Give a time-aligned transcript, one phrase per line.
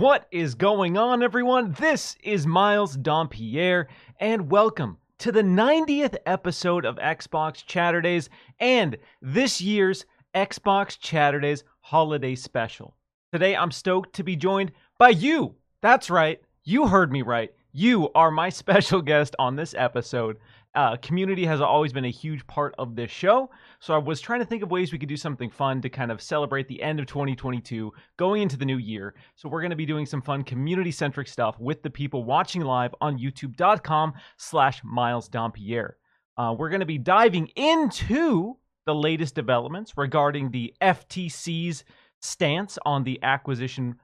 [0.00, 1.76] What is going on, everyone?
[1.78, 3.84] This is Miles Dompier,
[4.18, 12.34] and welcome to the 90th episode of Xbox Chaturdays and this year's Xbox Chaturdays Holiday
[12.34, 12.96] Special.
[13.30, 15.54] Today, I'm stoked to be joined by you.
[15.82, 17.52] That's right, you heard me right.
[17.70, 20.38] You are my special guest on this episode.
[20.74, 23.50] Uh, community has always been a huge part of this show.
[23.80, 26.12] So I was trying to think of ways we could do something fun to kind
[26.12, 29.14] of celebrate the end of 2022, going into the new year.
[29.34, 32.94] So we're going to be doing some fun community-centric stuff with the people watching live
[33.00, 35.94] on youtube.com slash Miles Dompier.
[36.36, 41.84] Uh, we're going to be diving into the latest developments regarding the FTC's
[42.20, 43.96] stance on the acquisition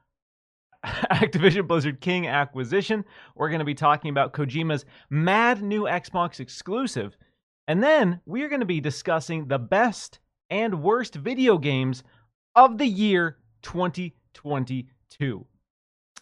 [1.10, 3.04] Activision Blizzard King acquisition.
[3.34, 7.16] We're going to be talking about Kojima's mad new Xbox exclusive.
[7.66, 10.20] And then we are going to be discussing the best
[10.51, 12.04] and worst video games
[12.54, 15.45] of the year 2022.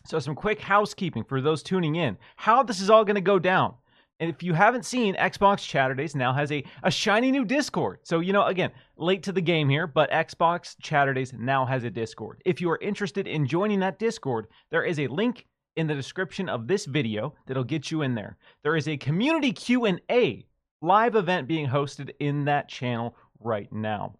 [0.06, 3.38] So, some quick housekeeping for those tuning in how this is all going to go
[3.38, 3.74] down.
[4.20, 7.98] And if you haven't seen, Xbox Chaturdays now has a, a shiny new Discord.
[8.04, 11.90] So, you know, again, late to the game here, but Xbox Chaturdays now has a
[11.90, 12.40] Discord.
[12.44, 16.48] If you are interested in joining that Discord, there is a link in the description
[16.48, 18.36] of this video that'll get you in there.
[18.62, 20.46] There is a community Q&A
[20.80, 24.14] live event being hosted in that channel right now.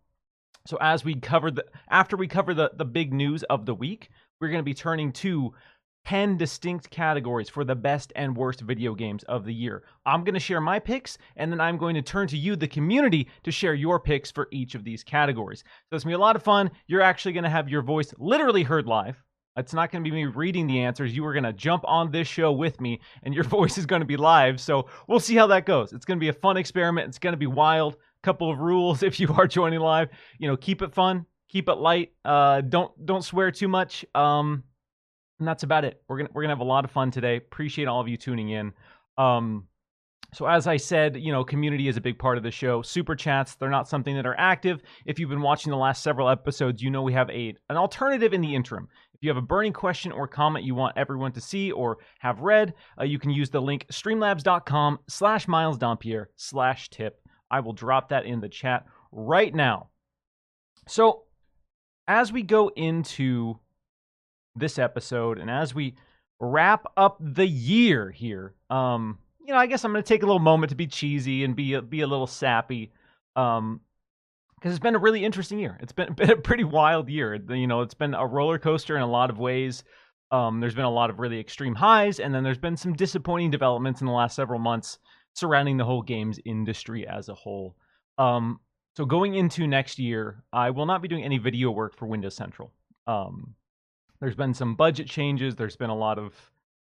[0.67, 4.09] So as we cover the after we cover the the big news of the week,
[4.41, 5.53] we're going to be turning to
[6.07, 9.85] 10 distinct categories for the best and worst video games of the year.
[10.05, 12.69] I'm going to share my picks, and then I'm going to turn to you, the
[12.69, 15.65] community, to share your picks for each of these categories.
[15.89, 16.71] So it's going to be a lot of fun.
[16.87, 19.23] You're actually going to have your voice literally heard live.
[19.57, 21.15] It's not going to be me reading the answers.
[21.15, 24.01] You are going to jump on this show with me, and your voice is going
[24.01, 24.61] to be live.
[24.61, 25.93] So we'll see how that goes.
[25.93, 27.09] It's going to be a fun experiment.
[27.09, 27.97] It's going to be wild.
[28.23, 30.09] Couple of rules if you are joining live.
[30.39, 32.13] You know, keep it fun, keep it light.
[32.25, 34.05] Uh, don't don't swear too much.
[34.15, 34.65] Um,
[35.39, 36.03] and that's about it.
[36.09, 37.37] We're gonna we're gonna have a lot of fun today.
[37.37, 38.73] Appreciate all of you tuning in.
[39.19, 39.69] Um,
[40.33, 42.83] so as I said, you know, community is a big part of the show.
[42.83, 44.83] Super chats, they're not something that are active.
[45.07, 48.33] If you've been watching the last several episodes, you know we have a an alternative
[48.33, 48.89] in the interim.
[49.15, 52.41] If you have a burning question or comment you want everyone to see or have
[52.41, 57.21] read, uh, you can use the link streamlabs.com slash Miles Dompier slash tip.
[57.51, 59.91] I will drop that in the chat right now.
[60.89, 61.23] So
[62.09, 63.61] as we go into
[64.57, 65.39] this episode.
[65.39, 65.95] And as we
[66.41, 70.27] wrap up the year here, um, you know, I guess I'm going to take a
[70.27, 72.93] little moment to be cheesy and be a, be a little sappy.
[73.37, 73.81] Um,
[74.55, 75.77] because it's been a really interesting year.
[75.83, 77.35] It's been, been a pretty wild year.
[77.35, 79.85] You know, it's been a roller coaster in a lot of ways.
[80.31, 83.51] Um, there's been a lot of really extreme highs, and then there's been some disappointing
[83.51, 84.99] developments in the last several months
[85.35, 87.77] surrounding the whole games industry as a whole.
[88.17, 88.59] Um,
[88.97, 92.35] so going into next year, I will not be doing any video work for Windows
[92.35, 92.73] Central.
[93.07, 93.55] Um,
[94.25, 95.55] there's been some budget changes.
[95.55, 96.33] There's been a lot of,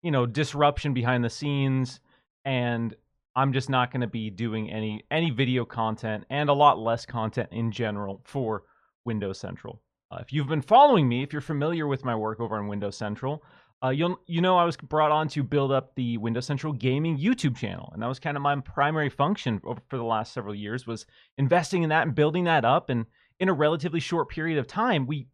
[0.02, 1.98] you know, disruption behind the scenes,
[2.44, 2.94] and
[3.34, 7.06] I'm just not going to be doing any any video content and a lot less
[7.06, 8.64] content in general for
[9.06, 9.80] Windows Central.
[10.10, 12.98] Uh, if you've been following me, if you're familiar with my work over on Windows
[12.98, 13.42] Central,
[13.82, 17.16] uh, you'll you know I was brought on to build up the Windows Central Gaming
[17.16, 20.86] YouTube channel, and that was kind of my primary function for the last several years
[20.86, 21.06] was
[21.38, 22.90] investing in that and building that up.
[22.90, 23.06] And
[23.40, 25.28] in a relatively short period of time, we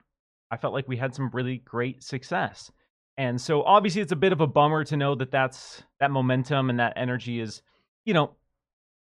[0.50, 2.70] I felt like we had some really great success.
[3.16, 6.70] And so obviously it's a bit of a bummer to know that that's that momentum
[6.70, 7.62] and that energy is,
[8.04, 8.36] you know,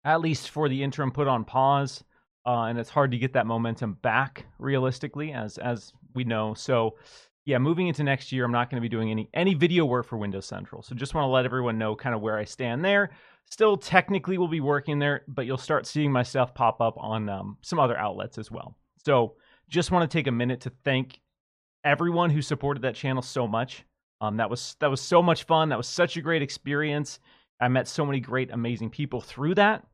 [0.03, 2.03] at least for the interim put on pause.
[2.45, 6.53] Uh, and it's hard to get that momentum back realistically as as we know.
[6.55, 6.95] So
[7.45, 10.07] yeah, moving into next year, I'm not going to be doing any any video work
[10.07, 10.81] for Windows Central.
[10.81, 13.11] So just want to let everyone know kind of where I stand there.
[13.45, 17.29] Still technically we'll be working there, but you'll start seeing my stuff pop up on
[17.29, 18.75] um, some other outlets as well.
[19.05, 19.35] So
[19.69, 21.19] just want to take a minute to thank
[21.83, 23.85] everyone who supported that channel so much.
[24.21, 25.69] Um, that was that was so much fun.
[25.69, 27.19] That was such a great experience.
[27.61, 29.85] I met so many great, amazing people through that,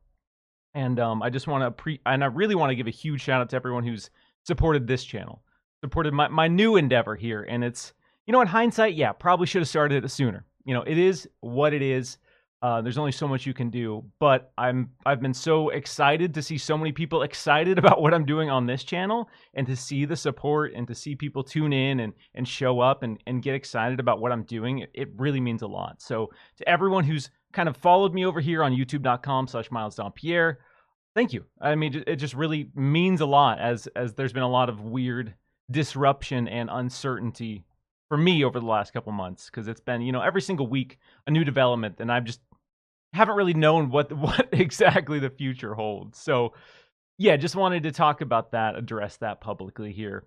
[0.74, 3.20] and um, I just want to pre and I really want to give a huge
[3.20, 4.10] shout out to everyone who's
[4.44, 5.42] supported this channel,
[5.82, 7.42] supported my my new endeavor here.
[7.42, 7.92] And it's
[8.26, 10.44] you know in hindsight, yeah, probably should have started it sooner.
[10.64, 12.18] You know, it is what it is.
[12.62, 16.42] Uh, there's only so much you can do, but I'm I've been so excited to
[16.42, 20.04] see so many people excited about what I'm doing on this channel, and to see
[20.04, 23.54] the support, and to see people tune in and and show up and and get
[23.54, 24.78] excited about what I'm doing.
[24.78, 26.00] It, it really means a lot.
[26.00, 30.56] So to everyone who's kind of followed me over here on YouTube.com/slash Miles Dompier,
[31.14, 31.44] thank you.
[31.60, 34.80] I mean, it just really means a lot as as there's been a lot of
[34.80, 35.34] weird
[35.70, 37.66] disruption and uncertainty
[38.08, 40.98] for me over the last couple months because it's been you know every single week
[41.26, 42.40] a new development and i've just
[43.16, 46.18] haven't really known what what exactly the future holds.
[46.18, 46.52] So
[47.18, 50.24] yeah just wanted to talk about that address that publicly here.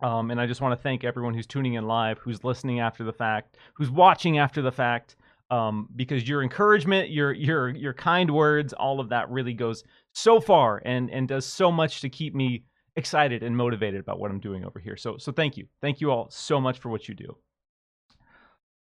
[0.00, 3.02] Um, and I just want to thank everyone who's tuning in live, who's listening after
[3.02, 5.16] the fact, who's watching after the fact,
[5.50, 10.40] um, because your encouragement, your your your kind words, all of that really goes so
[10.40, 12.64] far and and does so much to keep me
[12.98, 14.96] excited and motivated about what I'm doing over here.
[14.96, 17.36] So so thank you, thank you all so much for what you do.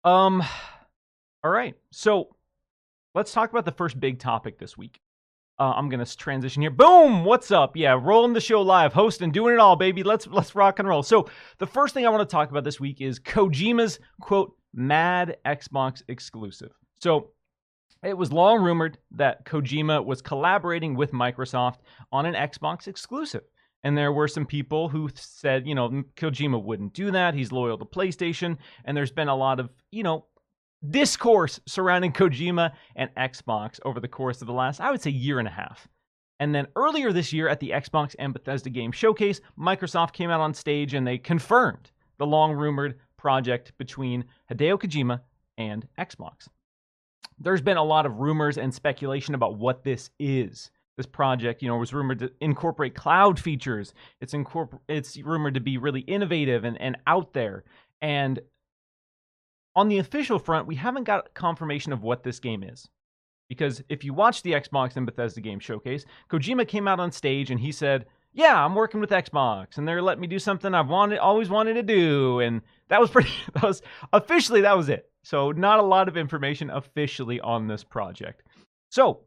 [0.06, 0.44] Um,
[1.44, 2.36] all right, so
[3.16, 5.02] let's talk about the first big topic this week.
[5.60, 6.72] Uh, I'm gonna transition here.
[6.72, 7.26] Boom!
[7.26, 7.76] What's up?
[7.76, 10.04] Yeah, rolling the show live, hosting, doing it all, baby.
[10.04, 11.04] Let's let's rock and roll.
[11.04, 11.28] So
[11.58, 16.04] the first thing I want to talk about this week is Kojima's quote mad Xbox
[16.08, 16.72] exclusive.
[17.00, 17.32] So
[18.04, 21.80] it was long rumored that Kojima was collaborating with Microsoft
[22.12, 23.44] on an Xbox exclusive.
[23.84, 27.34] And there were some people who said, you know, Kojima wouldn't do that.
[27.34, 28.58] He's loyal to PlayStation.
[28.86, 30.26] And there's been a lot of, you know,
[30.90, 35.40] discourse surrounding Kojima and Xbox over the course of the last, I would say, year
[35.40, 35.88] and a half.
[36.40, 40.42] And then earlier this year at the Xbox and Bethesda Game Showcase, Microsoft came out
[40.42, 45.22] on stage and they confirmed the long rumored project between Hideo Kojima
[45.58, 46.48] and Xbox.
[47.40, 50.72] There's been a lot of rumors and speculation about what this is.
[50.96, 53.94] This project, you know, was rumored to incorporate cloud features.
[54.22, 57.64] It's incorpor- it's rumored to be really innovative and, and out there.
[58.02, 58.40] And
[59.76, 62.88] on the official front, we haven't got confirmation of what this game is.
[63.50, 67.52] Because if you watch the Xbox and Bethesda game showcase, Kojima came out on stage
[67.52, 70.90] and he said, "Yeah, I'm working with Xbox, and they're letting me do something I've
[70.90, 73.32] wanted, always wanted to do." And that was pretty.
[73.54, 73.82] That was
[74.12, 75.10] officially that was it.
[75.24, 78.44] So not a lot of information officially on this project.
[78.90, 79.22] So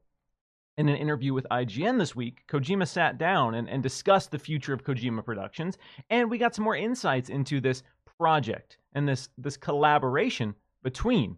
[0.77, 4.75] in an interview with IGN this week, Kojima sat down and, and discussed the future
[4.75, 5.79] of Kojima Productions,
[6.11, 7.83] and we got some more insights into this
[8.19, 11.37] project and this this collaboration between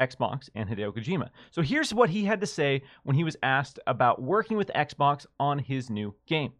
[0.00, 1.30] Xbox and Hideo Kojima.
[1.50, 5.26] So here's what he had to say when he was asked about working with Xbox
[5.40, 6.52] on his new game.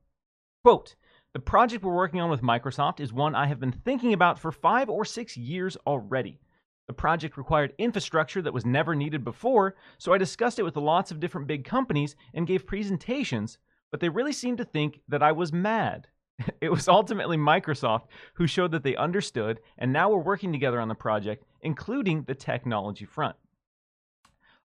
[0.65, 0.97] Quote,
[1.35, 4.51] the project we're working on with Microsoft is one I have been thinking about for
[4.51, 6.41] five or six years already.
[6.89, 11.11] The project required infrastructure that was never needed before, so I discussed it with lots
[11.11, 13.59] of different big companies and gave presentations,
[13.91, 16.09] but they really seemed to think that I was mad.
[16.61, 20.89] It was ultimately Microsoft who showed that they understood, and now we're working together on
[20.89, 23.37] the project, including the technology front.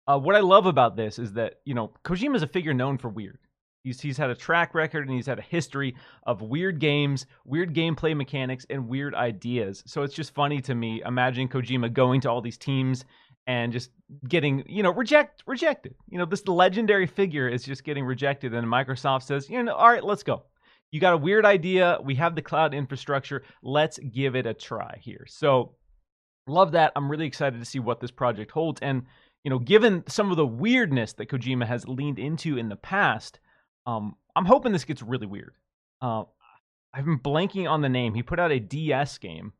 [0.06, 2.99] Uh, what I love about this is that, you know, Kojima is a figure known
[2.99, 3.38] for weird.
[3.82, 5.97] He's, he's had a track record and he's had a history
[6.27, 9.82] of weird games, weird gameplay mechanics, and weird ideas.
[9.87, 13.05] So it's just funny to me imagining Kojima going to all these teams
[13.47, 13.91] and just
[14.29, 15.94] getting, you know, reject rejected.
[16.09, 19.88] You know, this legendary figure is just getting rejected, and Microsoft says, you know, all
[19.88, 20.44] right, let's go
[20.91, 21.99] you got a weird idea.
[22.03, 23.43] We have the cloud infrastructure.
[23.62, 25.25] Let's give it a try here.
[25.29, 25.77] So,
[26.47, 26.93] love that.
[26.97, 28.81] I'm really excited to see what this project holds.
[28.81, 29.05] And,
[29.44, 33.38] you know, given some of the weirdness that Kojima has leaned into in the past,
[33.87, 35.55] um, I'm hoping this gets really weird.
[36.00, 36.25] Uh,
[36.93, 38.15] I've been blanking on the name.
[38.15, 39.53] He put out a DS game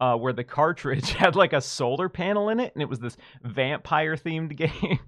[0.00, 3.16] uh, where the cartridge had like a solar panel in it, and it was this
[3.42, 4.98] vampire themed game.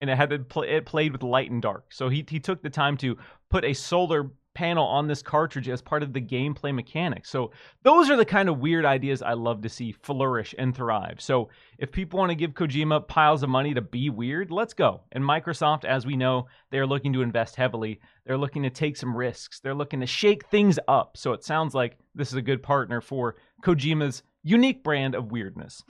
[0.00, 1.92] and it had to play, it played with light and dark.
[1.92, 3.16] So he he took the time to
[3.50, 7.30] put a solar panel on this cartridge as part of the gameplay mechanics.
[7.30, 7.52] So
[7.82, 11.20] those are the kind of weird ideas I love to see flourish and thrive.
[11.20, 11.48] So
[11.78, 15.02] if people want to give Kojima piles of money to be weird, let's go.
[15.12, 18.00] And Microsoft, as we know, they're looking to invest heavily.
[18.26, 19.60] They're looking to take some risks.
[19.60, 21.16] They're looking to shake things up.
[21.16, 25.82] So it sounds like this is a good partner for Kojima's unique brand of weirdness.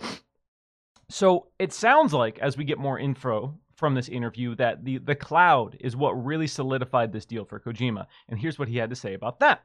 [1.08, 5.16] So it sounds like as we get more info from this interview that the, the
[5.16, 8.06] cloud is what really solidified this deal for Kojima.
[8.28, 9.64] And here's what he had to say about that.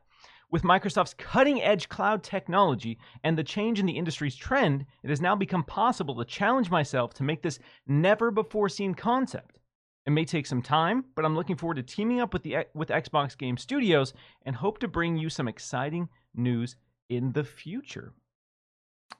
[0.49, 5.21] With Microsoft's cutting edge cloud technology and the change in the industry's trend, it has
[5.21, 9.59] now become possible to challenge myself to make this never before seen concept.
[10.07, 12.89] It may take some time, but I'm looking forward to teaming up with the with
[12.89, 14.13] Xbox Game Studios
[14.47, 16.75] and hope to bring you some exciting news
[17.07, 18.13] in the future.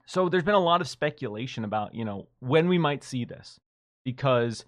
[0.08, 3.60] So there's been a lot of speculation about, you know, when we might see this
[4.04, 4.66] because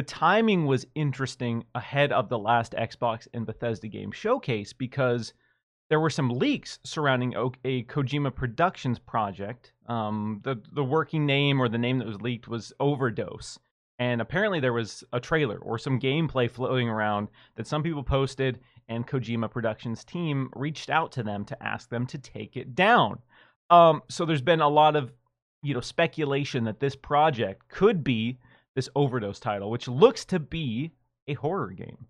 [0.00, 5.34] the timing was interesting ahead of the last Xbox and Bethesda game showcase because
[5.90, 9.74] there were some leaks surrounding a Kojima Productions project.
[9.88, 13.58] Um, the the working name or the name that was leaked was Overdose,
[13.98, 18.58] and apparently there was a trailer or some gameplay floating around that some people posted,
[18.88, 23.18] and Kojima Productions team reached out to them to ask them to take it down.
[23.68, 25.12] Um, so there's been a lot of
[25.62, 28.38] you know speculation that this project could be
[28.80, 30.92] this overdose title, which looks to be
[31.28, 32.06] a horror game.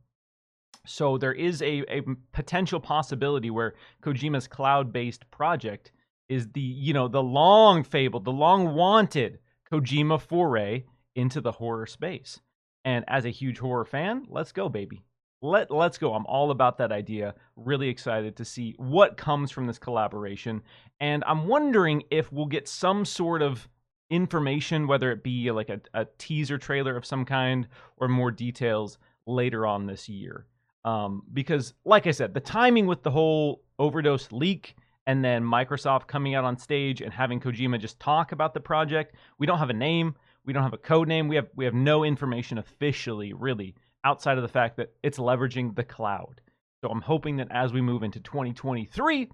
[0.87, 5.91] So there is a, a potential possibility where Kojima's cloud-based project
[6.29, 9.41] is the you know the long fabled, the long wanted
[9.73, 10.85] Kojima foray
[11.17, 12.41] into the horror space.
[12.85, 15.03] And as a huge horror fan, let's go, baby.
[15.43, 16.15] let let's go.
[16.15, 17.35] I'm all about that idea.
[17.57, 20.63] Really excited to see what comes from this collaboration,
[21.01, 23.69] and I'm wondering if we'll get some sort of
[24.11, 28.99] information, whether it be like a, a teaser trailer of some kind or more details
[29.27, 30.47] later on this year.
[30.85, 34.77] Um, because, like I said, the timing with the whole overdose leak
[35.07, 39.15] and then Microsoft coming out on stage and having Kojima just talk about the project.
[39.39, 40.15] We don't have a name,
[40.45, 43.75] we don't have a code name, we have we have no information officially really
[44.05, 46.41] outside of the fact that it's leveraging the cloud.
[46.83, 49.29] So I'm hoping that as we move into 2023,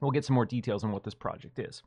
[0.00, 1.82] we'll get some more details on what this project is.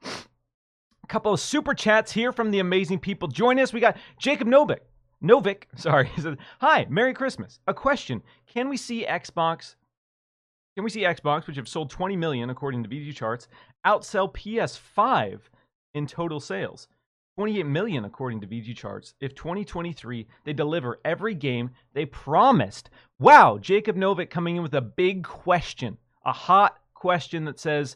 [1.06, 3.28] A couple of super chats here from the amazing people.
[3.28, 3.72] Join us.
[3.72, 4.80] We got Jacob Novik.
[5.24, 6.10] Novik, sorry.
[6.62, 7.60] Hi, Merry Christmas.
[7.68, 8.24] A question.
[8.48, 9.76] Can we see Xbox
[10.76, 13.48] can we see Xbox, which have sold 20 million according to VGChartz,
[13.86, 15.40] outsell PS5
[15.94, 16.90] in total sales?
[17.38, 19.14] 28 million according to VGChartz.
[19.22, 22.90] If 2023 they deliver every game they promised.
[23.20, 27.96] Wow, Jacob Novik coming in with a big question, a hot question that says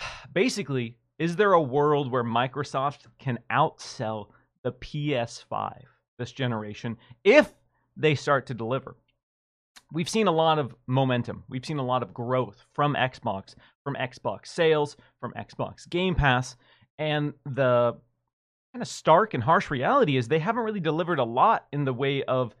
[0.32, 4.28] basically, is there a world where Microsoft can outsell
[4.62, 5.82] the PS5
[6.18, 7.52] this generation if
[7.96, 8.96] they start to deliver?
[9.92, 11.44] we've seen a lot of momentum.
[11.48, 16.56] We've seen a lot of growth from Xbox, from Xbox sales, from Xbox Game Pass,
[16.98, 17.96] and the
[18.72, 21.94] kind of stark and harsh reality is they haven't really delivered a lot in the
[21.94, 22.54] way of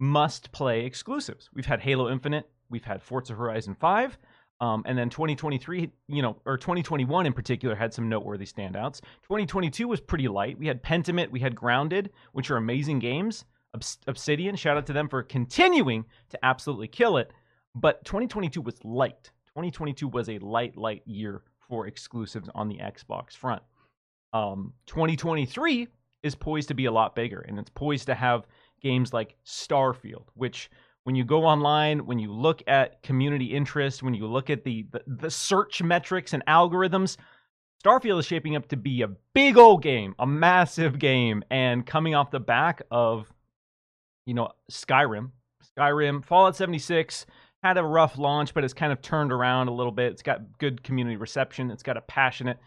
[0.00, 1.48] must play exclusives.
[1.54, 4.18] We've had Halo Infinite, we've had Forza Horizon 5,
[4.60, 9.00] um, and then 2023, you know, or 2021 in particular, had some noteworthy standouts.
[9.22, 10.58] 2022 was pretty light.
[10.58, 13.44] We had Pentiment, we had Grounded, which are amazing games.
[14.06, 17.32] Obsidian, shout out to them for continuing to absolutely kill it.
[17.74, 19.30] But 2022 was light.
[19.48, 23.62] 2022 was a light, light year for exclusives on the Xbox front.
[24.32, 25.88] Um, 2023
[26.22, 28.46] is poised to be a lot bigger, and it's poised to have
[28.80, 30.70] games like Starfield, which
[31.04, 34.86] when you go online, when you look at community interest, when you look at the,
[34.92, 37.16] the, the search metrics and algorithms,
[37.84, 42.14] Starfield is shaping up to be a big old game, a massive game, and coming
[42.14, 43.32] off the back of
[44.26, 45.30] you know, Skyrim.
[45.76, 47.26] Skyrim, Fallout 76
[47.62, 50.12] had a rough launch, but it's kind of turned around a little bit.
[50.12, 51.70] It's got good community reception.
[51.70, 52.58] It's got a passionate,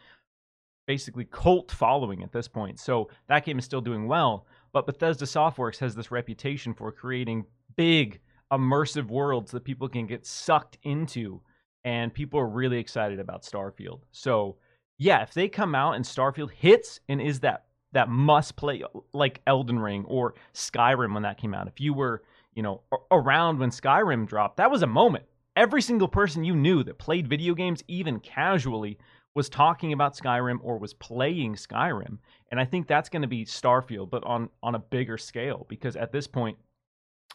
[0.87, 2.79] basically cult following at this point.
[2.79, 4.47] So that game is still doing well.
[4.71, 8.19] But Bethesda Softworks has this reputation for creating big,
[8.51, 11.41] immersive worlds that people can get sucked into.
[11.83, 14.01] And people are really excited about Starfield.
[14.11, 14.57] So,
[14.97, 18.83] yeah, if they come out and Starfield hits and is that that must play
[19.13, 21.67] like Elden Ring or Skyrim when that came out.
[21.67, 22.23] If you were,
[22.53, 25.23] you know, around when Skyrim dropped, that was a moment.
[25.55, 28.97] Every single person you knew that played video games even casually
[29.33, 32.17] was talking about Skyrim or was playing Skyrim.
[32.51, 35.95] And I think that's going to be Starfield but on on a bigger scale because
[35.95, 36.57] at this point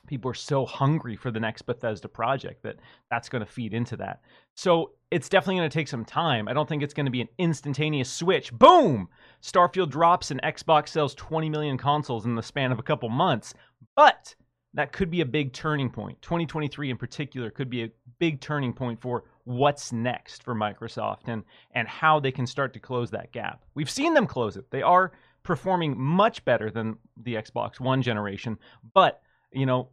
[0.06, 2.76] people are so hungry for the next Bethesda project that
[3.10, 4.20] that's going to feed into that.
[4.54, 6.48] So it's definitely going to take some time.
[6.48, 8.52] I don't think it's going to be an instantaneous switch.
[8.52, 9.08] Boom!
[9.42, 13.54] Starfield drops and Xbox sells 20 million consoles in the span of a couple months.
[13.96, 14.34] But
[14.74, 16.20] that could be a big turning point.
[16.22, 21.42] 2023 in particular could be a big turning point for what's next for Microsoft and
[21.72, 23.64] and how they can start to close that gap.
[23.74, 24.70] We've seen them close it.
[24.70, 28.58] They are performing much better than the Xbox One generation,
[28.94, 29.90] but you know,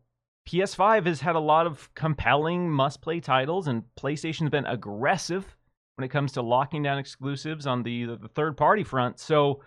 [0.47, 5.57] PS5 has had a lot of compelling must play titles, and PlayStation's been aggressive
[5.95, 9.19] when it comes to locking down exclusives on the, the, third party front.
[9.19, 9.61] So,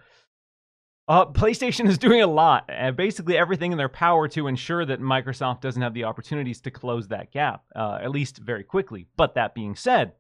[1.07, 5.01] uh, PlayStation is doing a lot, and basically everything in their power to ensure that
[5.01, 9.07] Microsoft doesn't have the opportunities to close that gap, uh, at least very quickly.
[9.17, 10.13] But that being said,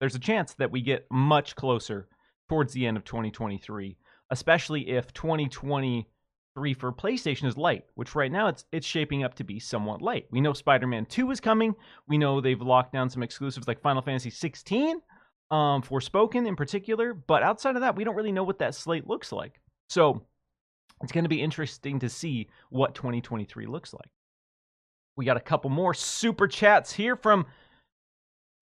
[0.00, 2.08] there's a chance that we get much closer
[2.48, 3.96] towards the end of 2023,
[4.30, 6.08] especially if 2020
[6.54, 10.02] 3 for PlayStation is light, which right now it's it's shaping up to be somewhat
[10.02, 10.26] light.
[10.30, 11.74] We know Spider-Man 2 is coming.
[12.08, 15.00] We know they've locked down some exclusives like Final Fantasy 16,
[15.50, 19.06] um, Forspoken in particular, but outside of that, we don't really know what that slate
[19.06, 19.60] looks like.
[19.88, 20.22] So
[21.02, 24.10] it's going to be interesting to see what 2023 looks like.
[25.16, 27.46] We got a couple more super chats here from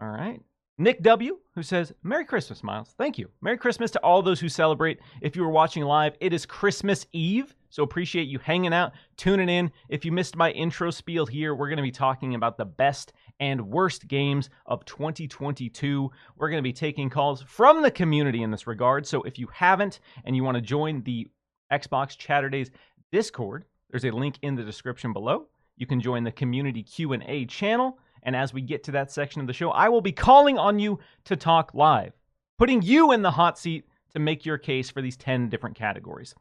[0.00, 0.40] all right.
[0.80, 2.94] Nick W., who says, Merry Christmas, Miles.
[2.96, 3.28] Thank you.
[3.42, 4.98] Merry Christmas to all those who celebrate.
[5.20, 9.50] If you were watching live, it is Christmas Eve, so appreciate you hanging out, tuning
[9.50, 9.70] in.
[9.90, 13.12] If you missed my intro spiel here, we're going to be talking about the best
[13.40, 16.10] and worst games of 2022.
[16.38, 19.48] We're going to be taking calls from the community in this regard, so if you
[19.52, 21.28] haven't and you want to join the
[21.70, 22.70] Xbox Chaturdays
[23.12, 25.46] Discord, there's a link in the description below.
[25.76, 29.46] You can join the community Q&A channel and as we get to that section of
[29.46, 32.12] the show, I will be calling on you to talk live,
[32.58, 36.34] putting you in the hot seat to make your case for these 10 different categories.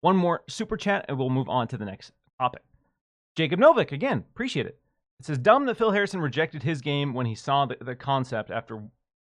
[0.00, 2.62] One more super chat, and we'll move on to the next topic.
[3.36, 4.78] Jacob Novik, again, appreciate it.
[5.20, 8.50] It says dumb that Phil Harrison rejected his game when he saw the, the concept
[8.50, 8.82] after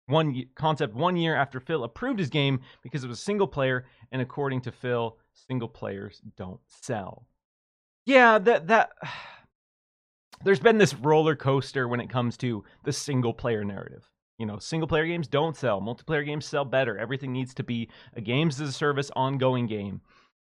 [0.07, 4.21] one concept one year after Phil approved his game because it was single player, and
[4.21, 7.25] according to Phil, single players don't sell.
[8.05, 8.91] Yeah, that that
[10.43, 14.09] there's been this roller coaster when it comes to the single player narrative.
[14.39, 16.97] You know, single player games don't sell, multiplayer games sell better.
[16.97, 20.01] Everything needs to be a games as a service ongoing game.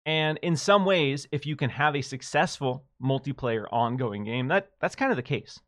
[0.04, 4.94] And in some ways, if you can have a successful multiplayer ongoing game, that that's
[4.94, 5.60] kind of the case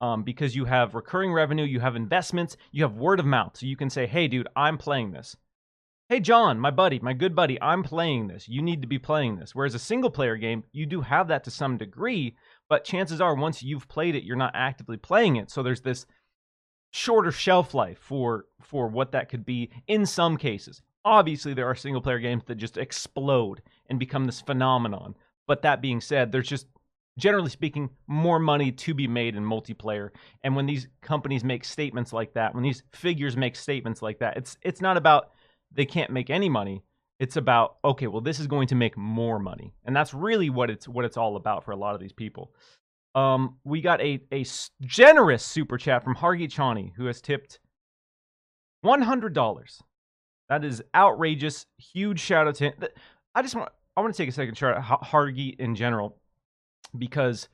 [0.00, 3.56] um, because you have recurring revenue, you have investments, you have word of mouth.
[3.56, 5.36] So you can say, hey, dude, I'm playing this.
[6.08, 8.48] Hey, John, my buddy, my good buddy, I'm playing this.
[8.48, 9.54] You need to be playing this.
[9.54, 12.36] Whereas a single player game, you do have that to some degree,
[12.68, 15.50] but chances are once you've played it, you're not actively playing it.
[15.50, 16.06] So there's this
[16.90, 20.82] shorter shelf life for for what that could be in some cases.
[21.04, 25.14] Obviously, there are single player games that just explode and become this phenomenon.
[25.46, 26.66] But that being said, there's just
[27.18, 30.10] generally speaking, more money to be made in multiplayer.
[30.44, 34.36] And when these companies make statements like that, when these figures make statements like that,
[34.36, 35.30] it's it's not about
[35.72, 36.82] they can't make any money.
[37.18, 40.70] It's about okay, well, this is going to make more money, and that's really what
[40.70, 42.54] it's what it's all about for a lot of these people.
[43.14, 44.44] Um, we got a a
[44.82, 47.58] generous super chat from Hargi Chani, who has tipped
[48.82, 49.82] one hundred dollars.
[50.48, 51.66] That is outrageous.
[51.78, 52.74] Huge shout out to him.
[53.34, 56.16] I just want I want to take a second shout out Hargi in general
[56.96, 57.48] because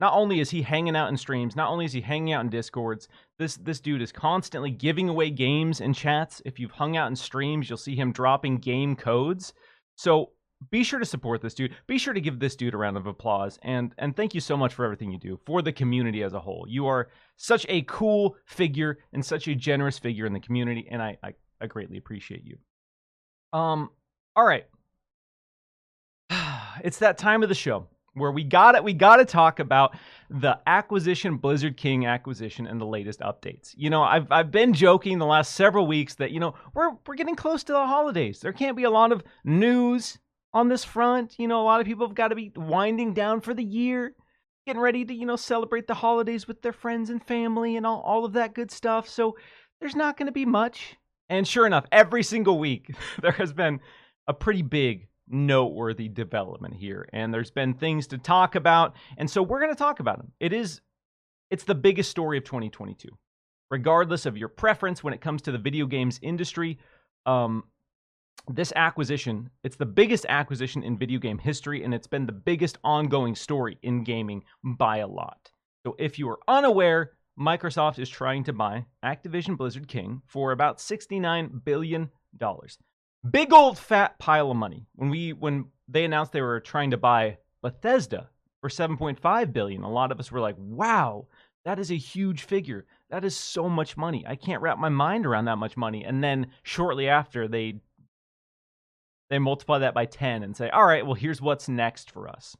[0.00, 2.50] not only is he hanging out in streams, not only is he hanging out in
[2.50, 6.42] discords, this this dude is constantly giving away games and chats.
[6.44, 9.54] If you've hung out in streams, you'll see him dropping game codes.
[9.96, 10.32] So
[10.70, 11.74] be sure to support this dude.
[11.86, 14.56] Be sure to give this dude a round of applause and and thank you so
[14.56, 16.66] much for everything you do for the community as a whole.
[16.68, 21.02] You are such a cool figure and such a generous figure in the community, and
[21.02, 22.58] I I, I greatly appreciate you.
[23.58, 23.90] Um,
[24.34, 24.66] all right,
[26.84, 29.96] it's that time of the show where we got it we got to talk about
[30.30, 33.74] the Activision Blizzard King acquisition and the latest updates.
[33.76, 37.14] You know i've i've been joking the last several weeks that you know we're we're
[37.14, 38.40] getting close to the holidays.
[38.40, 40.18] There can't be a lot of news
[40.52, 41.38] on this front.
[41.38, 44.14] You know a lot of people have got to be winding down for the year
[44.66, 48.00] getting ready to you know celebrate the holidays with their friends and family and all,
[48.00, 49.08] all of that good stuff.
[49.08, 49.36] So
[49.80, 50.96] there's not going to be much.
[51.28, 52.90] And sure enough every single week
[53.22, 53.80] there has been
[54.26, 59.42] a pretty big noteworthy development here and there's been things to talk about and so
[59.42, 60.80] we're going to talk about them it is
[61.50, 63.08] it's the biggest story of 2022
[63.70, 66.78] regardless of your preference when it comes to the video games industry
[67.26, 67.64] um,
[68.48, 72.78] this acquisition it's the biggest acquisition in video game history and it's been the biggest
[72.84, 75.50] ongoing story in gaming by a lot.
[75.84, 80.80] So if you are unaware microsoft is trying to buy activision blizzard king for about
[80.80, 82.78] 69 billion dollars
[83.30, 84.86] big old fat pile of money.
[84.94, 88.28] When we when they announced they were trying to buy Bethesda
[88.60, 91.26] for 7.5 billion, a lot of us were like, "Wow,
[91.64, 92.86] that is a huge figure.
[93.10, 94.24] That is so much money.
[94.26, 97.80] I can't wrap my mind around that much money." And then shortly after they
[99.28, 102.56] they multiply that by 10 and say, "All right, well here's what's next for us."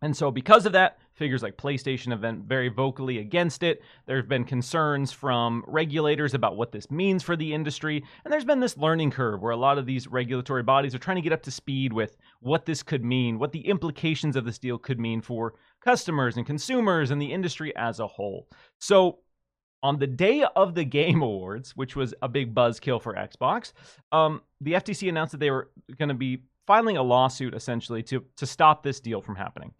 [0.00, 3.82] And so, because of that, figures like PlayStation have been very vocally against it.
[4.06, 8.02] There have been concerns from regulators about what this means for the industry.
[8.24, 11.16] And there's been this learning curve where a lot of these regulatory bodies are trying
[11.16, 14.58] to get up to speed with what this could mean, what the implications of this
[14.58, 15.54] deal could mean for
[15.84, 18.48] customers and consumers and the industry as a whole.
[18.78, 19.18] So,
[19.80, 23.72] on the day of the Game Awards, which was a big buzzkill for Xbox,
[24.10, 28.24] um, the FTC announced that they were going to be filing a lawsuit essentially to
[28.36, 29.72] to stop this deal from happening.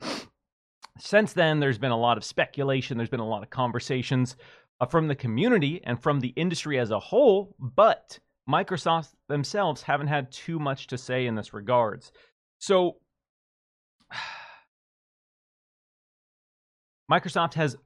[0.99, 2.97] Since then, there's been a lot of speculation.
[2.97, 4.37] There's been a lot of conversations
[4.81, 10.09] uh, from the community and from the industry as a whole, but Microsoft themselves haven't
[10.09, 12.13] had too much to say in this regards.
[12.59, 12.97] So
[17.11, 17.77] Microsoft has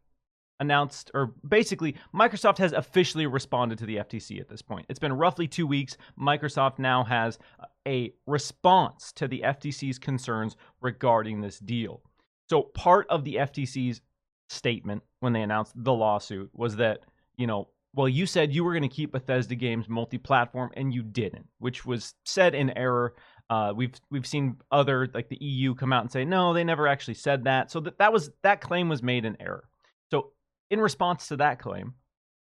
[0.60, 4.86] announced, or basically, Microsoft has officially responded to the FTC at this point.
[4.88, 5.96] It's been roughly two weeks.
[6.18, 7.38] Microsoft now has
[7.86, 12.02] a response to the FTC's concerns regarding this deal.
[12.52, 14.02] So, part of the FTC's
[14.50, 16.98] statement when they announced the lawsuit was that,
[17.38, 21.02] you know, well, you said you were going to keep Bethesda games multi-platform, and you
[21.02, 23.14] didn't, which was said in error.
[23.48, 26.86] Uh, we've we've seen other like the EU come out and say no, they never
[26.86, 27.70] actually said that.
[27.70, 29.64] So that that was that claim was made in error.
[30.10, 30.32] So
[30.68, 31.94] in response to that claim,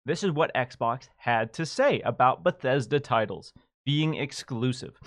[0.07, 3.53] this is what Xbox had to say about Bethesda titles
[3.87, 4.99] being exclusive.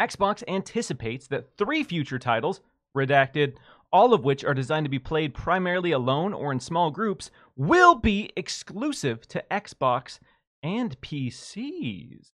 [0.00, 2.62] Xbox anticipates that three future titles,
[2.96, 3.54] redacted,
[3.92, 7.94] all of which are designed to be played primarily alone or in small groups, will
[7.94, 10.18] be exclusive to Xbox
[10.62, 12.30] and PCs.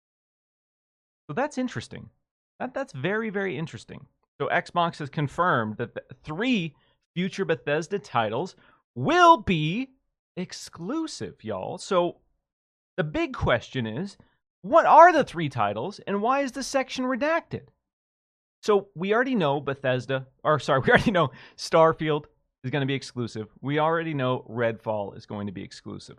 [1.27, 2.09] So that's interesting.
[2.59, 4.05] That, that's very, very interesting.
[4.41, 6.75] So Xbox has confirmed that three
[7.15, 8.55] future Bethesda titles
[8.95, 9.89] will be
[10.35, 11.77] exclusive, y'all.
[11.77, 12.17] So
[12.97, 14.17] the big question is
[14.61, 17.67] what are the three titles and why is the section redacted?
[18.63, 22.25] So we already know Bethesda, or sorry, we already know Starfield
[22.63, 23.49] is going to be exclusive.
[23.61, 26.17] We already know Redfall is going to be exclusive.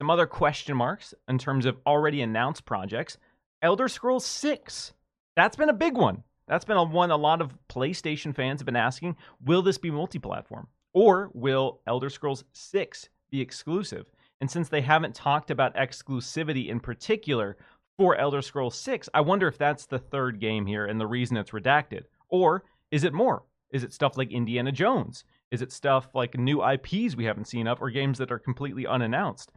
[0.00, 3.18] Some other question marks in terms of already announced projects
[3.62, 4.92] Elder Scrolls 6.
[5.36, 6.22] That's been a big one.
[6.48, 9.90] That's been a one a lot of PlayStation fans have been asking will this be
[9.90, 10.68] multi platform?
[10.92, 14.06] Or will Elder Scrolls 6 be exclusive?
[14.40, 17.56] And since they haven't talked about exclusivity in particular
[18.02, 21.36] for Elder Scrolls 6, I wonder if that's the third game here and the reason
[21.36, 22.02] it's redacted.
[22.30, 23.44] Or is it more?
[23.70, 25.22] Is it stuff like Indiana Jones?
[25.52, 28.88] Is it stuff like new IPs we haven't seen of or games that are completely
[28.88, 29.52] unannounced?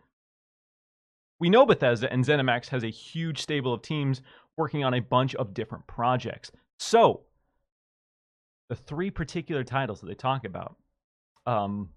[1.40, 4.22] We know Bethesda and ZeniMax has a huge stable of teams
[4.58, 6.52] working on a bunch of different projects.
[6.78, 7.22] So,
[8.70, 10.76] the three particular titles that they talk about,
[11.48, 11.90] um,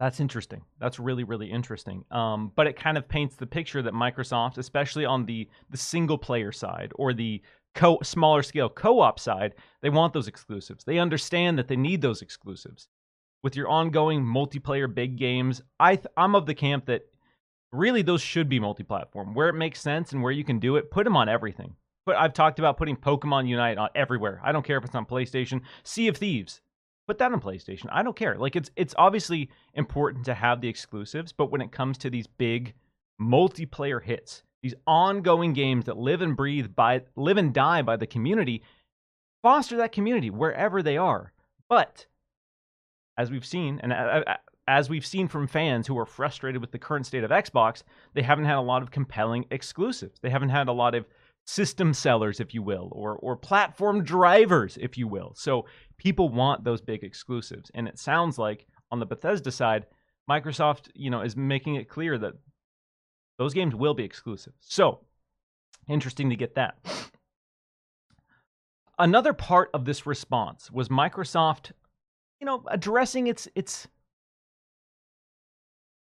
[0.00, 0.62] that's interesting.
[0.80, 2.04] That's really, really interesting.
[2.10, 6.18] Um, but it kind of paints the picture that Microsoft, especially on the the single
[6.18, 7.42] player side or the
[7.74, 10.84] co- smaller scale co-op side, they want those exclusives.
[10.84, 12.88] They understand that they need those exclusives.
[13.42, 17.02] With your ongoing multiplayer big games, I th- I'm of the camp that
[17.72, 20.90] really those should be multi-platform where it makes sense and where you can do it.
[20.90, 21.74] Put them on everything.
[22.06, 24.40] But I've talked about putting Pokemon Unite on everywhere.
[24.42, 25.62] I don't care if it's on PlayStation.
[25.82, 26.60] Sea of Thieves,
[27.06, 27.86] put that on PlayStation.
[27.90, 28.36] I don't care.
[28.36, 32.26] Like it's it's obviously important to have the exclusives, but when it comes to these
[32.26, 32.74] big
[33.20, 38.06] multiplayer hits, these ongoing games that live and breathe by live and die by the
[38.06, 38.62] community,
[39.42, 41.32] foster that community wherever they are.
[41.68, 42.06] But
[43.18, 43.92] as we've seen, and
[44.66, 47.82] as we've seen from fans who are frustrated with the current state of Xbox,
[48.14, 50.18] they haven't had a lot of compelling exclusives.
[50.20, 51.06] They haven't had a lot of
[51.46, 55.34] system sellers, if you will, or or platform drivers, if you will.
[55.36, 59.86] So people want those big exclusives, and it sounds like on the Bethesda side,
[60.28, 62.34] Microsoft, you know, is making it clear that
[63.38, 64.52] those games will be exclusive.
[64.60, 65.00] So
[65.88, 66.76] interesting to get that.
[68.98, 71.72] Another part of this response was Microsoft,
[72.40, 73.88] you know, addressing its its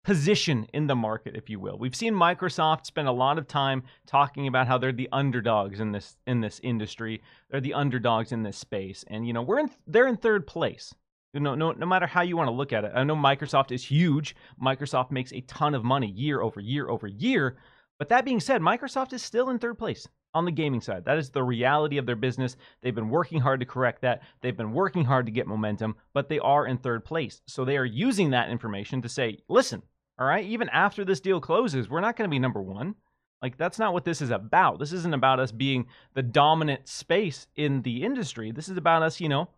[0.03, 1.77] position in the market, if you will.
[1.77, 5.91] We've seen Microsoft spend a lot of time talking about how they're the underdogs in
[5.91, 7.21] this in this industry.
[7.49, 10.93] They're the underdogs in this space, and you know we're in they're in third place.
[11.33, 12.91] You know, no, no matter how you want to look at it.
[12.93, 14.35] I know Microsoft is huge.
[14.61, 17.57] Microsoft makes a ton of money year over year over year.
[17.97, 21.05] But that being said, Microsoft is still in third place on the gaming side.
[21.05, 22.55] That is the reality of their business.
[22.81, 24.21] They've been working hard to correct that.
[24.41, 27.41] They've been working hard to get momentum, but they are in third place.
[27.47, 29.81] So they are using that information to say, listen,
[30.19, 32.95] all right, even after this deal closes, we're not going to be number one.
[33.41, 34.77] Like, that's not what this is about.
[34.77, 38.51] This isn't about us being the dominant space in the industry.
[38.51, 39.49] This is about us, you know,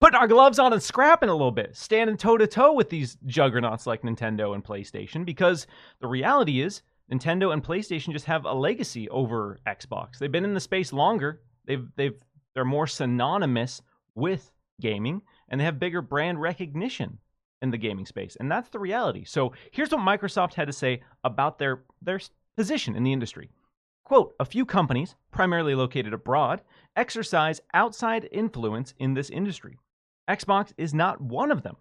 [0.00, 3.16] putting our gloves on and scrapping a little bit, standing toe to toe with these
[3.24, 5.68] juggernauts like Nintendo and PlayStation, because
[6.00, 10.18] the reality is, Nintendo and PlayStation just have a legacy over Xbox.
[10.18, 11.42] They've been in the space longer.
[11.66, 12.18] They've they've
[12.54, 13.82] they're more synonymous
[14.14, 17.18] with gaming and they have bigger brand recognition
[17.62, 18.36] in the gaming space.
[18.40, 19.24] And that's the reality.
[19.24, 22.20] So here's what Microsoft had to say about their, their
[22.56, 23.50] position in the industry.
[24.04, 26.60] Quote, a few companies, primarily located abroad,
[26.96, 29.78] exercise outside influence in this industry.
[30.28, 31.76] Xbox is not one of them.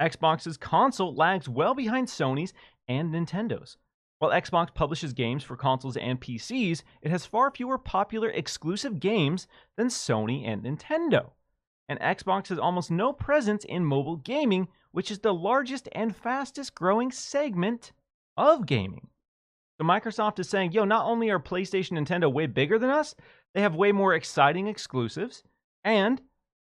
[0.00, 2.52] Xbox's console lags well behind Sony's
[2.88, 3.76] and Nintendo's.
[4.18, 9.46] While Xbox publishes games for consoles and PCs, it has far fewer popular exclusive games
[9.76, 11.30] than Sony and Nintendo.
[11.88, 16.74] And Xbox has almost no presence in mobile gaming, which is the largest and fastest
[16.74, 17.92] growing segment
[18.36, 19.08] of gaming.
[19.78, 23.14] So Microsoft is saying, yo, not only are PlayStation Nintendo way bigger than us,
[23.54, 25.42] they have way more exciting exclusives.
[25.82, 26.22] And,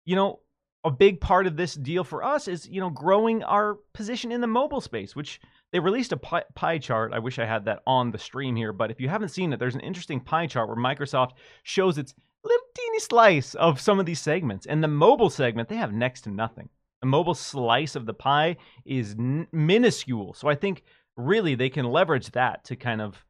[0.05, 0.41] you know,
[0.83, 4.41] a big part of this deal for us is, you know, growing our position in
[4.41, 5.39] the mobile space, which
[5.71, 7.13] they released a pie, chart.
[7.13, 9.59] I wish I had that on the stream here, but if you haven't seen it,
[9.59, 11.31] there's an interesting pie chart where Microsoft
[11.63, 14.65] shows its little teeny slice of some of these segments.
[14.65, 16.69] And the mobile segment, they have next to nothing
[17.01, 20.33] the mobile slice of the pie is n- minuscule.
[20.33, 20.83] So I think
[21.15, 23.23] really they can leverage that to kind of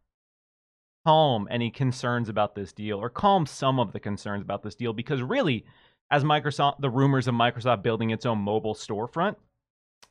[1.06, 4.94] calm any concerns about this deal or calm some of the concerns about this deal
[4.94, 5.66] because really
[6.12, 9.36] as Microsoft the rumors of Microsoft building its own mobile storefront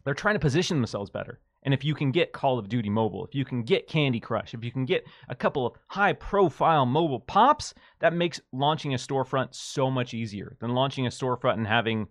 [0.04, 1.40] they're trying to position themselves better.
[1.66, 4.54] And if you can get Call of Duty mobile, if you can get Candy Crush,
[4.54, 8.96] if you can get a couple of high profile mobile pops, that makes launching a
[8.96, 12.06] storefront so much easier than launching a storefront and having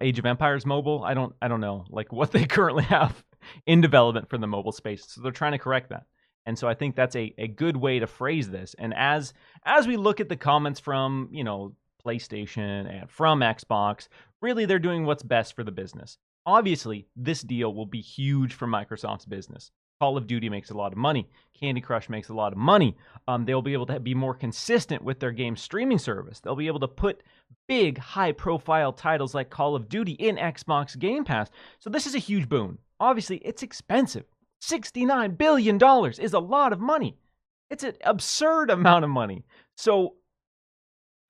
[0.00, 1.02] Age of Empires mobile.
[1.02, 3.24] I don't I don't know like what they currently have
[3.66, 5.06] in development for the mobile space.
[5.08, 6.02] So they're trying to correct that.
[6.46, 8.74] And so I think that's a, a good way to phrase this.
[8.78, 9.32] And as
[9.64, 14.08] as we look at the comments from, you know, PlayStation and from Xbox.
[14.40, 16.18] Really, they're doing what's best for the business.
[16.46, 19.70] Obviously, this deal will be huge for Microsoft's business.
[20.00, 21.28] Call of Duty makes a lot of money.
[21.58, 22.96] Candy Crush makes a lot of money.
[23.28, 26.40] Um, they'll be able to be more consistent with their game streaming service.
[26.40, 27.22] They'll be able to put
[27.68, 31.50] big, high profile titles like Call of Duty in Xbox Game Pass.
[31.78, 32.78] So, this is a huge boon.
[33.00, 34.24] Obviously, it's expensive.
[34.62, 35.78] $69 billion
[36.18, 37.16] is a lot of money.
[37.70, 39.44] It's an absurd amount of money.
[39.76, 40.16] So,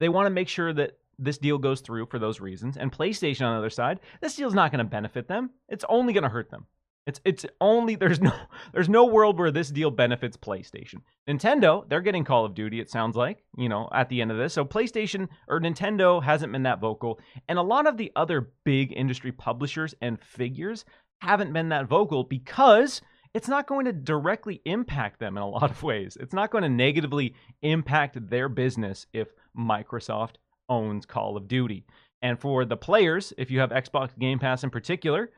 [0.01, 2.77] they want to make sure that this deal goes through for those reasons.
[2.77, 5.51] And PlayStation on the other side, this deal's not going to benefit them.
[5.69, 6.67] It's only going to hurt them.
[7.07, 8.33] It's it's only there's no
[8.73, 11.03] there's no world where this deal benefits PlayStation.
[11.29, 14.39] Nintendo, they're getting Call of Duty it sounds like, you know, at the end of
[14.39, 14.55] this.
[14.55, 18.93] So PlayStation or Nintendo hasn't been that vocal and a lot of the other big
[18.93, 20.85] industry publishers and figures
[21.21, 23.01] haven't been that vocal because
[23.35, 26.17] it's not going to directly impact them in a lot of ways.
[26.21, 30.37] It's not going to negatively impact their business if Microsoft
[30.69, 31.85] owns Call of Duty.
[32.23, 35.31] And for the players, if you have Xbox Game Pass in particular,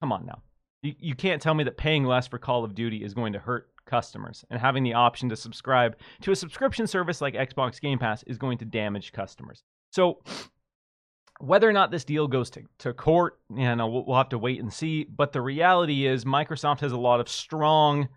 [0.00, 0.42] come on now.
[0.82, 3.38] You, you can't tell me that paying less for Call of Duty is going to
[3.38, 4.44] hurt customers.
[4.50, 8.38] And having the option to subscribe to a subscription service like Xbox Game Pass is
[8.38, 9.64] going to damage customers.
[9.90, 10.22] So,
[11.40, 14.38] whether or not this deal goes to, to court, you know, we'll, we'll have to
[14.38, 15.04] wait and see.
[15.04, 18.08] But the reality is, Microsoft has a lot of strong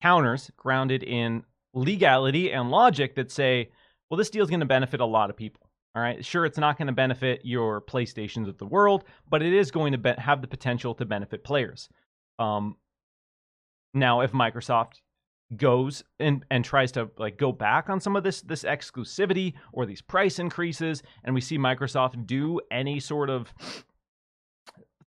[0.00, 1.44] counters grounded in
[1.74, 3.70] legality and logic that say,
[4.08, 5.67] well, this deal is going to benefit a lot of people.
[5.98, 6.24] All right.
[6.24, 9.90] Sure, it's not going to benefit your PlayStations of the world, but it is going
[9.90, 11.88] to be- have the potential to benefit players.
[12.38, 12.76] Um,
[13.94, 15.00] now, if Microsoft
[15.56, 19.86] goes and and tries to like go back on some of this this exclusivity or
[19.86, 23.52] these price increases, and we see Microsoft do any sort of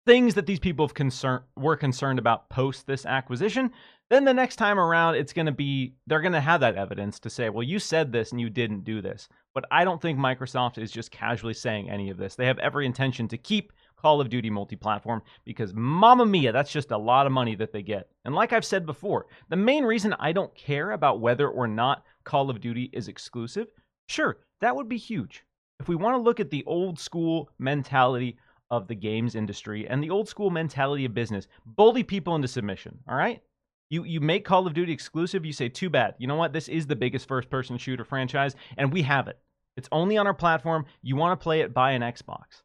[0.06, 3.72] things that these people have concern were concerned about post this acquisition,
[4.10, 7.18] then the next time around it's going to be they're going to have that evidence
[7.22, 9.30] to say, well, you said this and you didn't do this.
[9.54, 12.36] But I don't think Microsoft is just casually saying any of this.
[12.36, 16.92] They have every intention to keep Call of Duty multi-platform because mamma mia, that's just
[16.92, 18.10] a lot of money that they get.
[18.26, 22.04] And like I've said before, the main reason I don't care about whether or not
[22.24, 23.68] Call of Duty is exclusive,
[24.08, 25.44] sure, that would be huge.
[25.80, 28.38] If we want to look at the old school mentality
[28.70, 32.98] of the games industry and the old school mentality of business, bully people into submission,
[33.08, 33.42] all right?
[33.92, 36.16] You you make Call of Duty exclusive, you say too bad.
[36.18, 36.54] You know what?
[36.54, 39.38] This is the biggest first-person shooter franchise and we have it.
[39.76, 40.86] It's only on our platform.
[41.02, 42.64] You want to play it buy an Xbox.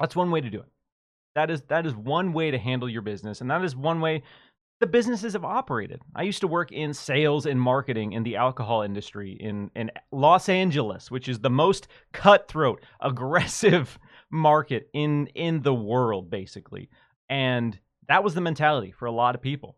[0.00, 0.68] That's one way to do it.
[1.36, 4.24] That is that is one way to handle your business, and that is one way
[4.80, 6.02] the businesses have operated.
[6.14, 10.48] I used to work in sales and marketing in the alcohol industry in in Los
[10.48, 13.96] Angeles, which is the most cutthroat, aggressive
[14.30, 16.90] market in in the world basically.
[17.28, 19.76] And that was the mentality for a lot of people.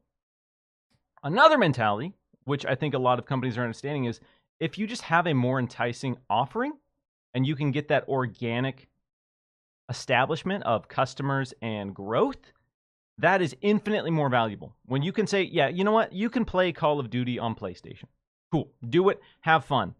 [1.22, 2.12] Another mentality,
[2.44, 4.20] which I think a lot of companies are understanding is
[4.60, 6.72] if you just have a more enticing offering
[7.34, 8.88] and you can get that organic
[9.88, 12.52] establishment of customers and growth,
[13.18, 14.74] that is infinitely more valuable.
[14.86, 16.12] When you can say, yeah, you know what?
[16.12, 18.04] You can play Call of Duty on PlayStation.
[18.52, 18.70] Cool.
[18.88, 19.20] Do it.
[19.40, 19.94] Have fun.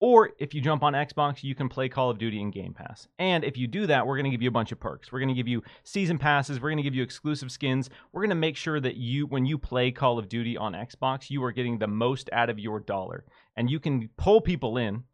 [0.00, 3.06] Or if you jump on Xbox, you can play Call of Duty in Game Pass.
[3.18, 5.12] And if you do that, we're going to give you a bunch of perks.
[5.12, 6.58] We're going to give you season passes.
[6.58, 7.90] We're going to give you exclusive skins.
[8.12, 11.28] We're going to make sure that you, when you play Call of Duty on Xbox,
[11.28, 13.26] you are getting the most out of your dollar.
[13.56, 15.04] And you can pull people in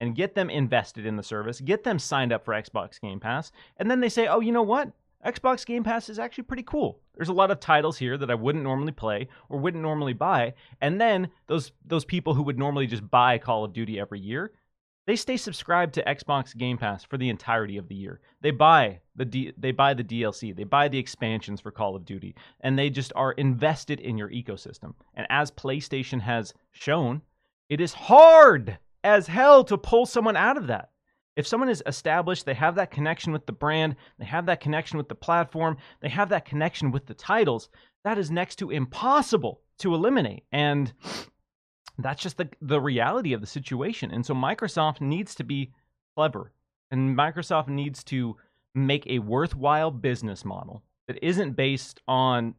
[0.00, 3.52] and get them invested in the service, get them signed up for Xbox Game Pass,
[3.76, 4.90] and then they say, oh, you know what?
[5.24, 7.00] Xbox Game Pass is actually pretty cool.
[7.14, 10.54] There's a lot of titles here that I wouldn't normally play or wouldn't normally buy.
[10.80, 14.52] And then those those people who would normally just buy Call of Duty every year,
[15.06, 18.20] they stay subscribed to Xbox Game Pass for the entirety of the year.
[18.40, 22.04] They buy the D, they buy the DLC, they buy the expansions for Call of
[22.04, 24.94] Duty, and they just are invested in your ecosystem.
[25.14, 27.22] And as PlayStation has shown,
[27.68, 30.91] it is hard as hell to pull someone out of that.
[31.36, 34.98] If someone is established, they have that connection with the brand, they have that connection
[34.98, 37.68] with the platform, they have that connection with the titles,
[38.04, 40.44] that is next to impossible to eliminate.
[40.52, 40.92] And
[41.98, 44.10] that's just the, the reality of the situation.
[44.10, 45.72] And so Microsoft needs to be
[46.16, 46.52] clever.
[46.90, 48.36] And Microsoft needs to
[48.74, 52.54] make a worthwhile business model that isn't based on,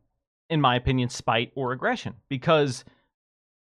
[0.49, 2.15] in my opinion, spite or aggression.
[2.29, 2.83] Because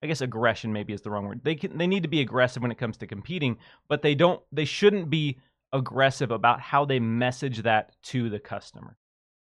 [0.06, 1.42] I guess aggression maybe is the wrong word.
[1.44, 4.40] They can they need to be aggressive when it comes to competing, but they don't
[4.52, 5.40] they shouldn't be
[5.74, 8.98] aggressive about how they message that to the customer.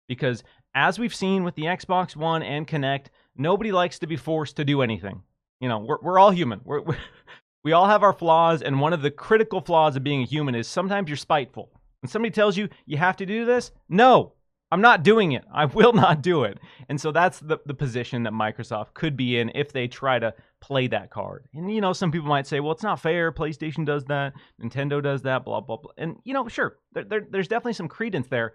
[0.07, 4.55] Because as we've seen with the Xbox One and Kinect, nobody likes to be forced
[4.55, 5.23] to do anything.
[5.59, 6.61] You know, we're we're all human.
[6.63, 6.97] We're, we're
[7.65, 10.55] we all have our flaws, and one of the critical flaws of being a human
[10.55, 11.69] is sometimes you're spiteful.
[12.01, 14.31] When somebody tells you you have to do this, no,
[14.75, 15.45] I'm not doing it.
[15.53, 16.59] I will not do it.
[16.89, 20.33] And so that's the, the position that Microsoft could be in if they try to
[20.59, 21.47] play that card.
[21.53, 23.31] And you know, some people might say, "Well, it's not fair.
[23.31, 27.27] PlayStation does that, Nintendo does that, blah blah blah." And you know, sure, there, there,
[27.29, 28.53] there's definitely some credence there,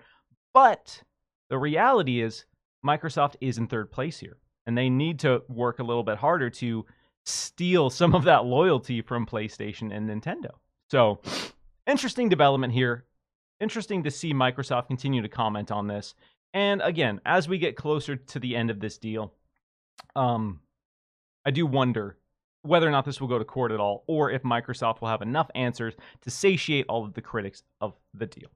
[0.53, 1.03] but
[1.49, 2.45] the reality is
[2.87, 6.51] Microsoft is in third place here, and they need to work a little bit harder
[6.51, 6.85] to
[7.25, 10.51] steal some of that loyalty from PlayStation and Nintendo.
[10.91, 11.23] So,
[11.87, 13.07] interesting development here.
[13.61, 16.15] Interesting to see Microsoft continue to comment on this.
[16.55, 19.33] And again, as we get closer to the end of this deal,
[20.17, 20.61] um,
[21.45, 22.17] I do wonder
[22.63, 25.23] whether or not this will go to court at all, or if Microsoft will have
[25.23, 28.49] enough answers to satiate all of the critics of the deal.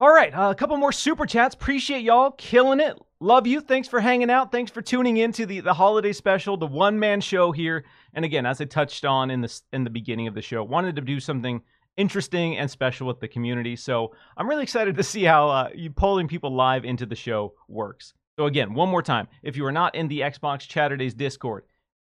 [0.00, 1.54] All right, uh, a couple more super chats.
[1.54, 2.98] Appreciate y'all killing it.
[3.20, 3.60] Love you.
[3.60, 4.50] Thanks for hanging out.
[4.50, 7.84] Thanks for tuning into the the holiday special, the one man show here.
[8.12, 10.96] And again, as I touched on in the in the beginning of the show, wanted
[10.96, 11.62] to do something
[11.96, 13.76] interesting and special with the community.
[13.76, 17.54] So I'm really excited to see how uh, you pulling people live into the show
[17.68, 18.14] works.
[18.38, 21.64] So again, one more time, if you are not in the Xbox Chaturdays Discord,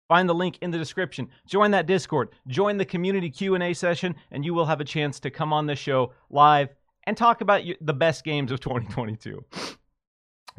[0.07, 1.27] find the link in the description.
[1.47, 5.29] Join that Discord, join the community Q&A session, and you will have a chance to
[5.29, 6.69] come on the show live
[7.05, 9.43] and talk about the best games of 2022.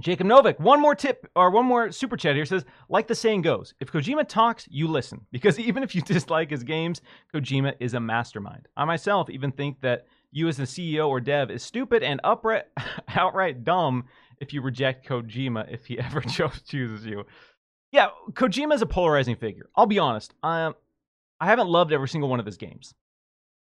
[0.01, 3.43] Jacob Novik, one more tip or one more super chat here says, like the saying
[3.43, 5.27] goes, if Kojima talks, you listen.
[5.33, 7.01] Because even if you dislike his games,
[7.33, 8.69] Kojima is a mastermind.
[8.77, 12.65] I myself even think that you as a CEO or dev is stupid and upright,
[13.09, 14.05] outright dumb
[14.41, 17.25] if you reject Kojima if he ever chooses you.
[17.93, 19.69] Yeah, Kojima is a polarizing figure.
[19.77, 20.35] I'll be honest.
[20.43, 20.73] I,
[21.41, 22.95] I haven't loved every single one of his games.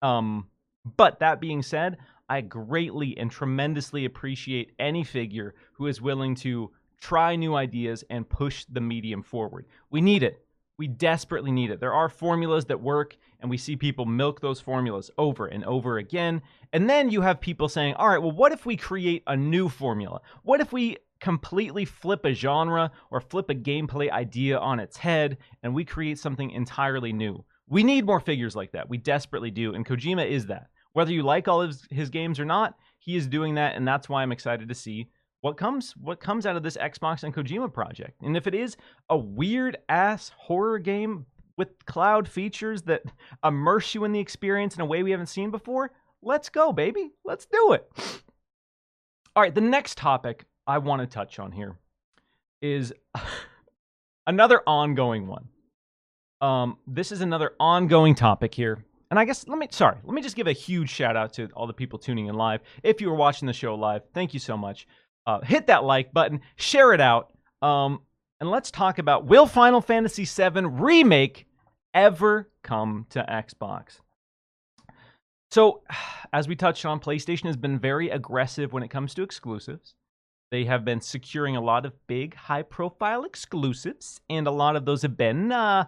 [0.02, 0.48] Um,
[0.86, 1.98] but that being said,
[2.30, 8.28] I greatly and tremendously appreciate any figure who is willing to try new ideas and
[8.28, 9.66] push the medium forward.
[9.90, 10.46] We need it.
[10.78, 11.80] We desperately need it.
[11.80, 15.98] There are formulas that work, and we see people milk those formulas over and over
[15.98, 16.42] again.
[16.72, 19.70] And then you have people saying, all right, well, what if we create a new
[19.70, 20.22] formula?
[20.42, 25.38] What if we completely flip a genre or flip a gameplay idea on its head
[25.62, 27.46] and we create something entirely new?
[27.68, 28.90] We need more figures like that.
[28.90, 29.74] We desperately do.
[29.76, 30.70] And Kojima is that.
[30.94, 33.88] Whether you like all of his, his games or not, he is doing that, and
[33.88, 35.10] that's why I'm excited to see
[35.42, 38.22] what comes what comes out of this Xbox and Kojima project.
[38.22, 38.78] And if it is
[39.10, 41.26] a weird ass horror game
[41.58, 43.04] with cloud features that
[43.44, 47.12] immerse you in the experience in a way we haven't seen before, let's go, baby.
[47.26, 47.92] Let's do it.
[49.36, 51.76] All right, the next topic I want to touch on here
[52.62, 52.94] is
[54.28, 55.50] another ongoing one.
[56.40, 60.24] Um, this is another ongoing topic here and I guess let me sorry, let me
[60.24, 62.62] just give a huge shout out to all the people tuning in live.
[62.82, 64.88] If you were watching the show live, thank you so much.
[65.28, 68.02] Uh, hit that like button, share it out, um,
[68.40, 71.46] and let's talk about will Final Fantasy VII remake
[71.94, 74.00] ever come to Xbox?
[75.52, 75.84] So,
[76.34, 79.94] as we touched on, PlayStation has been very aggressive when it comes to exclusives.
[80.50, 84.86] They have been securing a lot of big, high profile exclusives, and a lot of
[84.86, 85.86] those have been uh,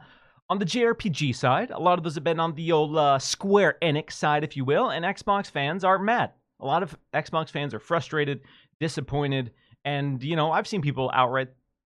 [0.49, 3.77] on the JRPG side, a lot of those have been on the old uh, Square
[3.81, 6.31] Enix side, if you will, and Xbox fans are mad.
[6.59, 8.41] A lot of Xbox fans are frustrated,
[8.79, 9.51] disappointed,
[9.83, 11.49] and you know I've seen people outright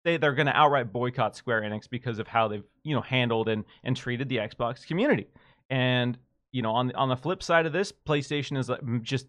[0.04, 3.48] say they're going to outright boycott Square Enix because of how they've you know handled
[3.48, 5.26] and and treated the Xbox community.
[5.68, 6.16] And
[6.52, 8.70] you know on on the flip side of this, PlayStation is
[9.02, 9.26] just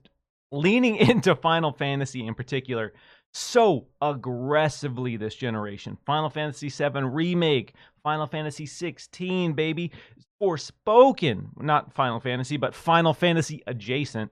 [0.52, 2.94] leaning into Final Fantasy in particular
[3.34, 5.98] so aggressively this generation.
[6.06, 7.74] Final Fantasy VII Remake,
[8.08, 9.92] Final Fantasy 16, baby.
[10.42, 14.32] Forspoken, not Final Fantasy, but Final Fantasy adjacent.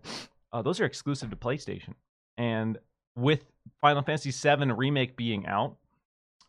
[0.54, 1.94] Uh, those are exclusive to PlayStation.
[2.38, 2.78] And
[3.18, 3.44] with
[3.82, 5.76] Final Fantasy VII Remake being out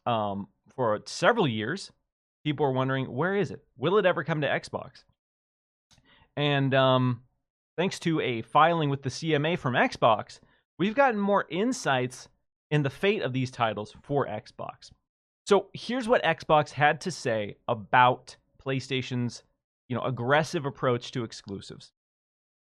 [0.06, 1.90] um, for several years,
[2.44, 3.64] people are wondering where is it?
[3.76, 5.02] Will it ever come to Xbox?
[6.36, 7.22] And um,
[7.76, 10.38] thanks to a filing with the CMA from Xbox,
[10.78, 12.28] we've gotten more insights
[12.70, 14.92] in the fate of these titles for Xbox.
[15.46, 19.44] So here's what Xbox had to say about PlayStation's,
[19.88, 21.92] you know, aggressive approach to exclusives.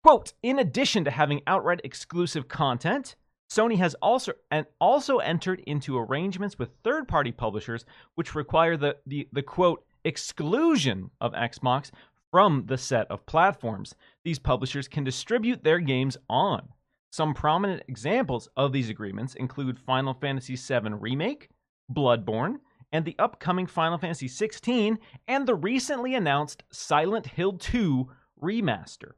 [0.04, 3.16] Quote, in addition to having outright exclusive content,
[3.50, 9.28] Sony has also and also entered into arrangements with third-party publishers which require the, the,
[9.32, 11.92] the quote exclusion of Xbox
[12.32, 13.94] from the set of platforms
[14.26, 16.68] these publishers can distribute their games on.
[17.12, 21.50] Some prominent examples of these agreements include Final Fantasy VII Remake,
[21.92, 22.56] Bloodborne,
[22.92, 28.10] and the upcoming Final Fantasy XVI, and the recently announced Silent Hill 2
[28.42, 29.14] remaster.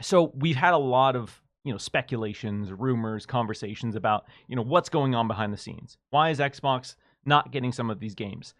[0.00, 4.88] So we've had a lot of you know speculations, rumors, conversations about you know what's
[4.88, 5.98] going on behind the scenes.
[6.10, 8.54] Why is Xbox not getting some of these games?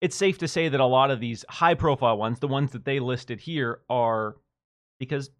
[0.00, 2.84] It's safe to say that a lot of these high profile ones, the ones that
[2.84, 4.36] they listed here, are
[4.98, 5.30] because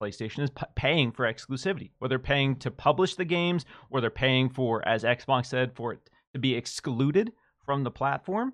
[0.00, 4.48] PlayStation is p- paying for exclusivity, whether paying to publish the games or they're paying
[4.48, 7.32] for, as Xbox said, for it to be excluded
[7.64, 8.52] from the platform,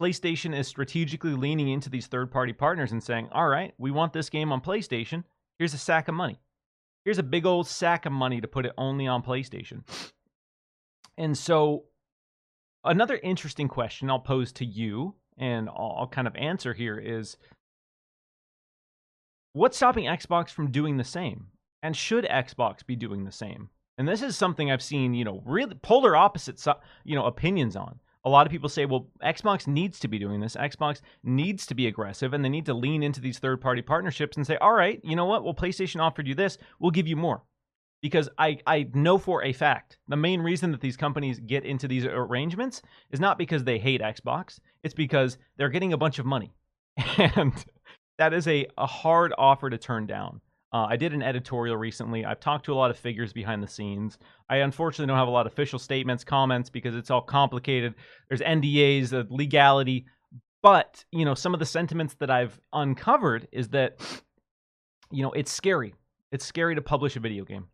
[0.00, 4.12] PlayStation is strategically leaning into these third party partners and saying, all right, we want
[4.12, 5.24] this game on PlayStation.
[5.58, 6.38] Here's a sack of money.
[7.04, 9.82] Here's a big old sack of money to put it only on PlayStation.
[11.16, 11.84] And so,
[12.84, 17.36] another interesting question I'll pose to you and I'll, kind of answer here is
[19.52, 21.48] what's stopping Xbox from doing the same?
[21.82, 23.70] And should Xbox be doing the same?
[23.98, 26.62] And this is something I've seen, you know, really polar opposite,
[27.04, 27.98] you know, opinions on.
[28.24, 30.56] A lot of people say, well, Xbox needs to be doing this.
[30.56, 34.36] Xbox needs to be aggressive and they need to lean into these third party partnerships
[34.36, 35.44] and say, all right, you know what?
[35.44, 36.58] Well, PlayStation offered you this.
[36.80, 37.42] We'll give you more.
[38.02, 41.88] Because I, I know for a fact the main reason that these companies get into
[41.88, 46.26] these arrangements is not because they hate Xbox, it's because they're getting a bunch of
[46.26, 46.52] money.
[47.18, 47.52] And
[48.18, 50.40] that is a, a hard offer to turn down.
[50.76, 52.26] Uh, I did an editorial recently.
[52.26, 54.18] I've talked to a lot of figures behind the scenes.
[54.50, 57.94] I unfortunately don't have a lot of official statements, comments because it's all complicated.
[58.28, 60.04] There's NDAs, uh, legality,
[60.62, 63.98] but you know some of the sentiments that I've uncovered is that
[65.10, 65.94] you know it's scary.
[66.30, 67.68] It's scary to publish a video game.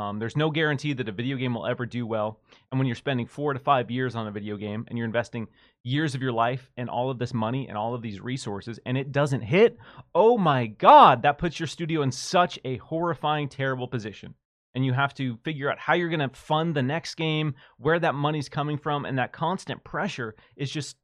[0.00, 2.40] Um, there's no guarantee that a video game will ever do well.
[2.70, 5.46] And when you're spending four to five years on a video game and you're investing
[5.84, 8.96] years of your life and all of this money and all of these resources and
[8.96, 9.76] it doesn't hit,
[10.14, 14.34] oh my God, that puts your studio in such a horrifying, terrible position.
[14.74, 17.98] And you have to figure out how you're going to fund the next game, where
[17.98, 19.04] that money's coming from.
[19.04, 20.96] And that constant pressure is just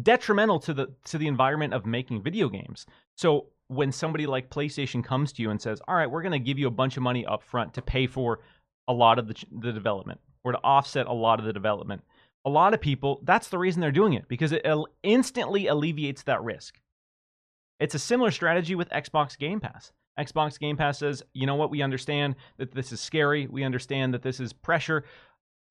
[0.00, 2.86] detrimental to the to the environment of making video games.
[3.16, 6.38] So when somebody like PlayStation comes to you and says, "All right, we're going to
[6.38, 8.40] give you a bunch of money up front to pay for
[8.88, 12.02] a lot of the the development or to offset a lot of the development."
[12.44, 14.64] A lot of people, that's the reason they're doing it because it
[15.02, 16.80] instantly alleviates that risk.
[17.80, 19.92] It's a similar strategy with Xbox Game Pass.
[20.18, 21.70] Xbox Game Pass says, "You know what?
[21.70, 23.48] We understand that this is scary.
[23.48, 25.04] We understand that this is pressure.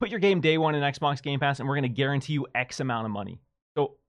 [0.02, 2.46] Put your game day one in Xbox Game Pass and we're going to guarantee you
[2.54, 3.40] X amount of money."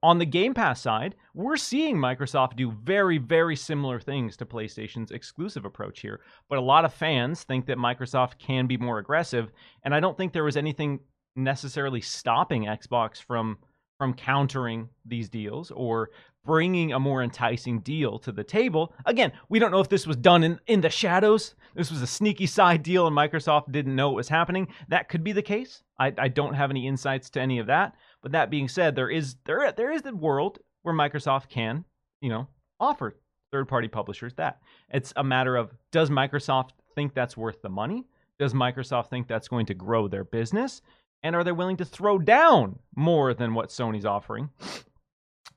[0.07, 5.11] On the Game Pass side, we're seeing Microsoft do very, very similar things to PlayStation's
[5.11, 6.21] exclusive approach here.
[6.49, 9.51] But a lot of fans think that Microsoft can be more aggressive,
[9.83, 11.01] and I don't think there was anything
[11.35, 13.59] necessarily stopping Xbox from
[13.99, 16.11] from countering these deals or
[16.45, 18.95] bringing a more enticing deal to the table.
[19.07, 21.57] Again, we don't know if this was done in, in the shadows.
[21.75, 24.69] This was a sneaky side deal and Microsoft didn't know it was happening.
[24.89, 25.83] That could be the case.
[25.99, 27.95] I, I don't have any insights to any of that.
[28.27, 31.85] But that being said, there is there there is the world where Microsoft can,
[32.21, 32.49] you know,
[32.81, 33.15] offer
[33.53, 34.61] third-party publishers that.
[34.93, 38.05] It's a matter of does Microsoft think that's worth the money?
[38.41, 40.83] Does Microsoft think that's going to grow their business?
[41.23, 44.51] And are they willing to throw down more than what Sony's offering?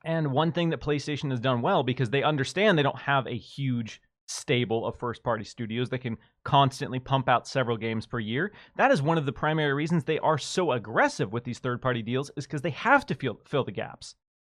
[0.04, 3.36] And one thing that PlayStation has done well because they understand they don't have a
[3.36, 4.00] huge
[4.30, 8.52] stable of first party studios that can constantly pump out several games per year.
[8.76, 12.02] That is one of the primary reasons they are so aggressive with these third party
[12.02, 14.14] deals is because they have to fill, fill the gaps.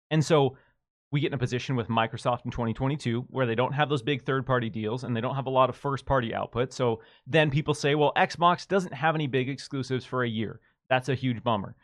[0.10, 0.58] And so
[1.12, 4.24] we get in a position with Microsoft in 2022 where they don't have those big
[4.24, 6.74] third party deals and they don't have a lot of first party output.
[6.74, 10.60] So then people say, well, Xbox doesn't have any big exclusives for a year.
[10.90, 11.76] That's a huge bummer.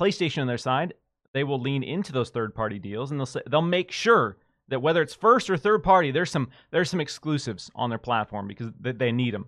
[0.00, 0.94] PlayStation on their side,
[1.32, 4.36] they will lean into those third party deals and they'll say, they'll make sure
[4.68, 8.48] that whether it's first or third party, there's some there's some exclusives on their platform
[8.48, 9.46] because they, need them.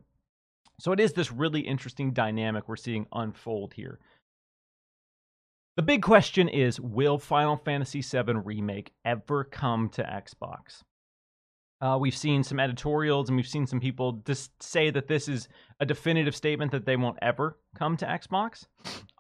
[0.80, 3.98] So it is this really interesting dynamic we're seeing unfold here.
[5.76, 10.82] The big question is Will Final Fantasy VII Remake ever come to Xbox?
[11.80, 15.48] Uh, we've seen some editorials and we've seen some people just say that this is
[15.78, 18.66] a definitive statement that they won't ever come to Xbox.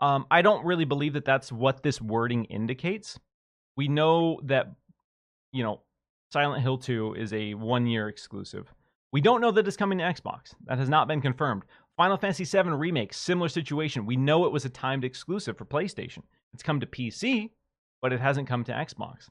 [0.00, 3.18] Um, I don't really believe that that's what this wording indicates.
[3.76, 4.72] We know that,
[5.52, 5.82] you know,
[6.30, 8.72] Silent Hill 2 is a one year exclusive.
[9.12, 10.54] We don't know that it's coming to Xbox.
[10.66, 11.62] That has not been confirmed.
[11.96, 14.06] Final Fantasy VII Remake, similar situation.
[14.06, 16.22] We know it was a timed exclusive for PlayStation.
[16.52, 17.50] It's come to PC,
[18.02, 19.28] but it hasn't come to Xbox.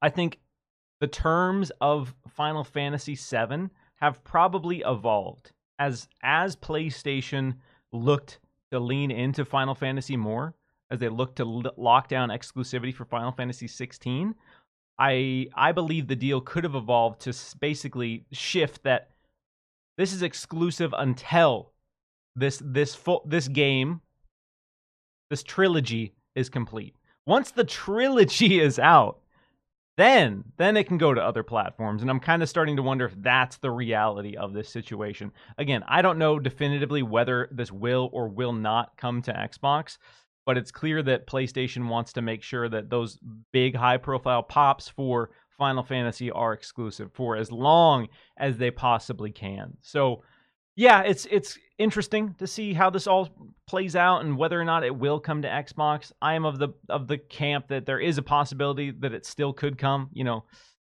[0.00, 0.38] I think
[1.00, 7.56] the terms of Final Fantasy VII have probably evolved as as PlayStation
[7.92, 10.54] looked to lean into Final Fantasy more,
[10.90, 14.34] as they looked to lock down exclusivity for Final Fantasy 16.
[14.98, 19.10] I I believe the deal could have evolved to basically shift that
[19.98, 21.72] this is exclusive until
[22.34, 24.00] this this full this game
[25.28, 26.94] this trilogy is complete.
[27.26, 29.20] Once the trilogy is out,
[29.96, 33.04] then then it can go to other platforms and I'm kind of starting to wonder
[33.04, 35.32] if that's the reality of this situation.
[35.58, 39.98] Again, I don't know definitively whether this will or will not come to Xbox
[40.46, 43.18] but it's clear that PlayStation wants to make sure that those
[43.52, 49.32] big high profile pops for Final Fantasy are exclusive for as long as they possibly
[49.32, 49.76] can.
[49.82, 50.22] So
[50.76, 53.28] yeah, it's it's interesting to see how this all
[53.66, 56.12] plays out and whether or not it will come to Xbox.
[56.20, 59.52] I am of the of the camp that there is a possibility that it still
[59.52, 60.10] could come.
[60.12, 60.44] You know,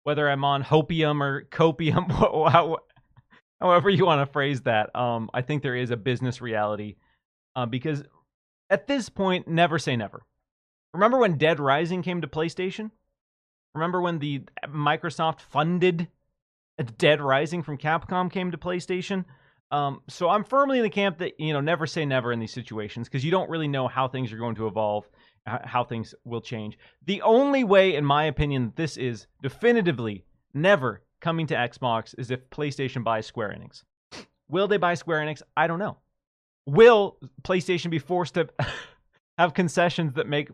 [0.03, 2.09] whether I'm on hopium or copium,
[3.61, 4.93] however you want to phrase that.
[4.95, 6.95] Um, I think there is a business reality
[7.55, 8.03] uh, because
[8.69, 10.23] at this point, never say never.
[10.93, 12.91] Remember when Dead Rising came to PlayStation?
[13.73, 16.07] Remember when the Microsoft funded
[16.97, 19.25] Dead Rising from Capcom came to PlayStation?
[19.71, 22.53] Um, so I'm firmly in the camp that you know never say never in these
[22.53, 25.09] situations because you don't really know how things are going to evolve,
[25.45, 26.77] how things will change.
[27.05, 32.31] The only way, in my opinion, that this is definitively never coming to Xbox is
[32.31, 33.83] if PlayStation buys Square Enix.
[34.47, 35.41] Will they buy Square Enix?
[35.57, 35.97] I don't know.
[36.65, 38.49] Will PlayStation be forced to
[39.37, 40.49] have concessions that make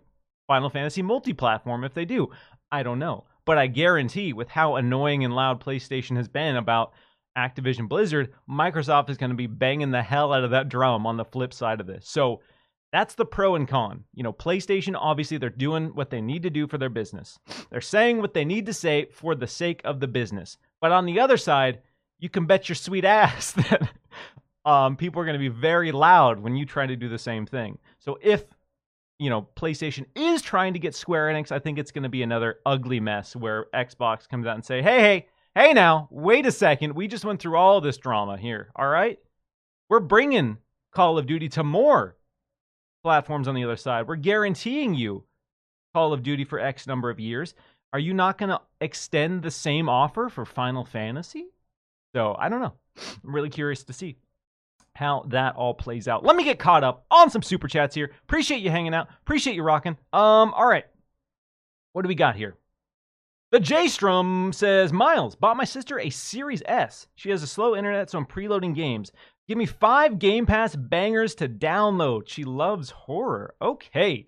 [0.47, 2.29] Final Fantasy multi-platform if they do?
[2.71, 3.25] I don't know.
[3.45, 6.93] But I guarantee with how annoying and loud PlayStation has been about
[7.37, 11.17] Activision Blizzard, Microsoft is going to be banging the hell out of that drum on
[11.17, 12.07] the flip side of this.
[12.07, 12.41] So
[12.91, 14.03] that's the pro and con.
[14.13, 17.39] You know, PlayStation, obviously, they're doing what they need to do for their business.
[17.69, 20.57] They're saying what they need to say for the sake of the business.
[20.81, 21.79] But on the other side,
[22.19, 23.91] you can bet your sweet ass that
[24.65, 27.45] um, people are going to be very loud when you try to do the same
[27.45, 27.77] thing.
[27.99, 28.43] So if
[29.19, 32.23] you know PlayStation is trying to get Square Enix, I think it's going to be
[32.23, 36.51] another ugly mess where Xbox comes out and say, "Hey, hey, Hey now, wait a
[36.51, 36.95] second.
[36.95, 39.19] We just went through all this drama here, all right?
[39.89, 40.59] We're bringing
[40.93, 42.15] Call of Duty to more
[43.03, 44.07] platforms on the other side.
[44.07, 45.25] We're guaranteeing you
[45.93, 47.53] Call of Duty for X number of years.
[47.91, 51.47] Are you not going to extend the same offer for Final Fantasy?
[52.15, 52.73] So, I don't know.
[53.21, 54.15] I'm really curious to see
[54.95, 56.23] how that all plays out.
[56.23, 58.11] Let me get caught up on some super chats here.
[58.23, 59.07] Appreciate you hanging out.
[59.21, 59.97] Appreciate you rocking.
[60.13, 60.85] Um, all right.
[61.93, 62.57] What do we got here?
[63.51, 67.07] The J Strom says, Miles, bought my sister a Series S.
[67.15, 69.11] She has a slow internet, so I'm preloading games.
[69.47, 72.29] Give me five Game Pass bangers to download.
[72.29, 73.55] She loves horror.
[73.61, 74.25] Okay.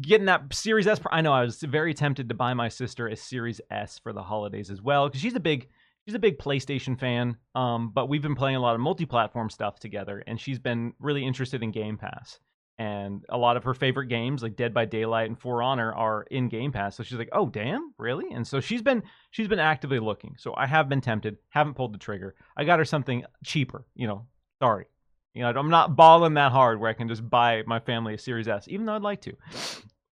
[0.00, 0.98] Getting that Series S.
[1.12, 4.22] I know I was very tempted to buy my sister a Series S for the
[4.22, 5.68] holidays as well, because she's a big
[6.10, 7.36] she's a big PlayStation fan.
[7.54, 11.24] Um, but we've been playing a lot of multi-platform stuff together, and she's been really
[11.24, 12.40] interested in Game Pass
[12.78, 16.22] and a lot of her favorite games like Dead by Daylight and For Honor are
[16.30, 16.96] in Game Pass.
[16.96, 20.34] So she's like, "Oh, damn, really?" And so she's been she's been actively looking.
[20.38, 22.34] So I have been tempted, haven't pulled the trigger.
[22.56, 24.26] I got her something cheaper, you know.
[24.60, 24.86] Sorry.
[25.34, 28.18] You know, I'm not balling that hard where I can just buy my family a
[28.18, 29.36] Series S, even though I'd like to.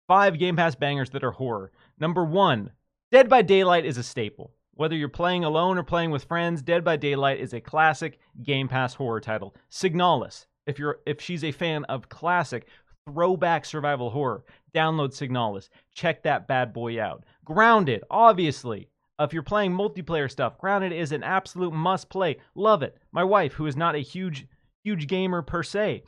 [0.07, 1.71] Five Game Pass bangers that are horror.
[1.99, 2.69] Number 1,
[3.11, 4.53] Dead by Daylight is a staple.
[4.77, 8.67] Whether you're playing alone or playing with friends, Dead by Daylight is a classic Game
[8.67, 9.55] Pass horror title.
[9.71, 12.67] Signalis, if you're if she's a fan of classic
[13.09, 14.43] throwback survival horror,
[14.75, 15.69] download Signalis.
[15.95, 17.23] Check that bad boy out.
[17.43, 18.87] Grounded, obviously.
[19.19, 22.37] If you're playing multiplayer stuff, Grounded is an absolute must play.
[22.53, 22.99] Love it.
[23.11, 24.45] My wife, who is not a huge
[24.83, 26.03] huge gamer per se,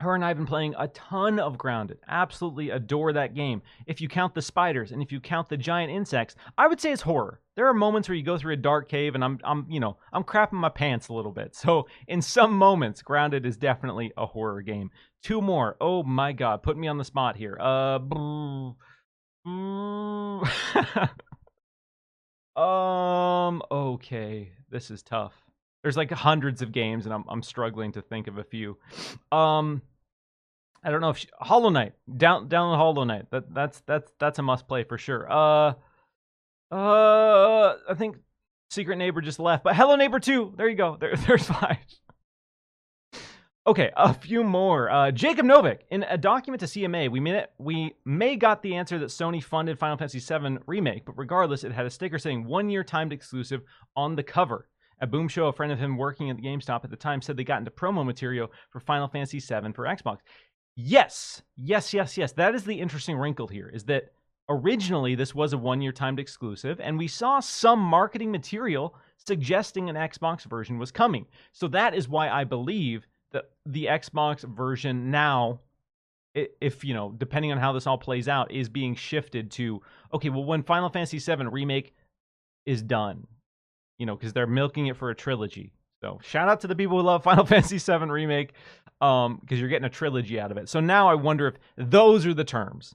[0.00, 1.98] her and I have been playing a ton of Grounded.
[2.08, 3.62] Absolutely adore that game.
[3.86, 6.92] If you count the spiders and if you count the giant insects, I would say
[6.92, 7.40] it's horror.
[7.54, 9.98] There are moments where you go through a dark cave and I'm I'm, you know,
[10.12, 11.54] I'm crapping my pants a little bit.
[11.60, 14.90] So, in some moments, Grounded is definitely a horror game.
[15.22, 15.76] Two more.
[15.80, 17.58] Oh my god, put me on the spot here.
[17.60, 17.98] Uh
[22.56, 25.34] um okay, this is tough.
[25.82, 28.76] There's like hundreds of games, and I'm I'm struggling to think of a few.
[29.32, 29.82] Um,
[30.82, 33.30] I don't know if she, Hollow Knight down down Hollow Knight.
[33.30, 35.30] That that's that's that's a must play for sure.
[35.30, 35.74] Uh,
[36.70, 38.16] uh, I think
[38.70, 40.54] Secret Neighbor just left, but Hello Neighbor two.
[40.56, 40.96] There you go.
[41.00, 41.78] There there's five.
[43.66, 44.90] Okay, a few more.
[44.90, 48.98] Uh, Jacob Novik in a document to CMA, we may we may got the answer
[48.98, 52.70] that Sony funded Final Fantasy VII remake, but regardless, it had a sticker saying one
[52.70, 53.60] year timed exclusive
[53.94, 54.66] on the cover.
[55.02, 57.36] A Boom Show, a friend of him working at the GameStop at the time said
[57.36, 60.18] they got into promo material for Final Fantasy VII for Xbox.
[60.82, 62.32] Yes, yes, yes, yes.
[62.32, 64.12] That is the interesting wrinkle here is that
[64.48, 68.94] originally this was a one year timed exclusive, and we saw some marketing material
[69.26, 71.26] suggesting an Xbox version was coming.
[71.52, 75.60] So that is why I believe that the Xbox version now
[76.32, 79.82] if you know depending on how this all plays out is being shifted to
[80.14, 81.92] okay well when final fantasy VII remake
[82.66, 83.26] is done
[84.00, 85.74] you know, because they're milking it for a trilogy.
[86.02, 88.54] So shout out to the people who love Final Fantasy VII Remake,
[89.00, 90.68] um, because you're getting a trilogy out of it.
[90.68, 92.94] So now I wonder if those are the terms.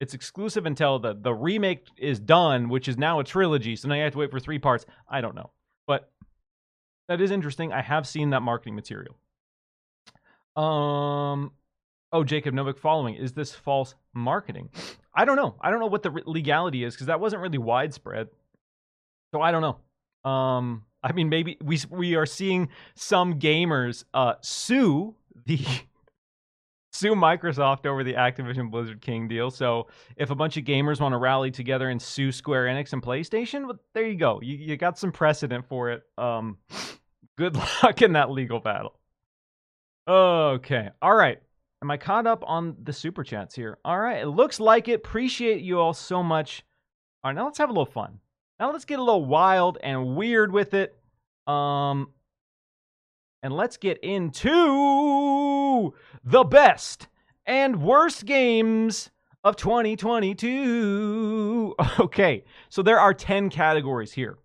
[0.00, 3.76] It's exclusive until the the remake is done, which is now a trilogy.
[3.76, 4.84] So now you have to wait for three parts.
[5.08, 5.50] I don't know,
[5.86, 6.10] but
[7.08, 7.72] that is interesting.
[7.72, 9.16] I have seen that marketing material.
[10.54, 11.52] Um,
[12.12, 13.14] oh, Jacob Novik following.
[13.14, 14.68] Is this false marketing?
[15.14, 15.56] I don't know.
[15.60, 18.28] I don't know what the legality is because that wasn't really widespread.
[19.32, 20.30] So I don't know.
[20.30, 25.58] Um, I mean, maybe we we are seeing some gamers uh, sue the
[26.92, 29.50] sue Microsoft over the Activision Blizzard King deal.
[29.50, 33.02] So if a bunch of gamers want to rally together and sue Square Enix and
[33.02, 34.40] PlayStation, well, there you go.
[34.42, 36.02] You, you got some precedent for it.
[36.16, 36.58] Um,
[37.38, 38.98] good luck in that legal battle.
[40.08, 40.90] Okay.
[41.02, 41.38] All right.
[41.82, 43.78] Am I caught up on the super chats here?
[43.84, 44.22] All right.
[44.22, 44.94] It looks like it.
[44.94, 46.64] Appreciate you all so much.
[47.22, 47.36] All right.
[47.36, 48.18] Now let's have a little fun.
[48.58, 50.96] Now let's get a little wild and weird with it.
[51.46, 52.08] Um,
[53.42, 55.92] and let's get into
[56.24, 57.08] the best
[57.46, 59.10] and worst games
[59.44, 61.74] of 2022.
[62.00, 64.38] Okay, so there are 10 categories here.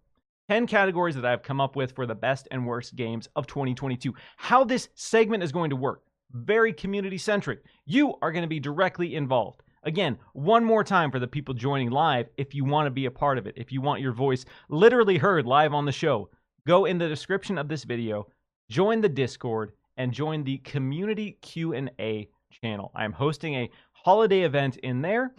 [0.50, 4.14] 10 categories that I've come up with for the best and worst games of 2022.
[4.38, 7.64] How this segment is going to work, very community centric.
[7.86, 9.64] You are going to be directly involved.
[9.84, 13.12] Again, one more time for the people joining live if you want to be a
[13.12, 16.30] part of it, if you want your voice literally heard live on the show,
[16.68, 18.28] go in the description of this video,
[18.72, 22.30] join the Discord and join the community Q&A
[22.64, 22.92] channel.
[22.96, 25.36] I'm hosting a holiday event in there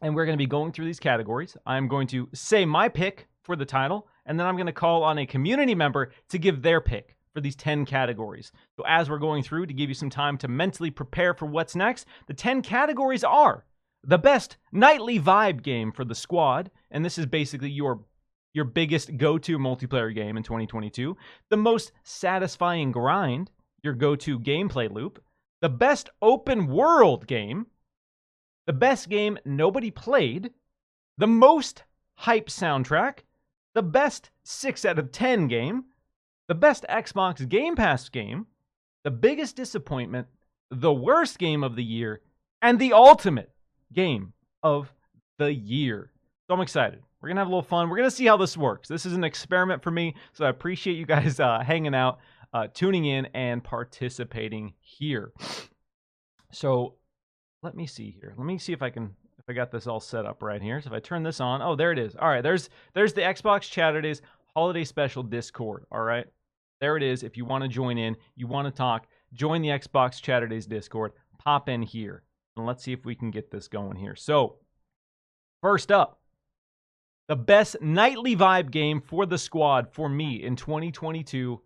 [0.00, 1.56] and we're going to be going through these categories.
[1.66, 5.02] I'm going to say my pick for the title and then I'm going to call
[5.02, 8.52] on a community member to give their pick for these 10 categories.
[8.76, 11.74] So, as we're going through to give you some time to mentally prepare for what's
[11.74, 13.64] next, the 10 categories are
[14.04, 18.00] the best nightly vibe game for the squad, and this is basically your
[18.54, 21.16] your biggest go-to multiplayer game in 2022,
[21.50, 23.50] the most satisfying grind,
[23.82, 25.22] your go-to gameplay loop,
[25.60, 27.66] the best open world game,
[28.66, 30.50] the best game nobody played,
[31.16, 31.84] the most
[32.16, 33.20] hype soundtrack,
[33.74, 35.84] the best 6 out of 10 game,
[36.48, 38.46] the best Xbox Game Pass game,
[39.04, 40.26] the biggest disappointment,
[40.70, 42.20] the worst game of the year,
[42.62, 43.50] and the ultimate
[43.92, 44.32] game
[44.62, 44.92] of
[45.38, 46.10] the year.
[46.46, 47.02] So I'm excited.
[47.20, 47.88] We're to have a little fun.
[47.88, 48.88] We're to see how this works.
[48.88, 52.18] This is an experiment for me, so I appreciate you guys uh, hanging out,
[52.52, 55.32] uh, tuning in, and participating here.
[56.52, 56.94] So
[57.62, 58.34] let me see here.
[58.36, 60.80] Let me see if I can if I got this all set up right here.
[60.80, 62.14] So if I turn this on, oh, there it is.
[62.16, 64.22] All right, there's there's the Xbox Chaturdays
[64.54, 65.84] holiday special Discord.
[65.90, 66.26] All right.
[66.80, 67.22] There it is.
[67.22, 71.12] If you want to join in, you want to talk, join the Xbox Chaturdays Discord,
[71.38, 72.22] pop in here.
[72.56, 74.14] And let's see if we can get this going here.
[74.14, 74.56] So,
[75.60, 76.17] first up,
[77.28, 81.60] the best nightly vibe game for the squad for me in 2022.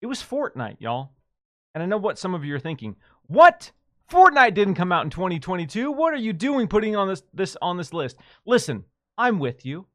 [0.00, 1.12] It was Fortnite, y'all.
[1.74, 2.96] And I know what some of you are thinking.
[3.26, 3.72] What?
[4.10, 5.92] Fortnite didn't come out in 2022.
[5.92, 8.16] What are you doing putting on this this on this list?
[8.46, 8.84] Listen,
[9.18, 9.86] I'm with you.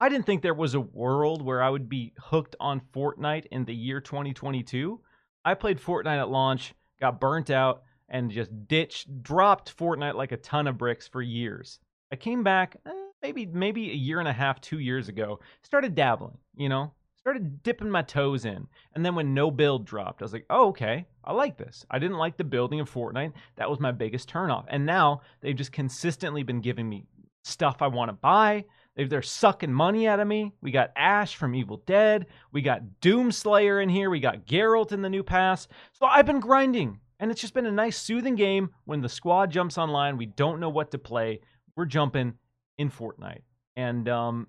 [0.00, 3.64] I didn't think there was a world where I would be hooked on Fortnite in
[3.64, 5.00] the year 2022.
[5.44, 10.36] I played Fortnite at launch, got burnt out, and just ditched, dropped Fortnite like a
[10.36, 11.80] ton of bricks for years.
[12.12, 12.90] I came back eh,
[13.24, 17.62] maybe maybe a year and a half, two years ago, started dabbling, you know, started
[17.62, 18.66] dipping my toes in.
[18.94, 21.86] And then when no build dropped, I was like, oh, okay, I like this.
[21.90, 23.32] I didn't like the building of Fortnite.
[23.56, 24.66] That was my biggest turnoff.
[24.68, 27.06] And now they've just consistently been giving me
[27.42, 28.64] stuff I want to buy,
[28.96, 30.52] they're sucking money out of me.
[30.60, 32.26] We got Ash from Evil Dead.
[32.52, 34.08] We got Doomslayer in here.
[34.08, 35.66] We got Geralt in the new pass.
[35.92, 38.70] So I've been grinding, and it's just been a nice, soothing game.
[38.84, 41.40] When the squad jumps online, we don't know what to play.
[41.74, 42.34] We're jumping
[42.78, 43.42] in Fortnite.
[43.76, 44.46] And um,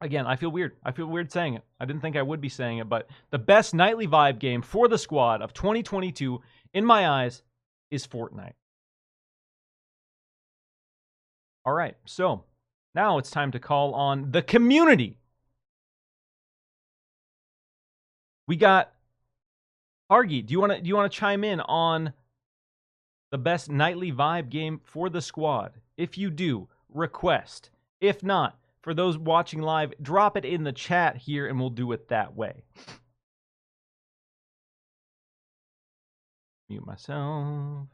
[0.00, 0.76] again, I feel weird.
[0.84, 1.62] I feel weird saying it.
[1.80, 4.88] I didn't think I would be saying it, but the best nightly vibe game for
[4.88, 6.40] the squad of 2022,
[6.74, 7.42] in my eyes,
[7.90, 8.54] is Fortnite.
[11.64, 12.44] All right, so
[12.94, 15.18] now it's time to call on the community.
[18.48, 18.92] We got
[20.10, 20.44] Hargi.
[20.44, 22.12] Do you want to do you want to chime in on
[23.30, 25.72] the best nightly vibe game for the squad?
[25.96, 27.70] If you do, request.
[28.00, 31.92] If not, for those watching live, drop it in the chat here and we'll do
[31.92, 32.64] it that way.
[36.68, 37.86] Mute myself.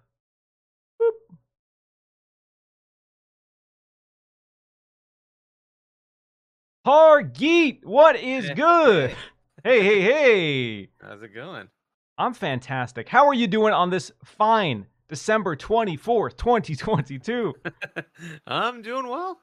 [6.87, 9.15] Hargeet, what is good?
[9.65, 10.89] Hey, hey, hey.
[11.03, 11.69] How's it going?
[12.17, 13.09] I'm fantastic.
[13.09, 17.55] How are you doing on this fine December 24th, 2022?
[18.47, 19.41] I'm doing well.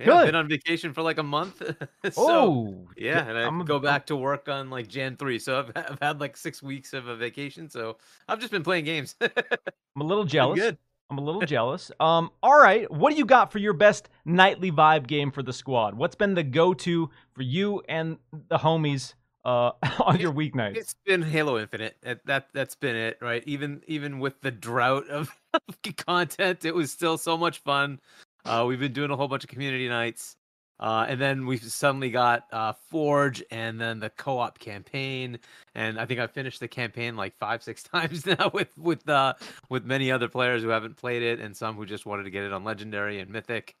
[0.00, 0.14] Yeah, Good.
[0.16, 1.62] I've been on vacation for like a month.
[2.10, 5.38] so, oh, yeah, and I I'm go back to work on like Jan 3.
[5.38, 7.70] So I've, I've had like six weeks of a vacation.
[7.70, 7.96] So
[8.28, 9.14] I've just been playing games.
[9.20, 10.58] I'm a little jealous.
[10.58, 10.78] Good.
[11.10, 11.92] I'm a little jealous.
[12.00, 15.52] Um, all right, what do you got for your best nightly vibe game for the
[15.52, 15.94] squad?
[15.94, 18.16] What's been the go-to for you and
[18.48, 20.76] the homies uh, on your weeknights?
[20.76, 21.96] It's been Halo Infinite.
[22.24, 23.42] That that's been it, right?
[23.46, 25.30] Even even with the drought of
[25.96, 28.00] content, it was still so much fun.
[28.44, 30.36] Uh, we've been doing a whole bunch of community nights.
[30.80, 35.38] Uh, and then we've suddenly got uh, Forge and then the co-op campaign.
[35.74, 39.34] And I think I finished the campaign like five, six times now with with uh,
[39.70, 42.42] with many other players who haven't played it and some who just wanted to get
[42.42, 43.76] it on Legendary and Mythic.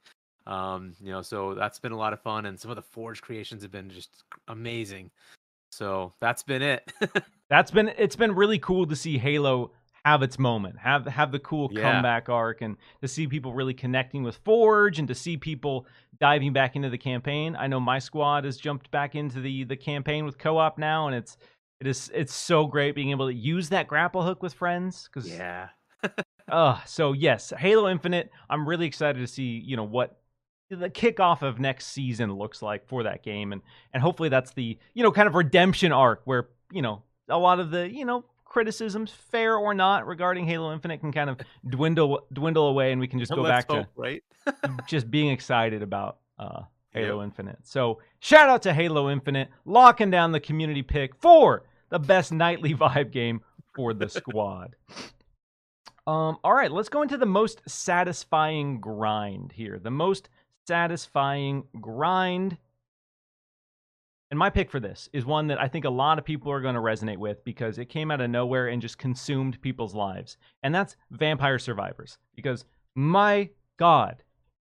[0.46, 3.22] Um, you know, so that's been a lot of fun, and some of the Forge
[3.22, 5.10] creations have been just amazing.
[5.74, 6.92] So that's been it.
[7.50, 9.72] that's been it's been really cool to see Halo
[10.04, 11.82] have its moment, have have the cool yeah.
[11.82, 15.86] comeback arc, and to see people really connecting with Forge, and to see people
[16.20, 17.56] diving back into the campaign.
[17.58, 21.16] I know my squad has jumped back into the the campaign with co-op now, and
[21.16, 21.36] it's
[21.80, 25.08] it is it's so great being able to use that grapple hook with friends.
[25.12, 25.68] Because yeah,
[26.48, 28.30] uh, so yes, Halo Infinite.
[28.48, 30.20] I'm really excited to see you know what
[30.70, 33.62] the kickoff of next season looks like for that game and
[33.92, 37.60] and hopefully that's the you know kind of redemption arc where you know a lot
[37.60, 41.38] of the you know criticisms fair or not regarding Halo Infinite can kind of
[41.68, 44.22] dwindle dwindle away and we can just go back hope, to right
[44.86, 47.24] just being excited about uh, Halo yep.
[47.24, 47.58] Infinite.
[47.64, 52.74] So shout out to Halo Infinite locking down the community pick for the best nightly
[52.74, 53.40] vibe game
[53.74, 54.76] for the squad.
[56.06, 59.78] Um, all right, let's go into the most satisfying grind here.
[59.78, 60.28] The most
[60.66, 62.56] satisfying grind.
[64.30, 66.60] And my pick for this is one that I think a lot of people are
[66.60, 70.36] going to resonate with because it came out of nowhere and just consumed people's lives.
[70.62, 72.18] And that's Vampire Survivors.
[72.34, 74.22] Because my God,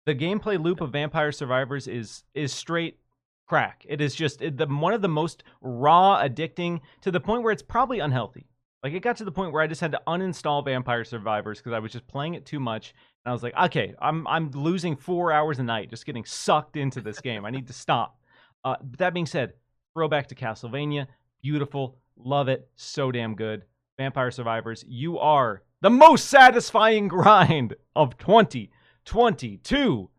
[0.05, 2.99] the gameplay loop of Vampire Survivors is is straight
[3.47, 3.85] crack.
[3.89, 7.63] It is just the one of the most raw, addicting to the point where it's
[7.63, 8.47] probably unhealthy.
[8.83, 11.73] Like it got to the point where I just had to uninstall Vampire Survivors because
[11.73, 12.95] I was just playing it too much.
[13.25, 16.77] And I was like, okay, I'm I'm losing four hours a night just getting sucked
[16.77, 17.45] into this game.
[17.45, 18.21] I need to stop.
[18.65, 19.55] Uh, that being said,
[19.95, 21.07] throwback to Castlevania,
[21.43, 23.65] beautiful, love it, so damn good.
[23.99, 30.11] Vampire Survivors, you are the most satisfying grind of 2022.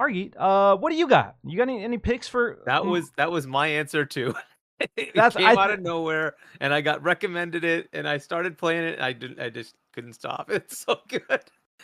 [0.00, 1.36] Argy, uh, what do you got?
[1.44, 2.84] You got any, any picks for that?
[2.84, 4.34] Was that was my answer too.
[4.96, 8.56] it That's came th- out of nowhere, and I got recommended it, and I started
[8.56, 9.00] playing it.
[9.00, 9.40] I didn't.
[9.40, 10.50] I just couldn't stop.
[10.58, 11.42] It's so good.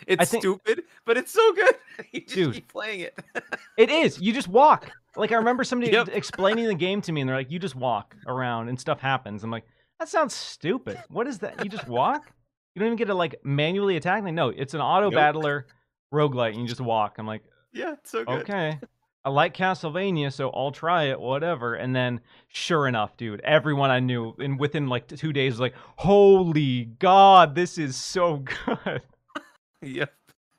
[0.09, 1.75] It's think, stupid, but it's so good.
[2.13, 3.19] You just dude, keep playing it.
[3.79, 4.21] it is.
[4.21, 4.91] You just walk.
[5.17, 6.09] Like I remember somebody yep.
[6.09, 9.45] explaining the game to me, and they're like, "You just walk around, and stuff happens."
[9.45, 9.65] I'm like,
[10.01, 10.99] "That sounds stupid.
[11.09, 11.63] What is that?
[11.65, 12.33] You just walk?
[12.75, 15.15] You don't even get to like manually attack." Like, no, it's an auto nope.
[15.15, 15.67] battler
[16.13, 17.17] roguelite, and you just walk.
[17.19, 18.81] I'm like, "Yeah, it's so good." Okay.
[19.25, 21.75] I like Castlevania, so I'll try it, whatever.
[21.75, 25.75] And then, sure enough, dude, everyone I knew, and within like two days, was like,
[25.97, 29.03] "Holy God, this is so good."
[29.81, 30.13] yep.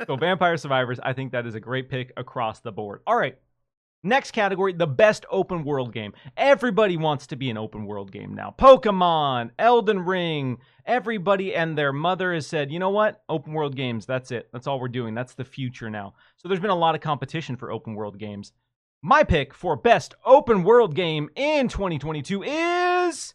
[0.07, 3.01] so, Vampire Survivors, I think that is a great pick across the board.
[3.05, 3.37] All right,
[4.05, 6.13] Next category, the best open world game.
[6.37, 8.53] Everybody wants to be an open world game now.
[8.55, 13.23] Pokemon, Elden Ring, everybody and their mother has said, you know what?
[13.29, 14.47] Open world games, that's it.
[14.53, 15.15] That's all we're doing.
[15.15, 16.13] That's the future now.
[16.37, 18.51] So there's been a lot of competition for open world games.
[19.01, 23.33] My pick for best open world game in 2022 is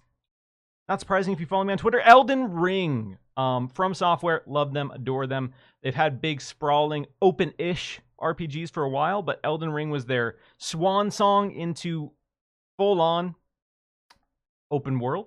[0.91, 3.17] not surprising if you follow me on Twitter, Elden Ring.
[3.37, 5.53] Um, FromSoftware, love them, adore them.
[5.83, 10.39] They've had big, sprawling, open ish RPGs for a while, but Elden Ring was their
[10.59, 12.11] swan song into
[12.77, 13.37] full on
[14.73, 15.27] open world.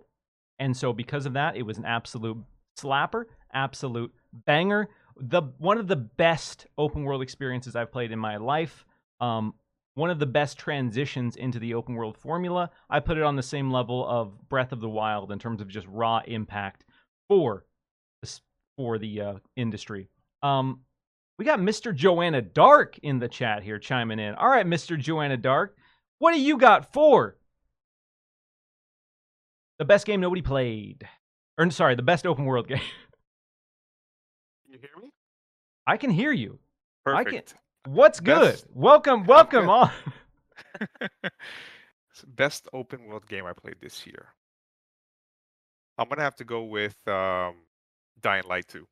[0.59, 2.37] And so because of that, it was an absolute
[2.77, 4.13] slapper, absolute
[4.45, 4.89] banger.
[5.15, 8.85] The one of the best open world experiences I've played in my life.
[9.21, 9.53] Um,
[9.95, 12.71] one of the best transitions into the open world formula.
[12.89, 15.67] I put it on the same level of Breath of the Wild in terms of
[15.67, 16.85] just raw impact
[17.27, 17.65] for
[18.75, 20.09] for the uh, industry.
[20.41, 20.81] Um,
[21.37, 21.93] we got Mr.
[21.93, 24.33] Joanna Dark in the chat here chiming in.
[24.35, 24.97] All right, Mr.
[24.97, 25.77] Joanna Dark,
[26.19, 27.37] what do you got for
[29.77, 31.07] the best game nobody played?
[31.57, 32.79] Or sorry, the best open world game.
[34.65, 35.11] Can you hear me?
[35.85, 36.59] I can hear you.
[37.05, 37.27] Perfect.
[37.27, 37.43] I can.
[37.87, 38.53] What's good?
[38.53, 38.65] Best...
[38.73, 39.91] Welcome, welcome on.
[42.27, 44.27] best open world game I played this year.
[45.97, 47.55] I'm gonna have to go with um,
[48.21, 48.87] Dying Light 2.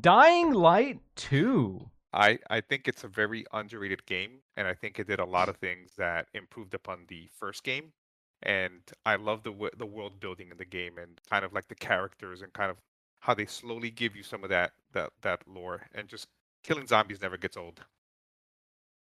[0.00, 1.90] Dying Light 2.
[2.12, 5.48] I, I think it's a very underrated game, and I think it did a lot
[5.48, 7.92] of things that improved upon the first game.
[8.42, 11.74] And I love the the world building in the game, and kind of like the
[11.74, 12.78] characters, and kind of
[13.20, 15.82] how they slowly give you some of that that that lore.
[15.94, 16.26] And just
[16.64, 17.82] killing zombies never gets old.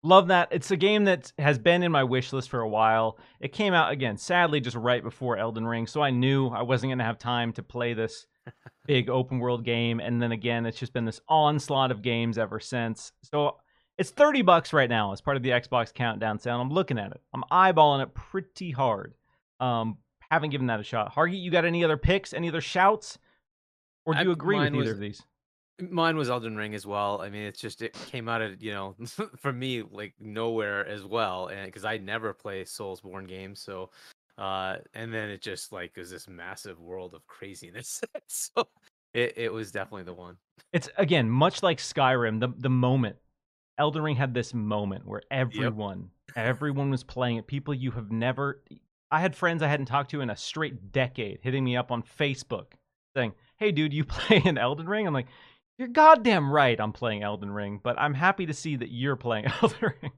[0.05, 0.49] Love that.
[0.51, 3.19] It's a game that has been in my wish list for a while.
[3.41, 6.91] It came out again, sadly, just right before Elden Ring, so I knew I wasn't
[6.91, 8.27] going to have time to play this
[8.87, 10.01] big open world game.
[10.01, 13.13] And then again, it's just been this onslaught of games ever since.
[13.23, 13.57] So
[13.97, 16.61] it's 30 bucks right now as part of the Xbox Countdown sale.
[16.61, 17.23] I'm looking at it.
[17.33, 19.15] I'm eyeballing it pretty hard.
[19.59, 19.97] Um,
[20.31, 21.15] haven't given that a shot.
[21.15, 22.35] Hargy, you got any other picks?
[22.35, 23.19] Any other shouts?
[24.05, 25.23] Or do you agree with either was, of these?
[25.81, 27.21] Mine was Elden Ring as well.
[27.21, 28.95] I mean, it's just it came out of you know
[29.37, 33.91] for me like nowhere as well, and because I never play Soulsborne games, so
[34.39, 38.03] uh, and then it just like was this massive world of craziness.
[38.27, 38.69] so
[39.13, 40.37] it it was definitely the one.
[40.73, 42.41] It's again much like Skyrim.
[42.41, 43.17] The the moment
[43.79, 47.47] Elden Ring had this moment where everyone everyone was playing it.
[47.47, 48.63] People you have never.
[49.11, 52.03] I had friends I hadn't talked to in a straight decade hitting me up on
[52.03, 52.73] Facebook
[53.17, 55.29] saying, "Hey, dude, you playing Elden Ring?" I'm like,
[55.79, 56.81] "You're goddamn right.
[56.81, 60.13] I'm playing Elden Ring, but I'm happy to see that you're playing Elden Ring."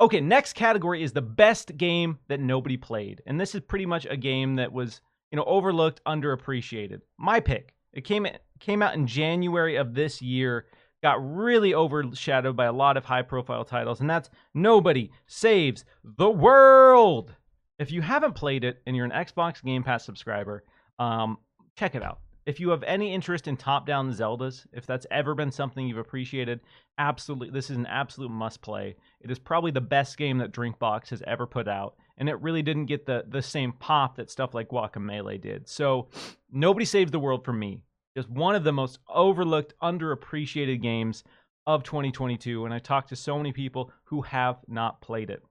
[0.00, 4.06] okay, next category is the best game that nobody played, and this is pretty much
[4.08, 5.00] a game that was
[5.30, 7.00] you know overlooked, underappreciated.
[7.18, 7.74] My pick.
[7.92, 8.26] It came
[8.58, 10.66] came out in January of this year
[11.04, 16.30] got really overshadowed by a lot of high profile titles, and that's Nobody Saves the
[16.30, 17.34] World.
[17.78, 20.64] If you haven't played it and you're an Xbox Game Pass subscriber,
[20.98, 21.36] um,
[21.76, 22.20] check it out.
[22.46, 25.96] If you have any interest in top down Zeldas, if that's ever been something you've
[25.98, 26.60] appreciated,
[26.98, 28.96] absolutely, this is an absolute must play.
[29.20, 32.62] It is probably the best game that Drinkbox has ever put out, and it really
[32.62, 35.68] didn't get the, the same pop that stuff like Guacamelee did.
[35.68, 36.08] So,
[36.52, 37.80] Nobody Saves the World for me
[38.14, 41.24] just one of the most overlooked, underappreciated games
[41.66, 42.64] of 2022.
[42.64, 45.42] And I talked to so many people who have not played it.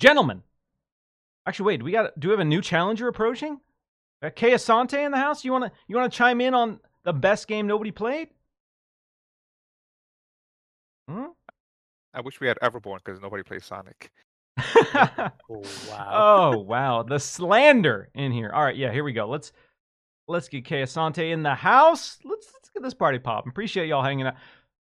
[0.00, 0.42] Gentlemen,
[1.46, 3.60] actually, wait, we got do we have a new challenger approaching?
[4.22, 5.44] Got Kay Asante in the house.
[5.44, 8.28] You wanna you wanna chime in on the best game nobody played?
[11.08, 11.26] Hmm?
[12.14, 14.10] I wish we had Everborn because nobody plays Sonic.
[14.58, 15.32] oh
[15.88, 16.10] wow!
[16.10, 17.02] oh wow!
[17.02, 18.50] The slander in here.
[18.54, 19.28] All right, yeah, here we go.
[19.28, 19.52] Let's
[20.28, 22.18] Let's get Kay Asante in the house.
[22.24, 23.50] Let's let's get this party popping.
[23.50, 24.34] Appreciate y'all hanging out.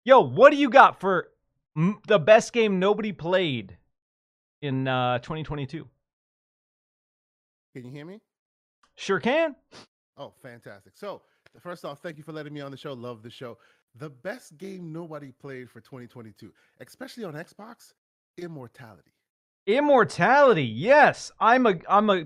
[0.04, 1.28] Yo, what do you got for
[1.76, 3.76] m- the best game nobody played
[4.60, 5.88] in uh, 2022?
[7.74, 8.20] Can you hear me?
[9.00, 9.56] Sure can.
[10.18, 10.92] Oh, fantastic.
[10.94, 11.22] So,
[11.58, 12.92] first off, thank you for letting me on the show.
[12.92, 13.56] Love the show.
[13.94, 17.94] The best game nobody played for 2022, especially on Xbox,
[18.36, 19.12] Immortality.
[19.66, 20.64] Immortality.
[20.64, 21.32] Yes.
[21.40, 22.24] I'm a I'm a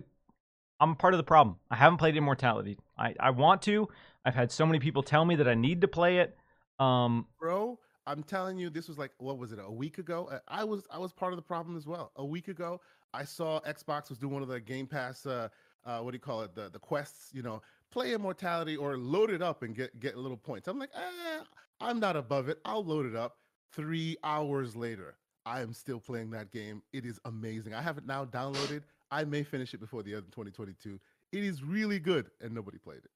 [0.81, 1.59] I'm part of the problem.
[1.71, 2.77] I haven't played Immortality.
[2.99, 3.89] I, I want to.
[4.25, 6.37] I've had so many people tell me that I need to play it.
[6.81, 9.61] Um, Bro, I'm telling you, this was like what was it?
[9.65, 10.29] A week ago.
[10.49, 12.11] I was I was part of the problem as well.
[12.17, 12.81] A week ago,
[13.13, 15.25] I saw Xbox was doing one of the Game Pass.
[15.25, 15.49] Uh,
[15.87, 16.55] uh, what do you call it?
[16.55, 17.31] The the quests.
[17.33, 20.69] You know, play Immortality or load it up and get get little points.
[20.69, 21.43] I'm like, eh,
[21.81, 22.59] I'm not above it.
[22.65, 23.37] I'll load it up.
[23.73, 26.83] Three hours later, I am still playing that game.
[26.93, 27.75] It is amazing.
[27.75, 28.83] I have it now downloaded.
[29.11, 30.99] I may finish it before the end of 2022.
[31.33, 33.11] It is really good, and nobody played it.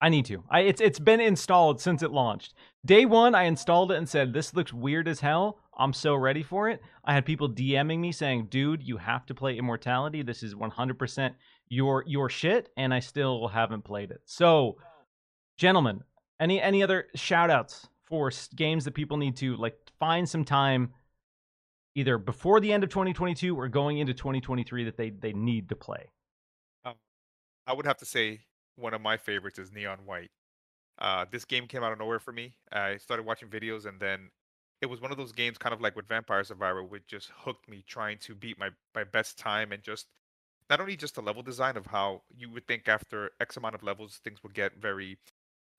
[0.00, 0.44] I need to.
[0.50, 2.54] I it's it's been installed since it launched.
[2.84, 5.58] Day one, I installed it and said, "This looks weird as hell.
[5.78, 9.34] I'm so ready for it." I had people DMing me saying, "Dude, you have to
[9.34, 10.22] play Immortality.
[10.22, 11.34] This is 100%
[11.68, 14.20] your your shit," and I still haven't played it.
[14.26, 14.76] So,
[15.56, 16.04] gentlemen,
[16.38, 20.92] any any other shout outs for games that people need to like find some time
[21.94, 25.76] either before the end of 2022 or going into 2023 that they they need to
[25.76, 26.10] play?
[26.84, 26.96] Um,
[27.66, 28.40] I would have to say
[28.76, 30.30] one of my favorites is Neon White.
[30.98, 32.54] Uh, this game came out of nowhere for me.
[32.72, 34.30] I started watching videos and then
[34.80, 37.68] it was one of those games, kind of like with Vampire Survivor, which just hooked
[37.68, 40.06] me trying to beat my my best time and just
[40.68, 43.82] not only just the level design of how you would think after X amount of
[43.82, 45.18] levels things would get very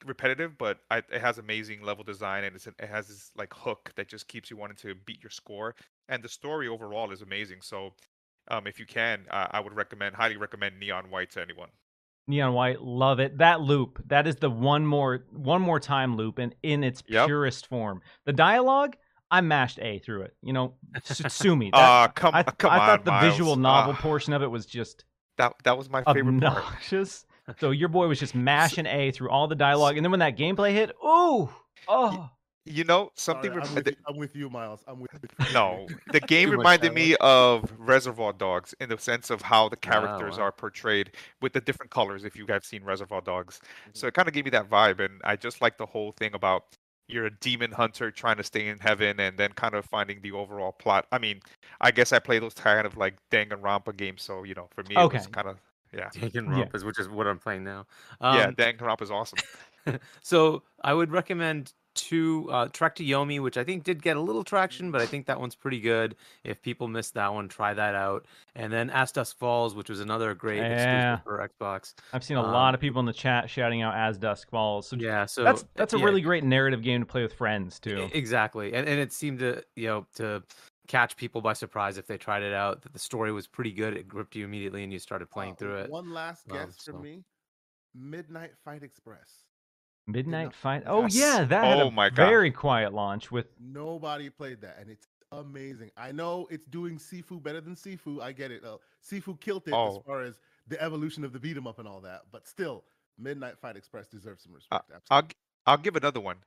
[0.06, 4.08] repetitive, but I, it has amazing level design and it has this like hook that
[4.08, 5.76] just keeps you wanting to beat your score.
[6.10, 7.62] And the story overall is amazing.
[7.62, 7.93] So,
[8.50, 11.70] um, if you can, uh, I would recommend, highly recommend Neon White to anyone.
[12.28, 13.38] Neon White, love it.
[13.38, 17.28] That loop, that is the one more one more time loop, and in its yep.
[17.28, 18.02] purest form.
[18.26, 18.98] The dialogue,
[19.32, 20.36] I mashed A through it.
[20.42, 20.74] You know,
[21.04, 21.72] sue me.
[21.74, 23.32] Ah, uh, come, I, come I thought on, the Miles.
[23.32, 25.06] visual novel uh, portion of it was just
[25.38, 25.54] that.
[25.64, 27.22] That was my favorite obnoxious.
[27.22, 27.28] part.
[27.62, 30.38] So your boy was just mashing A through all the dialogue, and then when that
[30.38, 31.50] gameplay hit, ooh,
[31.88, 32.30] oh.
[32.68, 33.51] You know something.
[33.51, 34.84] Sorry, I'm, with you, I'm, with you, Miles.
[34.88, 35.53] I'm with you.
[35.53, 40.38] No, the game reminded me of Reservoir Dogs in the sense of how the characters
[40.38, 40.45] wow.
[40.45, 41.11] are portrayed
[41.41, 42.24] with the different colors.
[42.24, 43.91] If you have seen Reservoir Dogs, mm-hmm.
[43.93, 46.34] so it kind of gave me that vibe, and I just like the whole thing
[46.34, 46.65] about
[47.07, 50.32] you're a demon hunter trying to stay in heaven, and then kind of finding the
[50.32, 51.07] overall plot.
[51.11, 51.41] I mean,
[51.80, 54.97] I guess I play those kind of like Danganronpa games, so you know, for me,
[54.97, 55.18] okay.
[55.18, 55.57] it was kind of
[55.93, 56.09] yeah.
[56.09, 56.86] Danganronpa, yeah.
[56.86, 57.86] which is what I'm playing now.
[58.22, 59.39] Um, yeah, Danganronpa is awesome.
[60.22, 64.22] so I would recommend two uh, Trek to Yomi, which I think did get a
[64.22, 66.16] little traction, but I think that one's pretty good.
[66.45, 68.26] If people missed that one, try that out.
[68.56, 71.16] And then As Dusk Falls, which was another great yeah.
[71.16, 71.93] exclusive for Xbox.
[72.14, 74.88] I've seen a um, lot of people in the chat shouting out As Dusk Falls.
[74.88, 76.06] So yeah, so that's that's a yeah.
[76.06, 78.10] really great narrative game to play with friends too.
[78.14, 80.43] Exactly, and and it seemed to you know to
[80.88, 82.82] catch people by surprise if they tried it out.
[82.84, 83.95] That the story was pretty good.
[83.95, 85.89] It gripped you immediately, and you started playing uh, through it.
[85.89, 86.91] One last guess um, so.
[86.93, 87.24] for me:
[87.93, 89.47] Midnight Fight Express.
[90.08, 90.84] Midnight Fight.
[90.86, 91.16] Oh Yes.
[91.16, 92.16] yeah, that had Oh a my God.
[92.30, 95.91] very quiet launch with Nobody played that, and it's amazing.
[95.97, 98.22] I know it's doing Sifu better than Sifu.
[98.22, 98.64] I get it.
[98.64, 100.03] Uh, Sifu killed it as Oh.
[100.05, 102.86] far as the evolution of the beat 'em up and all that, but still,
[103.18, 104.89] Midnight Fight Express deserves some Uh, respect.
[104.91, 105.30] I'll absolutely.
[105.30, 105.36] g-
[105.66, 106.43] I'll give another one.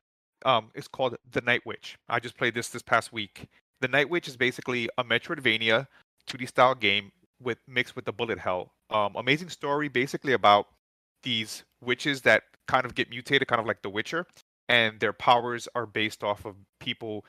[0.47, 1.99] Um, it's called The Knight Witch.
[2.09, 3.49] I just played this this past week.
[3.81, 5.87] The Knight Witch is basically a Metroidvania
[6.27, 8.75] 2D style game with mixed with the bullet hell.
[8.89, 10.69] Um, amazing story, basically about
[11.23, 14.27] these witches that kind of get mutated, kind of like The Witcher,
[14.69, 17.25] and their powers are based off of people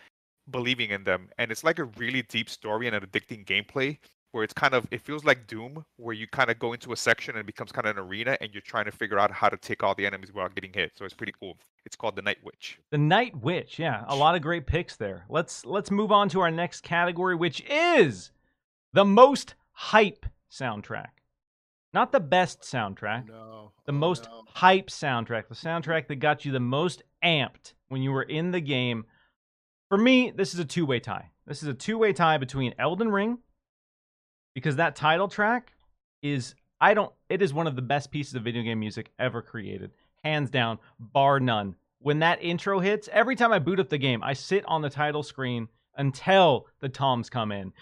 [0.49, 1.29] believing in them.
[1.37, 3.97] And it's like a really deep story and an addicting gameplay
[4.33, 6.95] where it's kind of it feels like Doom, where you kind of go into a
[6.95, 9.49] section and it becomes kind of an arena, and you're trying to figure out how
[9.49, 10.91] to take all the enemies without getting hit.
[10.95, 11.57] So it's pretty cool.
[11.85, 12.79] It's called the Knight Witch.
[12.91, 13.77] the Knight Witch.
[13.77, 15.25] Yeah, a lot of great picks there.
[15.27, 18.31] Let's let's move on to our next category, which is
[18.93, 21.20] the most hype soundtrack.
[21.93, 24.43] Not the best soundtrack, no, the oh, most no.
[24.47, 28.61] hype soundtrack, the soundtrack that got you the most amped when you were in the
[28.61, 29.05] game.
[29.89, 31.31] For me, this is a two way tie.
[31.45, 33.39] This is a two way tie between Elden Ring,
[34.55, 35.73] because that title track
[36.21, 39.41] is, I don't, it is one of the best pieces of video game music ever
[39.41, 39.91] created.
[40.23, 41.75] Hands down, bar none.
[41.99, 44.89] When that intro hits, every time I boot up the game, I sit on the
[44.89, 45.67] title screen
[45.97, 47.73] until the toms come in.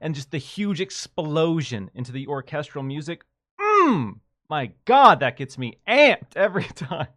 [0.00, 3.24] And just the huge explosion into the orchestral music.
[3.60, 4.20] Mmm!
[4.50, 7.08] My god, that gets me amped every time.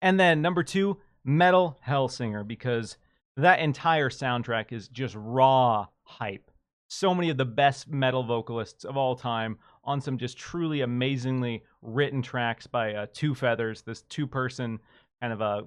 [0.00, 2.96] And then number two, Metal Hellsinger, because
[3.36, 6.50] that entire soundtrack is just raw hype.
[6.88, 11.62] So many of the best metal vocalists of all time on some just truly amazingly
[11.80, 14.78] written tracks by uh, Two Feathers, this two person
[15.20, 15.64] kind of a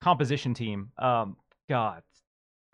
[0.00, 0.90] composition team.
[0.98, 1.36] Um,
[1.68, 2.02] God,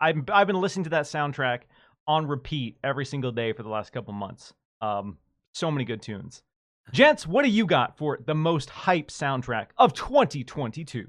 [0.01, 1.61] I've, I've been listening to that soundtrack
[2.07, 4.53] on repeat every single day for the last couple months.
[4.81, 5.17] Um,
[5.53, 6.43] so many good tunes.
[6.91, 11.07] Gents, what do you got for the most hype soundtrack of 2022?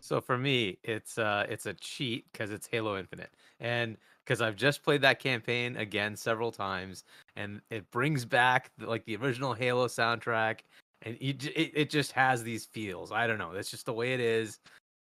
[0.00, 3.30] So for me, it's uh it's a cheat because it's Halo Infinite,
[3.60, 7.04] and because I've just played that campaign again several times,
[7.36, 10.60] and it brings back like the original Halo soundtrack,
[11.02, 13.12] and it it just has these feels.
[13.12, 14.58] I don't know, that's just the way it is.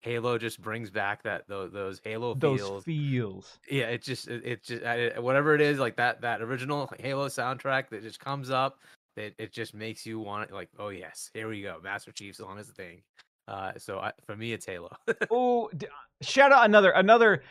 [0.07, 2.85] Halo just brings back that those, those Halo Those feels.
[2.85, 3.59] feels.
[3.69, 7.27] yeah, it just it, it just I, whatever it is like that that original Halo
[7.29, 8.79] soundtrack that just comes up.
[9.17, 12.37] It, it just makes you want it like oh yes here we go Master Chief
[12.37, 13.03] song is the thing.
[13.49, 14.95] Uh, so I, for me it's Halo.
[15.31, 15.87] Oh, d-
[16.23, 17.43] shout out another another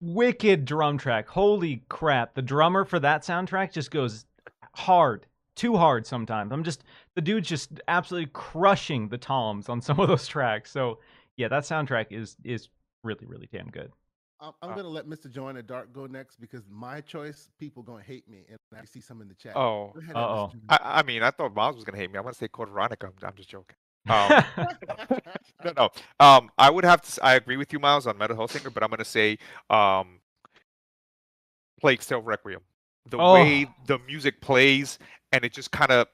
[0.00, 1.28] wicked drum track.
[1.28, 2.34] Holy crap!
[2.34, 4.24] The drummer for that soundtrack just goes
[4.74, 5.26] hard,
[5.56, 6.52] too hard sometimes.
[6.52, 6.84] I'm just
[7.14, 10.70] the dude's just absolutely crushing the toms on some of those tracks.
[10.70, 10.98] So
[11.36, 12.68] yeah, that soundtrack is is
[13.04, 13.92] really really damn good.
[14.40, 15.30] I'm, I'm Uh, gonna let Mr.
[15.30, 19.20] Joanna Dark go next because my choice, people gonna hate me, and I see some
[19.22, 19.56] in the chat.
[19.56, 20.52] Oh, Go ahead, Uh-oh.
[20.68, 22.18] I, I mean, I thought Miles was gonna hate me.
[22.18, 23.06] I'm gonna say Code Veronica.
[23.06, 23.76] I'm, I'm just joking.
[24.08, 24.44] Um,
[25.64, 25.90] no, no.
[26.18, 27.24] Um, I would have to.
[27.24, 29.38] I agree with you, Miles, on Metal Hellsinger, but I'm gonna say,
[29.70, 30.18] um,
[31.80, 32.60] Plague Tale Requiem.
[33.10, 33.74] The way Oh.
[33.86, 34.98] the music plays,
[35.32, 36.06] and it just kind of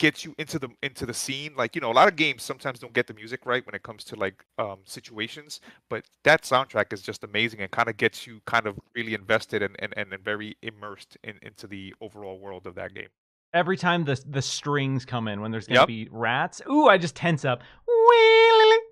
[0.00, 1.52] gets you into the into the scene.
[1.56, 3.84] Like you know, a lot of games sometimes don't get the music right when it
[3.84, 8.26] comes to like um, situations, but that soundtrack is just amazing and kind of gets
[8.26, 12.66] you kind of really invested and and, and, very immersed in, into the overall world
[12.66, 13.08] of that game.
[13.52, 15.88] Every time the the strings come in when there's gonna Yep.
[15.88, 17.62] be rats, ooh, I just tense up.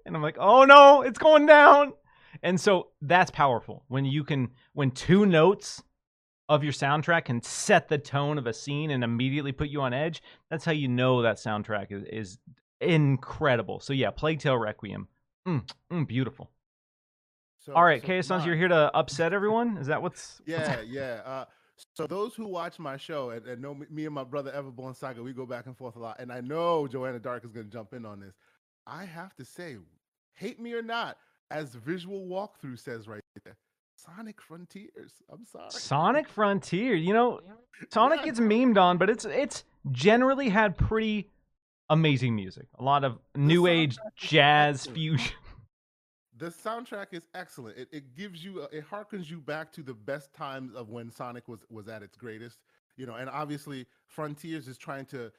[0.07, 1.95] And I'm like, oh no, it's going down.
[2.43, 5.83] And so that's powerful when you can when two notes
[6.49, 9.93] of your soundtrack can set the tone of a scene and immediately put you on
[9.93, 10.23] edge.
[10.51, 12.39] That's how you know that soundtrack is, is
[12.81, 13.81] incredible.
[13.81, 15.09] So yeah, Plague Tale Requiem,
[15.47, 16.51] mm, mm, beautiful.
[17.59, 19.77] So- All right, so Chaos Sons, mine- you're here to upset everyone.
[19.79, 20.41] Is that what's?
[20.47, 21.21] what's- Yeah, yeah.
[21.25, 21.45] Uh,
[21.95, 24.97] so those who watch my show and, and know me, me and my brother Everborn
[24.97, 26.17] Saga, we go back and forth a lot.
[26.19, 28.35] And I know Joanna Dark is going to jump in on this.
[28.87, 29.77] I have to say,
[30.35, 31.19] hate me or not,
[31.51, 33.21] as visual walkthrough says right
[33.99, 35.13] Sonic Frontiers.
[35.31, 35.71] I'm sorry.
[35.71, 36.95] Sonic Frontier.
[36.95, 37.41] You know,
[37.91, 41.31] Sonic Yeah, gets memed on, but it's it's generally had pretty
[41.91, 42.67] amazing music.
[42.79, 45.33] A lot of new age jazz fusion.
[46.37, 47.77] The soundtrack is excellent.
[47.77, 51.49] It, it gives you, it harkens you back to the best times of when Sonic
[51.49, 52.61] was was at its greatest.
[52.97, 55.33] You know, and obviously Frontiers is trying to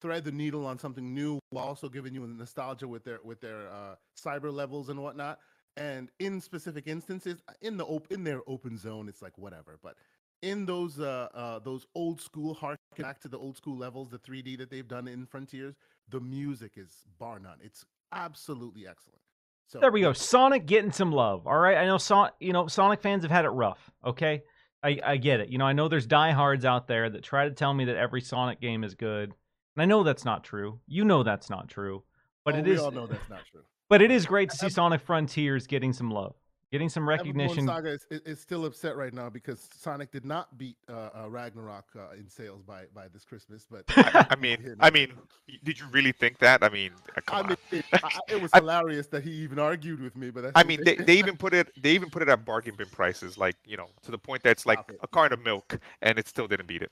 [0.00, 3.68] thread the needle on something new while also giving you nostalgia with their with their
[3.68, 5.40] uh, cyber levels and whatnot.
[5.76, 9.78] And in specific instances, in the op- in their open zone, it's like whatever.
[9.82, 9.96] But
[10.42, 14.18] in those uh, uh, those old school harken back to the old school levels, the
[14.18, 15.74] 3D that they've done in Frontiers,
[16.08, 17.58] the music is bar none.
[17.62, 19.20] It's absolutely excellent.
[19.68, 20.12] So There we go.
[20.12, 21.46] Sonic getting some love.
[21.46, 21.76] All right.
[21.76, 23.90] I know Son- you know Sonic fans have had it rough.
[24.04, 24.42] Okay.
[24.82, 25.48] I, I get it.
[25.48, 28.20] You know, I know there's diehards out there that try to tell me that every
[28.20, 29.32] Sonic game is good.
[29.74, 30.78] And I know that's not true.
[30.86, 32.04] You know that's not true.
[32.44, 33.62] but Oh, it we is all know that's not true.
[33.88, 36.34] But it is great to see Sonic Frontiers getting some love,
[36.72, 37.66] getting some recognition.
[37.66, 41.28] Saga is, is, is still upset right now because Sonic did not beat uh, uh,
[41.28, 43.64] Ragnarok uh, in sales by by this Christmas.
[43.70, 45.12] But I, I mean, I mean,
[45.62, 46.64] did you really think that?
[46.64, 47.48] I mean, uh, come I on.
[47.50, 50.30] mean, it, I, I- it was I- hilarious that he even argued with me.
[50.30, 52.74] But that's I mean, they, they even put it they even put it at bargain
[52.76, 54.98] bin prices, like you know, to the point that it's like it.
[55.02, 56.90] a carton of milk, and it still didn't beat it.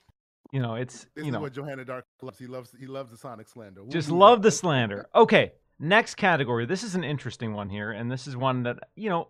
[0.53, 2.39] You know, it's This you is know what Joanna Dark loves.
[2.39, 3.81] He loves he loves the Sonic slander.
[3.83, 4.41] We'll just love on.
[4.43, 5.07] the slander.
[5.13, 6.65] Okay, next category.
[6.65, 9.29] This is an interesting one here, and this is one that you know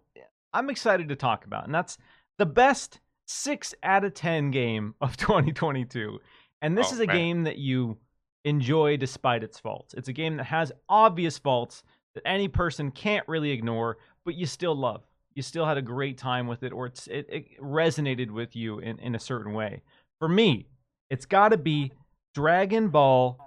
[0.54, 1.98] I'm excited to talk about, and that's
[2.38, 6.20] the best six out of ten game of 2022.
[6.62, 7.16] And this Oh, is a man.
[7.16, 7.98] game that you
[8.44, 9.94] enjoy despite its faults.
[9.96, 11.84] It's a game that has obvious faults
[12.14, 15.04] that any person can't really ignore, but you still love.
[15.34, 18.80] You still had a great time with it, or it's, it, it resonated with you
[18.80, 19.82] in, in a certain way.
[20.20, 20.68] For me,
[21.10, 21.92] it's got to be
[22.34, 23.38] Dragon Ball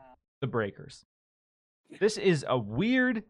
[0.42, 1.04] The Breakers.
[2.00, 3.24] This is a weird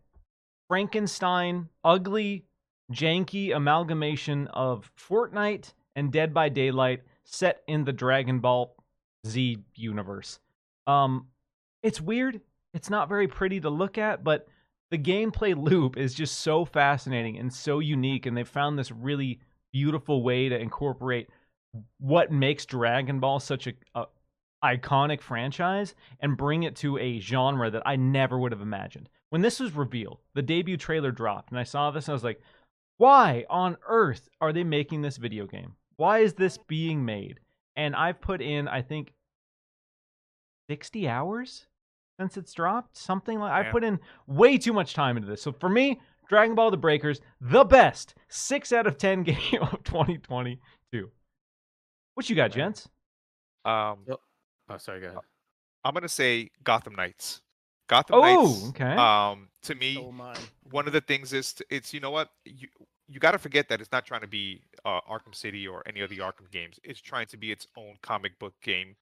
[0.69, 2.45] Frankenstein, ugly,
[2.93, 8.75] janky amalgamation of Fortnite and Dead by Daylight set in the Dragon Ball
[9.27, 10.41] Z universe.
[10.87, 11.29] Um,
[11.83, 12.41] it's weird.
[12.75, 14.49] It's not very pretty to look at, but
[14.91, 19.41] the gameplay loop is just so fascinating and so unique, and they found this really
[19.73, 21.29] beautiful way to incorporate
[21.99, 24.07] what makes Dragon Ball such a, a
[24.65, 29.09] iconic franchise and bring it to a genre that I never would have imagined.
[29.31, 32.25] When this was revealed, the debut trailer dropped, and I saw this and I was
[32.25, 32.41] like,
[32.97, 35.75] why on earth are they making this video game?
[35.97, 37.41] Why is this being made?
[37.77, 39.13] And I've put in, I think,
[40.69, 41.67] 60 hours
[42.19, 42.97] since it's dropped.
[42.97, 43.73] Something like I Yeah.
[43.73, 45.43] put in way too much time into this.
[45.43, 49.83] So for me, Dragon Ball The Breakers, the best six out of 10 game of
[49.85, 51.11] 2022.
[52.15, 52.89] What you got, gents?
[53.65, 54.05] Um,
[54.69, 55.21] Oh, sorry, go ahead.
[55.85, 57.43] I'm gonna say Gotham Knights.
[57.89, 58.69] Gotham Oh, Knights.
[58.71, 58.95] okay.
[58.97, 60.35] Um, to me, So am I.
[60.71, 62.69] one of the things is t- it's you know what you
[63.09, 66.01] you got to forget that it's not trying to be uh, Arkham City or any
[66.03, 66.79] of the Arkham games.
[66.85, 68.97] It's trying to be its own comic book game,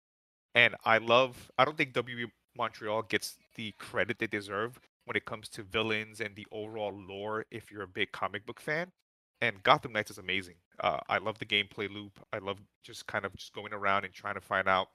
[0.54, 1.50] and I love.
[1.58, 6.20] I don't think WB Montreal gets the credit they deserve when it comes to villains
[6.20, 7.46] and the overall lore.
[7.50, 8.92] If you're a big comic book fan,
[9.40, 10.56] and Gotham Knights is amazing.
[10.78, 12.20] Uh, I love the gameplay loop.
[12.32, 14.88] I love just kind of just going around and trying to find out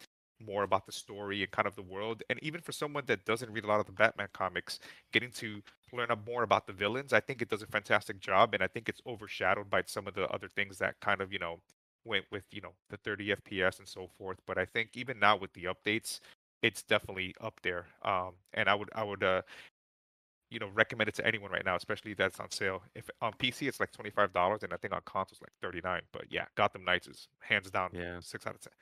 [0.46, 2.24] more about the story and kind of the world.
[2.30, 4.80] And even for someone that doesn't read a lot of the Batman comics,
[5.14, 5.62] getting to
[5.94, 8.54] learn up more about the villains, I think it does a fantastic job.
[8.54, 11.40] And I think it's overshadowed by some of the other things that kind of, you
[11.40, 11.62] know,
[12.06, 14.40] went with, you know, the 30 FPS and so forth.
[14.46, 16.20] But I think even now with the updates,
[16.62, 17.88] it's definitely up there.
[18.04, 19.42] Um, and I would, I would, uh,
[20.50, 22.84] you know, recommend it to anyone right now, especially that's on sale.
[22.94, 25.54] If on PC it's like twenty five dollars, and I think on console it's like
[25.62, 26.02] thirty nine.
[26.12, 28.22] But yeah, Gotham Knights is hands down Yeah.
[28.22, 28.74] six out of ten.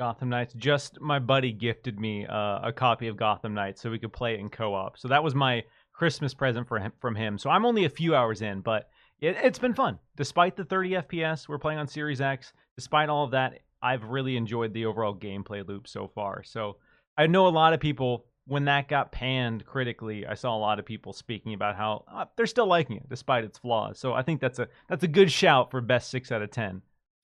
[0.00, 0.54] Gotham Knights.
[0.54, 4.32] Just my buddy gifted me uh, a copy of Gotham Knights so we could play
[4.32, 4.96] it in co-op.
[4.96, 7.36] So that was my Christmas present for him, from him.
[7.36, 8.88] So I'm only a few hours in, but
[9.20, 9.98] it, it's been fun.
[10.16, 12.54] Despite the 30 FPS, we're playing on Series X.
[12.76, 16.44] Despite all of that, I've really enjoyed the overall gameplay loop so far.
[16.44, 16.78] So
[17.18, 20.78] I know a lot of people when that got panned critically, I saw a lot
[20.78, 23.98] of people speaking about how uh, they're still liking it despite its flaws.
[23.98, 26.80] So I think that's a that's a good shout for best six out of ten.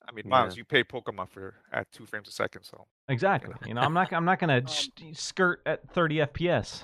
[0.08, 0.50] I mean, Yeah.
[0.54, 3.54] You pay Pokemon for at two frames a second, so Exactly.
[3.66, 6.82] You know, I'm not I'm not gonna Um, sh- skirt at 30 FPS.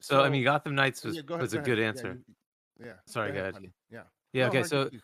[0.00, 1.88] So, I mean, Gotham Knights was yeah, go ahead, was a go good ahead.
[1.96, 2.06] answer.
[2.08, 2.14] Yeah,
[2.84, 2.92] you- yeah.
[3.06, 3.54] Sorry, go ahead.
[3.54, 3.72] honey.
[3.90, 4.02] Yeah.
[4.32, 4.42] Yeah.
[4.44, 4.58] No, Okay.
[4.58, 5.02] Hardy, So, please.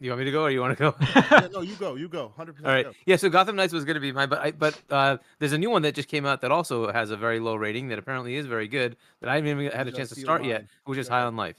[0.00, 0.94] you want me to go or you want to go?
[1.32, 2.32] yeah, no, you go, you go.
[2.36, 2.68] Hundred percent.
[2.68, 2.86] All right.
[3.04, 3.16] Yeah.
[3.16, 5.70] So Gotham Knights was going to be my, but I, but uh, there's a new
[5.70, 8.46] one that just came out that also has a very low rating that apparently is
[8.46, 11.14] very good that I haven't even had a chance to start yet, which is Go
[11.16, 11.56] High on Life.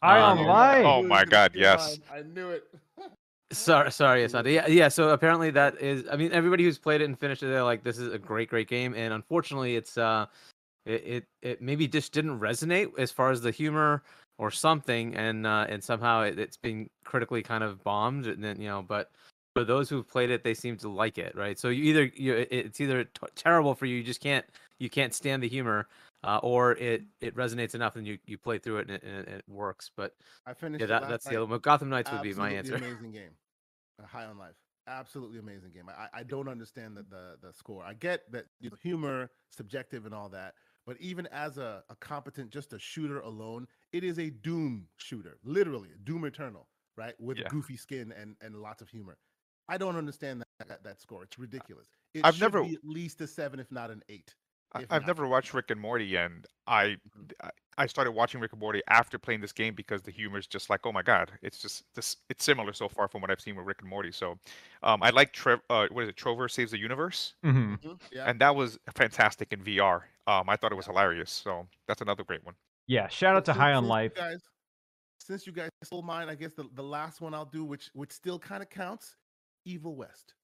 [0.00, 0.84] High Um, on life.
[0.86, 1.98] Oh my God, yes.
[2.12, 2.64] I knew it.
[3.52, 4.52] Sorry, sorry, Asante.
[4.52, 4.88] Yeah, yeah.
[4.88, 6.04] So apparently that is.
[6.10, 8.48] I mean, everybody who's played it and finished it, they're like, "This is a great,
[8.48, 10.26] great game." And unfortunately, it's uh,
[10.86, 14.02] it it, it maybe just didn't resonate as far as the humor
[14.38, 18.26] or something, and uh, and somehow it, it's been critically kind of bombed.
[18.26, 19.10] And then you know, but
[19.54, 21.58] for those who've played it, they seem to like it, right?
[21.58, 24.44] So you either you it's either t- terrible for you, you just can't
[24.78, 25.88] you can't stand the humor,
[26.24, 29.28] uh, or it it resonates enough and you you play through it and it, and
[29.28, 29.90] it works.
[29.94, 30.14] But
[30.46, 30.80] I finished.
[30.80, 31.58] yeah, it that that's the other one.
[31.60, 32.76] Gotham Knights would be my answer.
[32.76, 33.30] Amazing game.
[34.04, 34.54] High on Life.
[34.88, 35.88] Absolutely amazing game.
[35.88, 37.10] I, I don't understand the, mm.
[37.10, 37.84] the the score.
[37.84, 40.54] I get that you know, humor, subjective, and all that.
[40.84, 45.38] But even as a, a competent, just a shooter alone, it is a Doom shooter,
[45.44, 46.66] literally Doom Eternal,
[46.96, 47.14] right?
[47.20, 47.48] With Yeah.
[47.48, 49.18] goofy skin and and lots of humor.
[49.68, 51.22] I don't understand that that, that score.
[51.22, 51.86] It's ridiculous.
[52.14, 54.34] It I've should never- be at least a seven, if not an eight.
[54.74, 55.06] I've not.
[55.06, 57.48] never watched Rick and Morty, and I mm-hmm.
[57.76, 60.46] I- I started watching Rick and Morty after playing this game because the humor is
[60.46, 62.16] just like, oh my god, it's just this.
[62.28, 64.12] It's similar so far from what I've seen with Rick and Morty.
[64.12, 64.38] So,
[64.82, 65.60] um, I like Trev.
[65.70, 66.16] Uh, what is it?
[66.16, 68.24] Trover saves the universe, hmm Mhm, Yeah.
[68.28, 70.02] and that was fantastic in VR.
[70.26, 71.30] Um, I thought it was hilarious.
[71.30, 72.54] So that's another great one.
[72.86, 74.14] Yeah, shout out to Since- High on Life.
[74.14, 74.42] guys,
[75.18, 78.12] since you guys stole mine, I guess the, the last one I'll do, which which
[78.12, 79.16] still kind of counts,
[79.64, 80.34] Evil West.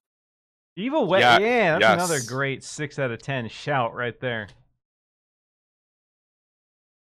[0.75, 1.21] Evil West.
[1.21, 4.47] Yeah, Yeah, that's another great six out of ten shout right there.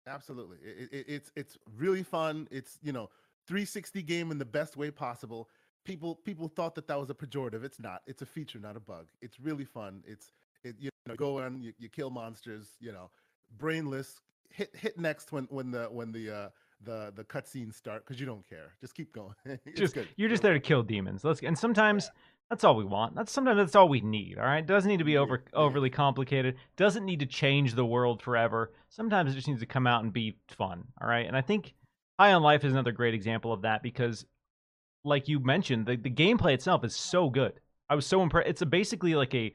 [0.08, 2.48] Absolutely, it, it, it's it's really fun.
[2.52, 3.10] It's you know
[3.48, 5.50] 360 game in the best way possible.
[5.84, 7.64] People people thought that that was a pejorative.
[7.64, 8.02] It's not.
[8.08, 9.08] It's a feature, not a bug.
[9.22, 10.04] It's really fun.
[10.06, 10.32] It's
[10.64, 12.78] it, you know go on, you, you kill monsters.
[12.80, 13.10] You know,
[13.58, 14.22] brainless.
[14.50, 16.50] Hit hit next when when the when the uh
[16.84, 18.74] the the cutscenes start because you don't care.
[18.82, 19.36] Just keep going.
[19.76, 20.08] Just good.
[20.18, 21.24] you're just there to kill demons.
[21.24, 22.10] Let's and sometimes
[22.52, 23.16] that's all we want.
[23.16, 24.38] That's sometimes that's all we need.
[24.38, 26.58] All right, it doesn't need to be over overly complicated.
[26.76, 28.74] Doesn't need to change the world forever.
[28.90, 30.84] Sometimes it just needs to come out and be fun.
[31.02, 31.74] All right, and I think
[32.20, 34.26] High on Life is another great example of that because,
[35.06, 37.54] like you mentioned, the, the gameplay itself is so good.
[37.90, 38.50] I was so impressed.
[38.50, 39.54] It's a, basically like a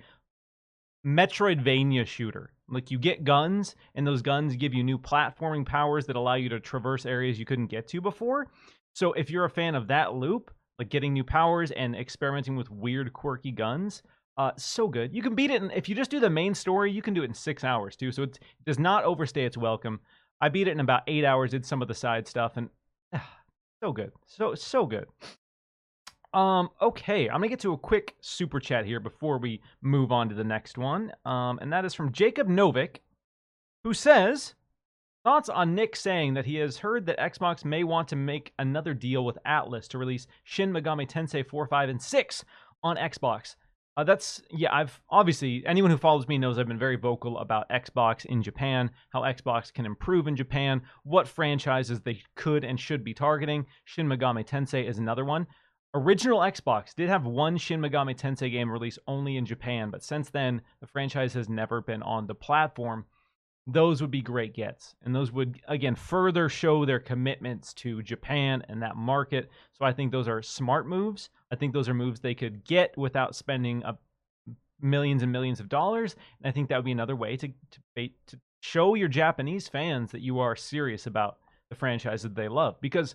[1.07, 2.55] Metroidvania shooter.
[2.67, 6.49] Like you get guns, and those guns give you new platforming powers that allow you
[6.49, 8.47] to traverse areas you couldn't get to before.
[8.95, 12.71] So if you're a fan of that loop, like getting new powers and experimenting with
[12.71, 14.03] weird, quirky guns,
[14.37, 15.15] uh, so good.
[15.15, 16.93] You can beat it in, if you just do the main story.
[16.93, 18.13] You can do it in six hours too.
[18.13, 20.01] So it does not overstay its welcome.
[20.41, 21.53] I beat it in about eight hours.
[21.53, 22.69] Did some of the side stuff, and
[23.83, 25.07] so good, so so good.
[26.35, 30.29] Um, okay, I'm gonna get to a quick super chat here before we move on
[30.29, 31.13] to the next one.
[31.25, 32.99] Um, and that is from Jacob Novik,
[33.85, 34.55] who says
[35.27, 38.95] thoughts on Nick saying that he has heard that Xbox may want to make another
[38.95, 42.45] deal with Atlus to release Shin Megami Tensei 4, 5, and 6
[42.85, 43.57] on Xbox.
[43.97, 44.73] Uh, that's yeah.
[44.73, 48.89] I've obviously anyone who follows me knows I've been very vocal about Xbox in Japan,
[49.11, 53.67] how Xbox can improve in Japan, what franchises they could and should be targeting.
[53.85, 55.49] Shin Megami Tensei is another one.
[55.93, 60.31] Original Xbox did have one Shin Megami Tensei game released only in Japan, but since
[60.31, 63.07] then the franchise has never been on the platform.
[63.67, 68.63] Those would be great gets, and those would again further show their commitments to Japan
[68.69, 69.51] and that market.
[69.73, 71.31] So I think those are smart moves.
[71.51, 73.83] I think those are moves they could get without spending
[74.81, 76.15] millions and millions of dollars.
[76.41, 77.49] And I think that would be another way to
[77.97, 81.39] to, to show your Japanese fans that you are serious about
[81.69, 82.81] the franchise that they love.
[82.81, 83.15] Because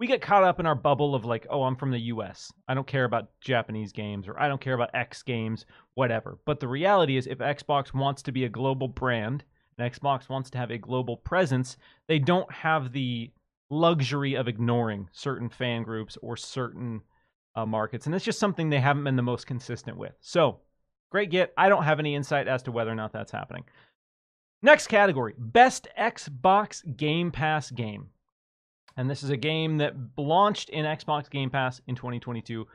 [0.00, 2.52] we get caught up in our bubble of like, oh, I'm from the US.
[2.66, 6.38] I don't care about Japanese games or I don't care about X games, whatever.
[6.44, 9.44] But the reality is, if Xbox wants to be a global brand
[9.78, 11.76] and Xbox wants to have a global presence,
[12.06, 13.30] they don't have the
[13.70, 17.00] luxury of ignoring certain fan groups or certain
[17.56, 18.06] uh, markets.
[18.06, 20.12] And it's just something they haven't been the most consistent with.
[20.20, 20.60] So,
[21.10, 21.52] great get.
[21.56, 23.64] I don't have any insight as to whether or not that's happening.
[24.62, 28.08] Next category Best Xbox Game Pass Game.
[28.96, 32.66] And this is a game that launched in Xbox Game Pass in 2022.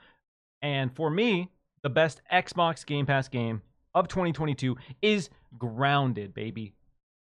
[0.62, 1.50] And for me,
[1.82, 3.62] the best Xbox Game Pass game
[3.94, 6.74] of 2022 is Grounded, baby.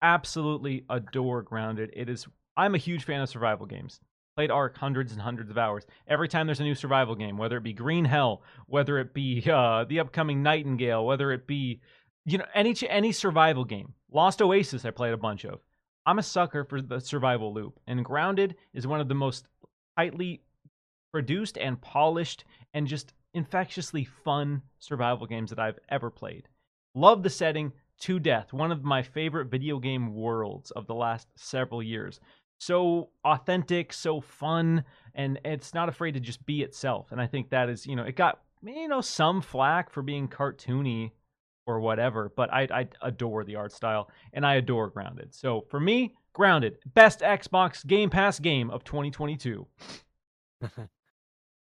[0.04, 1.90] Absolutely adore Grounded.
[1.94, 2.26] It is
[2.58, 4.00] I'm a huge fan of survival games.
[4.36, 5.86] Played Ark hundreds and hundreds of hours.
[6.06, 9.42] Every time there's a new survival game, whether it be Green Hell, whether it be
[9.50, 11.80] uh, the upcoming Nightingale, whether it be
[12.26, 13.94] you know any any survival game.
[14.12, 15.60] Lost Oasis I played a bunch of.
[16.04, 19.48] I'm a sucker for the survival loop, and Grounded is one of the most
[19.96, 20.42] tightly
[21.12, 22.44] produced and polished
[22.74, 26.46] and just infectiously fun survival games that I've ever played.
[26.94, 28.52] Love the setting to death.
[28.52, 32.20] One of my favorite video game worlds of the last several years.
[32.58, 34.84] So authentic, so fun,
[35.14, 37.12] and it's not afraid to just be itself.
[37.12, 40.28] And I think that is, you know, it got you know some flack for being
[40.28, 41.10] cartoony
[41.66, 45.34] or whatever, but I, I adore the art style and I adore Grounded.
[45.34, 49.66] So for me, Grounded, best Xbox Game Pass game of 2022.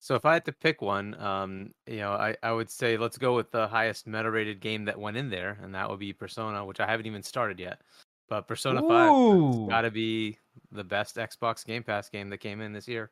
[0.01, 3.19] So if I had to pick one, um, you know, I, I would say let's
[3.19, 6.13] go with the highest meta rated game that went in there, and that would be
[6.13, 7.81] Persona, which I haven't even started yet.
[8.29, 9.65] But Persona Ooh.
[9.65, 10.39] 5 got to be
[10.71, 13.11] the best Xbox Game Pass game that came in this year.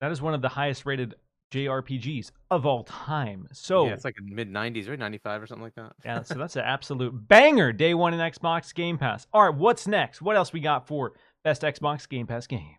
[0.00, 1.14] That is one of the highest rated
[1.52, 3.48] JRPGs of all time.
[3.52, 4.98] So yeah, it's like mid 90s, right?
[4.98, 5.92] 95 or something like that.
[6.04, 7.72] Yeah, so that's an absolute banger.
[7.72, 9.26] Day one in Xbox Game Pass.
[9.32, 10.20] All right, what's next?
[10.22, 12.76] What else we got for best Xbox Game Pass game?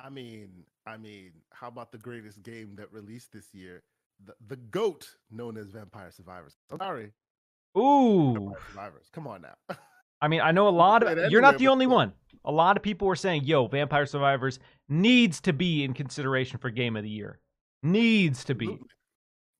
[0.00, 3.82] I mean, I mean, how about the greatest game that released this year?
[4.24, 6.56] The the GOAT known as Vampire Survivors.
[6.70, 7.12] I'm sorry.
[7.78, 9.06] Ooh, Vampire Survivors.
[9.12, 9.76] Come on now.
[10.20, 11.30] I mean, I know a lot of.
[11.30, 12.12] You're not the only one.
[12.44, 16.70] A lot of people were saying, "Yo, Vampire Survivors needs to be in consideration for
[16.70, 17.40] Game of the Year.
[17.82, 18.88] Needs to be." Absolutely.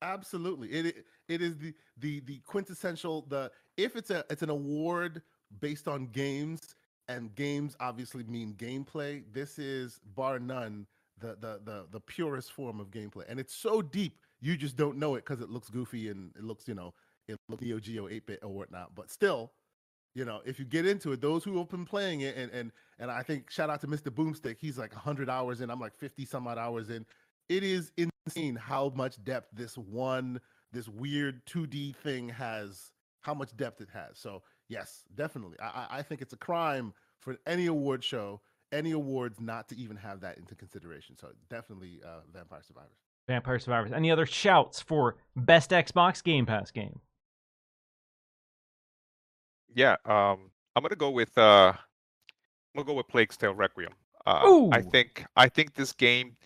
[0.03, 0.73] Absolutely.
[0.73, 5.23] It it- it is the the the quintessential the if it's a it's an award
[5.61, 6.75] based on games
[7.09, 10.87] and games obviously mean gameplay, this is bar none
[11.23, 13.25] the the the the purest form of gameplay.
[13.29, 16.45] And it's so deep you just don't know it because it looks goofy and it
[16.45, 16.95] looks, you know,
[17.29, 18.95] it looks Neo Geo 8-bit or whatnot.
[18.95, 19.53] But still,
[20.15, 22.71] You know, if you get into it, those who have been playing it, and and
[22.99, 24.11] and I think shout out to Mr.
[24.11, 25.71] Boomstick, he's like 100 hours in.
[25.71, 27.07] I'm like 50 some odd hours in.
[27.49, 30.41] It is insane how much depth this one,
[30.73, 32.93] this weird 2D thing has.
[33.23, 34.19] How much depth it has.
[34.19, 35.57] So yes, definitely.
[35.61, 38.41] I I think it's a crime for any award show,
[38.73, 41.17] any awards, not to even have that into consideration.
[41.17, 42.97] So definitely, uh, Vampire Survivors.
[43.29, 43.93] Vampire Survivors.
[43.93, 46.99] Any other shouts for best Xbox Game Pass game?
[49.75, 51.77] Yeah, um, I'm gonna go with uh, I'm
[52.77, 53.93] gonna go with Plague's Tale Requiem.
[54.27, 56.37] Uh, I think I think this game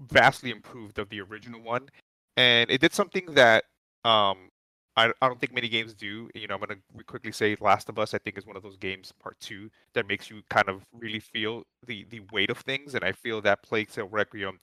[0.00, 1.88] vastly improved of the original one,
[2.36, 3.64] and it did something that
[4.04, 4.50] um,
[4.96, 6.28] I I don't think many games do.
[6.34, 8.14] You know, I'm gonna quickly say Last of Us.
[8.14, 11.20] I think is one of those games, Part Two, that makes you kind of really
[11.20, 14.58] feel the the weight of things, and I feel that Plague's Tale Requiem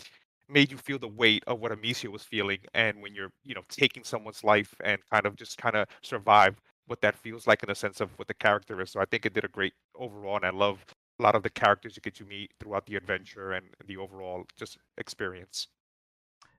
[0.48, 3.64] made you feel the weight of what Amicia was feeling, and when you're you know
[3.70, 7.70] taking someone's life and kind of just kind of survive what that feels like in
[7.70, 8.92] the sense of what the character is.
[8.92, 10.84] So I think it did a great overall, and I love
[11.20, 14.46] a lot of the characters you get to meet throughout the adventure and the overall
[14.58, 15.68] just experience.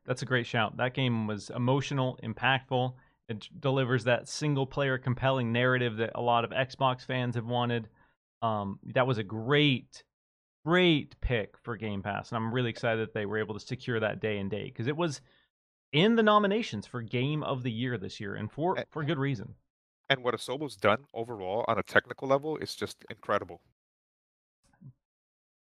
[0.05, 0.77] That's a great shout.
[0.77, 2.95] That game was emotional, impactful.
[3.31, 7.89] It delivers that single player compelling narrative that a lot of Xbox fans have wanted.
[8.43, 10.03] Um, that was a great,
[10.67, 12.31] great pick for Game Pass.
[12.31, 14.89] And I'm really excited that they were able to secure that day and date because
[14.89, 15.21] it was
[15.93, 19.55] in the nominations for Game of the Year this year and for, for good reason.
[20.09, 23.61] And what Asobo's done overall on a technical level is just incredible.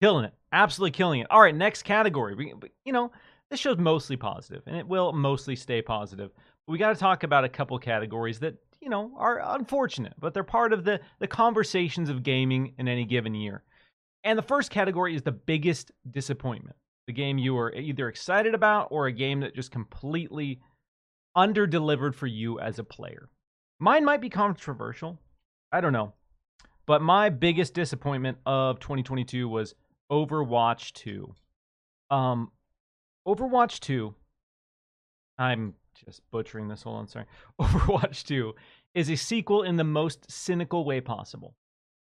[0.01, 0.33] Killing it.
[0.51, 1.27] Absolutely killing it.
[1.29, 2.33] All right, next category.
[2.33, 3.11] We- you know,
[3.51, 6.31] this show's mostly positive, and it will mostly stay positive.
[6.69, 10.43] We got to talk about a couple categories that, you know, are unfortunate, but they're
[10.43, 13.63] part of the, the conversations of gaming in any given year.
[14.23, 16.75] And the first category is the biggest disappointment.
[17.07, 20.59] The game you were either excited about or a game that just completely
[21.35, 23.29] underdelivered for you as a player.
[23.79, 25.17] Mine might be controversial.
[25.71, 26.13] I don't know.
[26.85, 29.73] But my biggest disappointment of 2022 was
[30.11, 31.33] Overwatch 2.
[32.11, 32.51] Um,
[33.27, 34.13] Overwatch 2,
[35.39, 35.73] I'm
[36.05, 36.83] just butchering this.
[36.85, 37.25] On, sorry.
[37.61, 38.53] Overwatch 2
[38.95, 41.55] is a sequel in the most cynical way possible.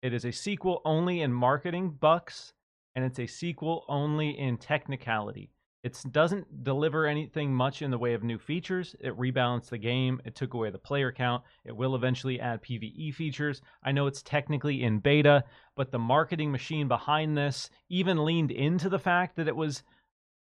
[0.02, 2.52] It is a sequel only in marketing bucks,
[2.94, 5.50] and it's a sequel only in technicality.
[5.84, 8.94] It doesn't deliver anything much in the way of new features.
[9.00, 10.20] It rebalanced the game.
[10.24, 11.42] It took away the player count.
[11.64, 13.62] It will eventually add PvE features.
[13.82, 15.42] I know it's technically in beta,
[15.74, 19.82] but the marketing machine behind this even leaned into the fact that it was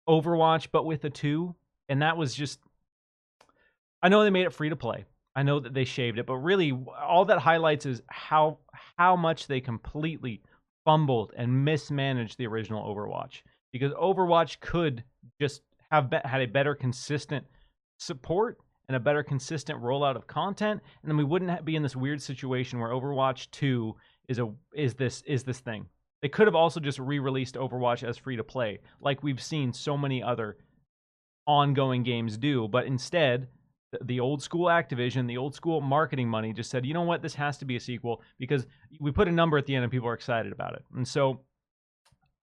[0.07, 1.55] Overwatch, but with a two.
[1.89, 2.59] And that was just.
[4.03, 5.05] I know they made it free to play.
[5.35, 8.59] I know that they shaved it, but really, all that highlights is how
[8.97, 10.41] how much they completely
[10.85, 13.41] fumbled and mismanaged the original Overwatch.
[13.71, 15.03] Because Overwatch could
[15.41, 17.45] just have be- had a better consistent
[17.97, 18.57] support
[18.89, 22.21] and a better consistent rollout of content, and then we wouldn't be in this weird
[22.21, 23.95] situation where Overwatch Two
[24.27, 25.85] is a is this is this thing.
[26.21, 29.97] They could have also just re-released Overwatch as free to play, like we've seen so
[29.97, 30.57] many other
[31.47, 33.47] ongoing games do, but instead
[34.01, 37.35] the old school Activision, the old school marketing money just said, you know what, this
[37.35, 38.65] has to be a sequel because
[38.99, 40.83] we put a number at the end and people are excited about it.
[40.95, 41.41] And so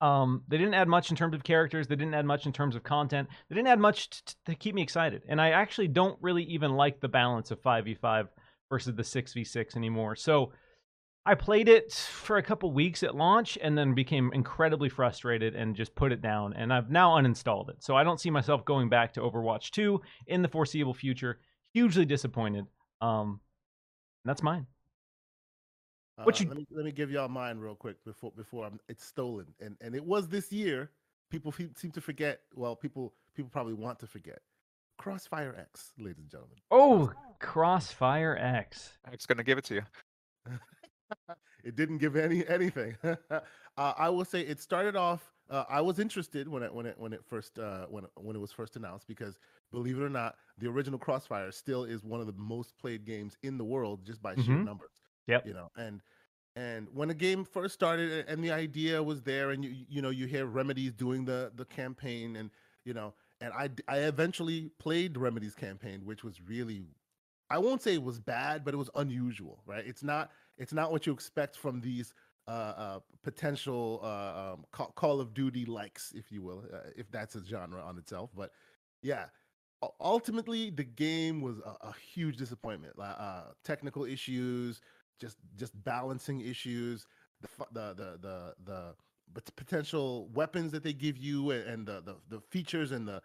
[0.01, 1.87] um, they didn't add much in terms of characters.
[1.87, 3.29] They didn't add much in terms of content.
[3.49, 5.23] They didn't add much t- to keep me excited.
[5.29, 8.29] And I actually don't really even like the balance of 5v5
[8.71, 10.17] versus the 6v6 anymore.
[10.17, 10.53] So
[11.27, 15.77] I played it for a couple weeks at launch and then became incredibly frustrated and
[15.77, 16.55] just put it down.
[16.55, 17.83] And I've now uninstalled it.
[17.83, 21.39] So I don't see myself going back to Overwatch 2 in the foreseeable future.
[21.75, 22.67] Hugely disappointed.
[23.03, 23.41] Um,
[24.25, 24.67] that's mine.
[26.25, 28.79] What Uh, you- let me let me give y'all mine real quick before before I'm,
[28.89, 29.47] it's stolen.
[29.61, 30.91] And and it was this year.
[31.31, 32.41] People fe- seem to forget.
[32.55, 34.41] Well, people people probably want to forget.
[34.99, 36.59] Crossfire X, ladies and gentlemen.
[36.71, 38.99] Oh, Crossfire X.
[39.13, 39.83] It's gonna give it to you.
[41.65, 42.97] it didn't give any anything.
[43.31, 43.41] uh,
[43.77, 45.33] I will say it started off.
[45.49, 48.41] Uh, I was interested when it when it when it first uh, when when it
[48.41, 49.39] was first announced because
[49.73, 53.37] believe it or not, the original Crossfire still is one of the most played games
[53.43, 54.65] in the world just by sheer Mhm.
[54.65, 55.03] numbers.
[55.27, 55.47] Yep.
[55.47, 56.01] You know, and
[56.57, 60.11] and when the game first started and the idea was there, and you you know
[60.11, 62.51] you hear Remedy's doing the the campaign, and
[62.85, 66.87] you know, and I I eventually played Remedy's campaign, which was really
[67.51, 69.85] I won't say it was bad, but it was unusual, right?
[69.87, 70.31] It's not
[70.61, 72.15] it's not what you expect from these
[72.47, 77.11] uh, uh, potential uh, um, Ca- Call of Duty likes, if you will, uh, if
[77.11, 78.31] that's a genre on itself.
[78.37, 78.51] But
[79.03, 79.27] yeah,
[80.01, 82.95] ultimately the game was a, a huge disappointment.
[82.99, 84.81] Uh, technical issues,
[85.19, 87.07] just just balancing issues,
[87.41, 88.95] the the the the
[89.33, 93.23] the potential weapons that they give you and, and the, the the features and the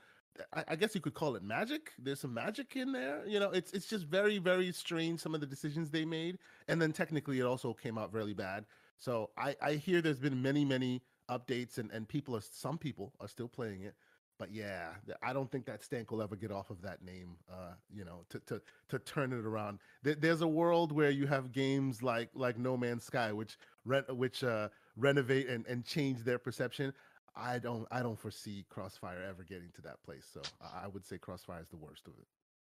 [0.68, 1.94] I, guess you could call it magic.
[1.98, 3.26] There's some magic in there.
[3.26, 6.82] You know, it's it's just very very strange some of the decisions they made, and
[6.82, 8.66] then technically it also came out really bad.
[8.98, 13.14] So I I hear there's been many many updates and and people are some people
[13.20, 13.95] are still playing it.
[14.38, 14.90] But yeah,
[15.24, 17.38] I don't think that Stank will ever get off of that name.
[17.49, 19.80] Uh, you know, to to to turn it around.
[20.03, 24.03] There, there's a world where you have games like like No Man's Sky, which re-
[24.10, 24.68] which uh,
[24.98, 26.94] renovate and and change their perception.
[27.38, 30.26] I don't I don't foresee Crossfire ever getting to that place.
[30.34, 32.26] So I I would say Crossfire is the worst of it.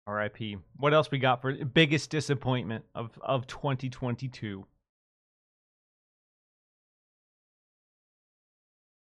[0.06, 0.58] R.I.P.
[0.78, 4.64] What else we got for biggest disappointment of of 2022?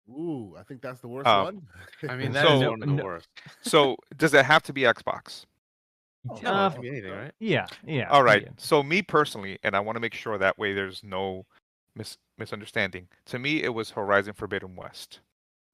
[0.09, 1.67] Ooh, I think that's the worst Um, one.
[2.09, 3.29] I mean, that is So- one of the no- worst.
[3.61, 5.45] So does it have to be Xbox?
[6.29, 7.33] Oh, Uh, it could be anything, right?
[7.39, 8.09] Yeah, yeah.
[8.09, 8.43] All right.
[8.43, 8.49] yeah.
[8.57, 11.45] So me personally, and I want to make sure that way there's no
[11.95, 13.07] mis- misunderstanding.
[13.25, 15.19] To me, it was Horizon Forbidden West.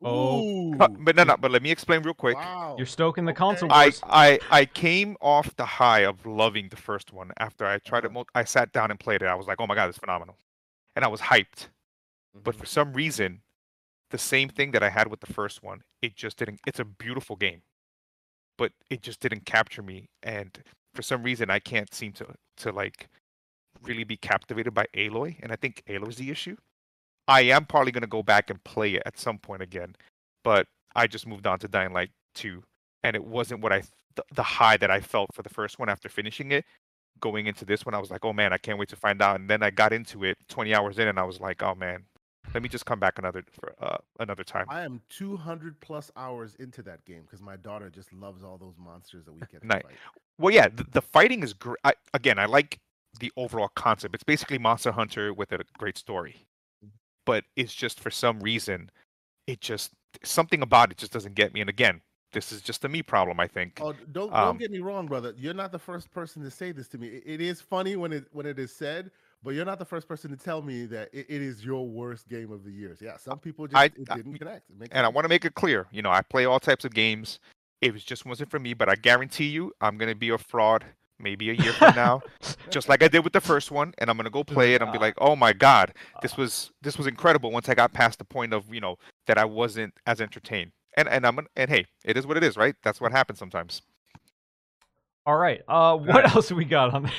[0.02, 1.36] Oh, Uh, but no, no.
[1.38, 2.36] But let me explain real quick.
[2.38, 2.76] wow.
[2.78, 4.00] You're stoking the console I, wars.
[4.04, 7.32] I I came off the high of loving the first one.
[7.38, 8.14] After I tried it, Uh-huh.
[8.14, 9.26] mul- I sat down and played it.
[9.26, 10.38] I was like, oh my god, it's phenomenal,
[10.96, 11.68] and I was hyped.
[12.34, 12.60] But Mhm.
[12.60, 13.42] for some reason,
[14.12, 16.62] the same thing that I had with the first one, it just didn't.
[16.66, 17.62] It's a beautiful game,
[18.58, 20.10] but it just didn't capture me.
[20.24, 20.64] And
[20.94, 23.10] for some reason, I can't seem to to like
[23.82, 25.38] really be captivated by Aloy.
[25.42, 26.56] And I think Aloy's the issue.
[27.30, 29.96] I am probably gonna go back and play it at some point again,
[30.44, 32.64] but I just moved on to Dying Light 2,
[33.04, 35.90] and it wasn't what I th- the, high that I felt for the first one
[35.90, 36.66] after finishing it.
[37.20, 39.40] Going into this one, I was like, oh man, I can't wait to find out.
[39.40, 42.06] And then I got into it 20 hours in, and I was like, oh man,
[42.54, 44.66] let me just come back another for uh, another time.
[44.70, 48.76] I am 200 plus hours into that game because my daughter just loves all those
[48.78, 49.84] monsters that we get to Nice.
[50.40, 51.78] Well, yeah, the, the fighting is great.
[52.14, 52.80] Again, I like
[53.20, 54.16] the overall concept.
[54.16, 56.48] It's basically Monster Hunter with a great story,
[57.30, 58.90] but it's just for some reason,
[59.46, 59.92] it just
[60.24, 61.62] something about it just doesn't get me.
[61.62, 62.02] And again,
[62.34, 63.78] this is just a me problem, I think.
[63.84, 65.36] Oh, don't Um, don't get me wrong, brother.
[65.38, 67.08] You're not the first person to say this to me.
[67.08, 69.12] It, it is funny when it when it is said,
[69.44, 72.28] but you're not the first person to tell me that it, it is your worst
[72.30, 73.00] game of the years.
[73.00, 74.68] Yeah, some people just I- it didn't connect.
[74.72, 76.84] It makes and I want to make it clear, you know, I play all types
[76.84, 77.40] of games.
[77.80, 80.84] It was just wasn't for me, but I guarantee you, I'm gonna be a fraud
[81.20, 82.22] maybe a year from now,
[82.70, 84.91] just like I did with the first one, and I'm gonna go play it and
[84.91, 87.52] be like, oh my god, this was this was incredible.
[87.52, 88.98] Once I got past the point of you know
[89.28, 92.44] that I wasn't as entertained, and and I'm gonna- and hey, it is what it
[92.44, 92.76] is, right?
[92.84, 93.82] That's what happens sometimes.
[95.26, 95.62] All right.
[95.68, 97.12] Uh, what else we got on there?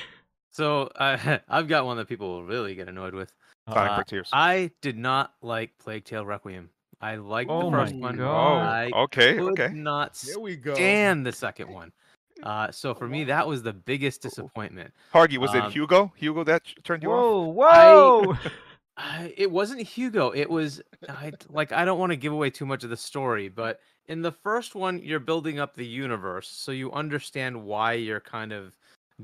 [0.53, 3.33] So uh, I've got one that people will really get annoyed with.
[3.69, 4.31] Sonic Uh, Frontiers.
[4.33, 6.71] I did not like Plague Tale Requiem.
[7.01, 8.17] I liked Oh the first one.
[8.17, 8.63] God.
[8.63, 9.73] I oh, okay, could okay.
[9.73, 10.75] not Here we go.
[10.75, 11.93] stand the second one.
[12.43, 14.93] Uh, so for me, that was the biggest disappointment.
[15.13, 16.13] Hargy, was um, it Hugo?
[16.17, 17.55] Hugo that turned you off?
[17.55, 18.37] Whoa, whoa!
[19.37, 20.31] It wasn't Hugo.
[20.31, 23.49] It was I, like I don't want to give away too much of the story,
[23.49, 28.21] but in the first one, you're building up the universe, so you understand why you're
[28.21, 28.77] kind of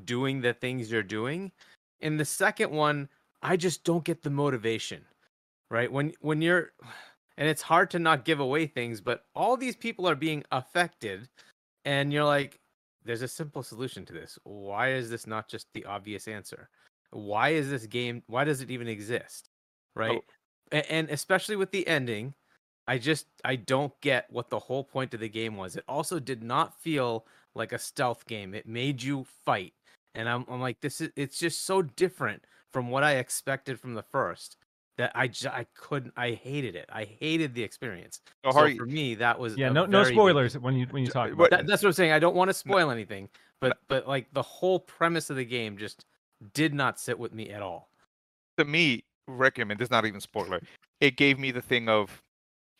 [0.04, 1.52] doing the things you're doing.
[2.00, 3.08] In the second one,
[3.42, 5.04] I just don't get the motivation.
[5.70, 6.72] Right when when you're,
[7.36, 11.28] and it's hard to not give away things, but all these people are being affected,
[11.84, 12.60] and you're like,
[13.06, 14.38] there's a simple solution to this.
[14.44, 16.68] Why is this not just the obvious answer?
[17.10, 18.22] Why is this game?
[18.26, 19.48] Why does it even exist?
[19.94, 20.22] Right.
[20.26, 20.76] Oh.
[20.76, 22.34] A- And especially with the ending,
[22.88, 25.76] I just I don't get what the whole point of the game was.
[25.76, 28.54] It also did not feel like a stealth game.
[28.54, 29.74] It made you fight.
[30.14, 33.94] And I'm I'm like this is it's just so different from what I expected from
[33.94, 34.56] the first
[34.98, 36.88] that I just, I couldn't I hated it.
[36.92, 38.20] I hated the experience.
[38.44, 41.04] So, So for me that was Yeah, no, no very big spoilers when you when
[41.04, 41.58] you talk about that.
[41.58, 42.12] that, that's what I'm saying.
[42.12, 43.28] I don't want to spoil anything,
[43.60, 46.04] but but like the whole premise of the game just
[46.54, 47.88] did not sit with me at all.
[48.58, 49.80] to me, recommend.
[49.80, 50.60] This is not even spoiler.
[51.00, 52.22] It gave me the thing of,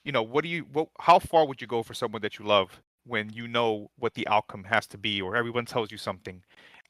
[0.05, 2.44] you know, what do you, what, how far would you go for someone that you
[2.44, 6.43] love when you know what the outcome has to be, or everyone tells you something,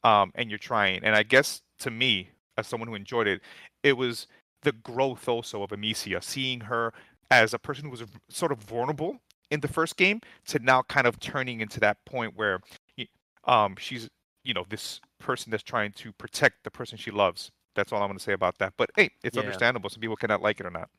[0.03, 1.03] um, and you're trying.
[1.03, 3.41] And I guess to me, as someone who enjoyed it,
[3.83, 4.27] it was
[4.63, 6.93] the growth also of Amicia, seeing her
[7.31, 9.19] as a person who was sort of vulnerable
[9.51, 12.59] in the first game to now kind of turning into that point where,
[13.45, 14.09] um, she's,
[14.43, 17.51] you know, this person that's trying to protect the person she loves.
[17.75, 18.73] That's all I'm going to say about that.
[18.77, 19.41] But hey, it's Yeah.
[19.41, 19.89] understandable.
[19.89, 20.89] Some people cannot like it or not.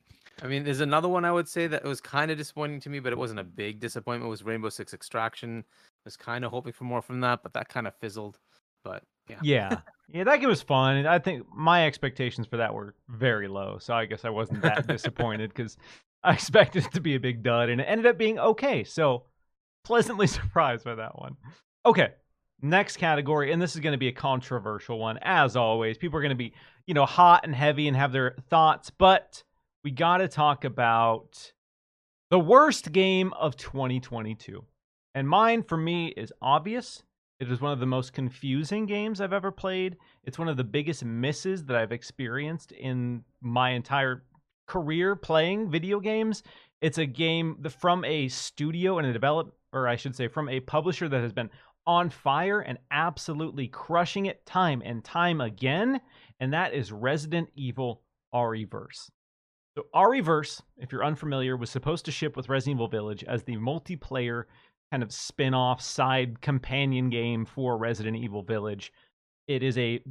[0.41, 2.99] I mean, there's another one I would say that was kind of disappointing to me,
[2.99, 4.29] but it wasn't a big disappointment.
[4.29, 5.65] Was Rainbow Six Extraction?
[5.67, 5.73] I
[6.05, 8.39] Was kind of hoping for more from that, but that kind of fizzled.
[8.83, 9.79] But yeah, Yeah,
[10.11, 11.05] yeah, that game was fun.
[11.05, 14.87] I think my expectations for that were very low, so I guess I wasn't that
[14.87, 15.77] disappointed because
[16.23, 18.83] I expected it to be a big dud, and it ended up being okay.
[18.83, 19.23] So
[19.83, 21.35] pleasantly surprised by that one.
[21.85, 22.09] Okay,
[22.61, 25.97] next category, and this is going to be a controversial one, as always.
[25.97, 26.53] People are going to be,
[26.85, 29.43] you know, hot and heavy and have their thoughts, but
[29.83, 31.53] we got to talk about
[32.29, 34.63] the worst game of 2022.
[35.15, 37.03] And mine, for me, is obvious.
[37.39, 39.95] It is one of the most confusing games I've ever played.
[40.25, 44.23] It's one of the biggest misses that I've experienced in my entire
[44.67, 46.43] career playing video games.
[46.81, 50.59] It's a game from a studio and a develop, or I should say, from a
[50.59, 51.49] publisher that has been
[51.87, 56.01] on fire and absolutely crushing it time and time again,
[56.41, 58.01] and that is Resident Evil
[58.33, 59.09] Re:Verse.
[59.75, 63.55] So Re:Verse, if you're unfamiliar, was supposed to ship with Resident Evil Village as the
[63.55, 64.43] multiplayer
[64.91, 68.91] kind of spin-off side companion game for Resident Evil Village.
[69.47, 70.01] It is a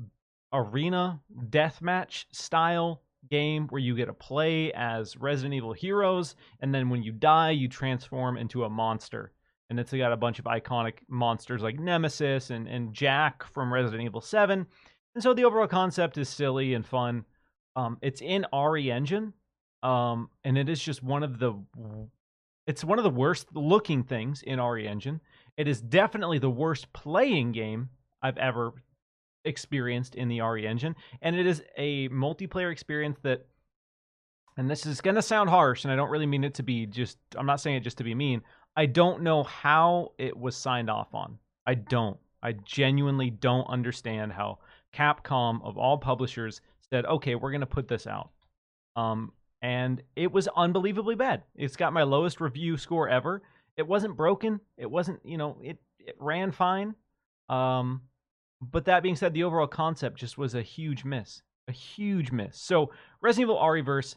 [0.52, 6.88] arena deathmatch style game where you get to play as Resident Evil heroes, and then
[6.88, 9.32] when you die, you transform into a monster.
[9.70, 14.02] And it's got a bunch of iconic monsters like Nemesis and, and Jack from Resident
[14.02, 14.66] Evil 7.
[15.14, 17.24] And so the overall concept is silly and fun.
[17.76, 19.34] Um, it's in RE Engine,
[19.82, 21.52] um, and it is just one of the
[22.68, 25.22] it's one of the worst looking things in RE Engine.
[25.56, 27.88] It is definitely the worst playing game
[28.22, 28.74] I've ever
[29.46, 33.46] experienced in the RE Engine, and it is a multiplayer experience that
[34.58, 36.84] and this is going to sound harsh and I don't really mean it to be
[36.84, 38.42] just I'm not saying it just to be mean.
[38.76, 41.38] I don't know how it was signed off on.
[41.66, 42.18] I don't.
[42.42, 44.58] I genuinely don't understand how
[44.92, 48.30] Capcom of all publishers said, "Okay, we're going to put this out."
[48.94, 49.32] Um
[49.62, 51.42] and it was unbelievably bad.
[51.54, 53.42] It's got my lowest review score ever.
[53.76, 54.60] It wasn't broken.
[54.76, 56.94] It wasn't, you know, it it ran fine.
[57.48, 58.02] Um,
[58.60, 62.58] but that being said, the overall concept just was a huge miss, a huge miss.
[62.58, 62.90] So
[63.20, 64.16] Resident Evil Re:Verse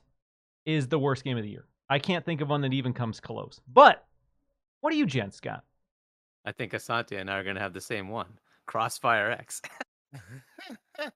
[0.66, 1.66] is the worst game of the year.
[1.90, 3.60] I can't think of one that even comes close.
[3.72, 4.06] But
[4.80, 5.64] what do you gents got?
[6.46, 8.40] I think Asante and I are going to have the same one.
[8.66, 9.62] Crossfire X.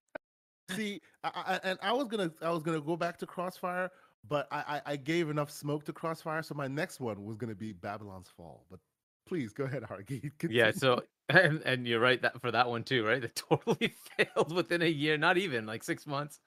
[0.72, 3.92] See, I, I, and I was gonna I was gonna go back to Crossfire,
[4.28, 7.50] but I, I, I gave enough smoke to Crossfire, so my next one was going
[7.50, 8.66] to be Babylon's Fall.
[8.70, 8.80] But
[9.28, 10.32] please go ahead, Hargy.
[10.50, 13.24] Yeah, so and, and you're right that for that one too, right?
[13.24, 16.40] It totally failed within a year, not even like six months.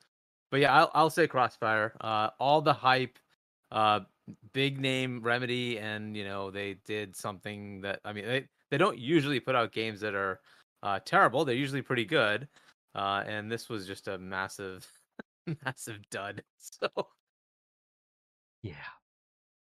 [0.50, 1.94] But yeah, I'll, I'll say Crossfire.
[2.00, 3.18] Uh, all the hype,
[3.70, 4.00] uh,
[4.52, 8.98] big name Remedy, and you know they did something that I mean they they don't
[8.98, 10.40] usually put out games that are
[10.82, 11.44] uh, terrible.
[11.44, 12.48] They're usually pretty good,
[12.94, 14.90] uh, and this was just a massive,
[15.64, 16.42] massive dud.
[16.58, 16.88] So
[18.62, 18.74] yeah.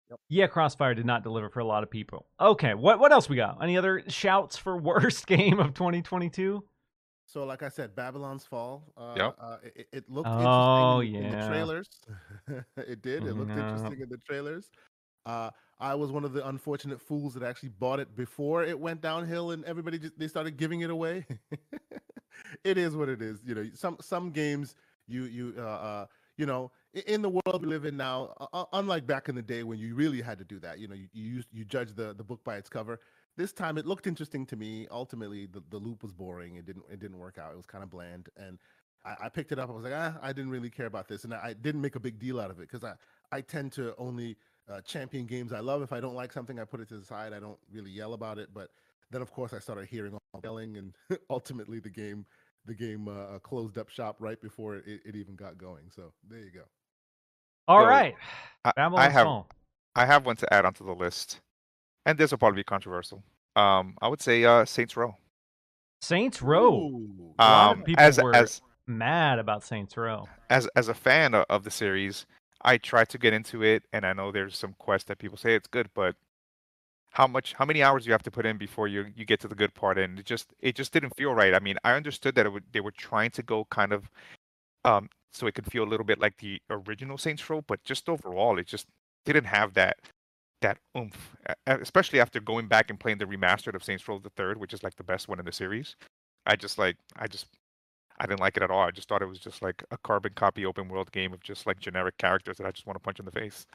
[0.10, 0.20] Yep.
[0.30, 2.28] Yeah, Crossfire did not deliver for a lot of people.
[2.40, 3.62] Okay, what what else we got?
[3.62, 6.64] Any other shouts for worst game of 2022?
[7.28, 8.84] So, like I said, Babylon's Fall.
[8.96, 9.36] Uh, yep.
[9.40, 11.28] Uh, it, it, looked oh, interesting yeah.
[11.28, 11.90] in the trailers.
[12.78, 13.26] it did.
[13.26, 13.72] It looked Yeah.
[13.72, 14.70] interesting in the trailers.
[15.26, 15.50] Uh,
[15.80, 19.52] I was one of the unfortunate fools that actually bought it before it went downhill,
[19.52, 21.26] and everybody just they started giving it away.
[22.64, 23.40] it is what it is.
[23.44, 24.76] You know, some some games
[25.08, 26.06] you you uh, uh
[26.38, 29.42] you know i- in the world we live in now, uh, unlike back in the
[29.42, 30.80] day when you really had to do that.
[30.80, 33.00] You know, you you, you judge the the book by its cover.
[33.38, 34.88] This time it looked interesting to me.
[34.90, 36.56] Ultimately, the, the loop was boring.
[36.56, 37.52] It didn't it didn't work out.
[37.52, 38.60] It was kind of bland, and
[39.04, 39.70] I, I picked it up.
[39.70, 41.96] I was like, ah, I didn't really care about this, and I, I didn't make
[41.96, 42.94] a big deal out of it because I
[43.32, 44.38] I tend to only
[44.70, 45.82] uh, champion games I love.
[45.82, 47.34] If I don't like something, I put it to the side.
[47.34, 48.50] I don't really yell about it.
[48.54, 48.70] But
[49.12, 50.96] then, of course, I started hearing all yelling, and
[51.30, 52.26] ultimately, the game
[52.66, 55.92] the game uh, uh, closed up shop right before it, it even got going.
[55.96, 56.64] So there you go.
[57.68, 58.16] All Yo, right,
[58.64, 59.48] I, I have Fall.
[59.96, 61.40] I have one to add onto the list,
[62.06, 63.24] and this will probably be controversial.
[63.56, 65.16] Um, I would say uh, Saints Row.
[66.02, 66.74] Saints Row.
[66.76, 70.28] Ooh, A lot of Um, people as were as mad about Saints Row.
[70.50, 72.26] as as a fan of the series,
[72.62, 75.56] I tried to get into it, and I know there's some quests that people say
[75.56, 76.16] it's good, but
[77.12, 79.48] how much, how many hours you have to put in before you you get to
[79.48, 81.56] the good part, and it just it just didn't feel right.
[81.56, 84.12] I mean, I understood that it would, they were trying to go kind of,
[84.84, 88.08] um, so it could feel a little bit like the original Saints Row, but just
[88.10, 88.88] overall, it just
[89.26, 89.98] didn't have that
[90.62, 91.36] that oomph,
[91.68, 94.84] especially after going back and playing the remastered of Saints Row the Third, which is
[94.84, 95.96] like the best one in the series.
[96.46, 97.48] I just like I just
[98.20, 98.82] I didn't like it at all.
[98.82, 101.68] I just thought it was just like a carbon copy open world game of just
[101.68, 103.66] like generic characters that I just want to punch in the face.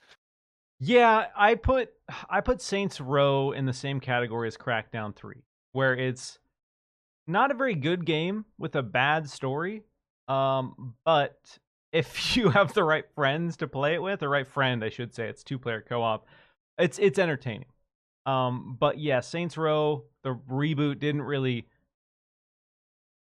[0.78, 1.90] Yeah, I put
[2.30, 5.36] I put Saints Row in the same category as Crackdown 3,
[5.72, 6.38] where it's
[7.26, 9.82] not a very good game with a bad story.
[10.30, 11.58] Um, but
[11.92, 15.14] if you have the right friends to play it with, the right friend, I should
[15.14, 16.26] say, it's two player co op.
[16.78, 17.66] It's it's entertaining.
[18.26, 21.66] Um, but yeah, Saints Row the reboot didn't really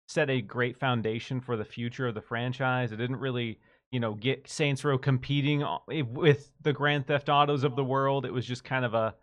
[0.08, 2.92] set a great foundation for the future of the franchise.
[2.92, 3.58] It didn't really,
[3.92, 8.24] you know, get Saints Row competing with the Grand Theft Autos of the world.
[8.24, 9.14] It was just kind of a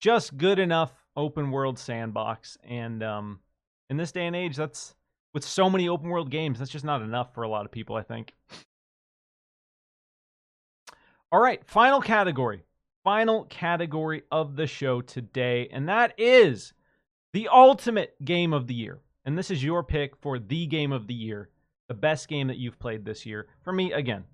[0.00, 2.56] just good enough open world sandbox.
[2.62, 3.40] And um,
[3.90, 4.94] in this day and age, that's
[5.34, 7.96] with so many open world games, that's just not enough for a lot of people,
[7.96, 8.34] I think.
[11.30, 12.64] All right, final category.
[13.04, 16.72] Final category of the show today, and that is
[17.32, 18.98] the ultimate game of the year.
[19.24, 21.50] And this is your pick for the game of the year,
[21.88, 23.46] the best game that you've played this year.
[23.62, 24.24] For me, again,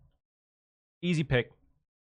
[1.03, 1.53] easy pick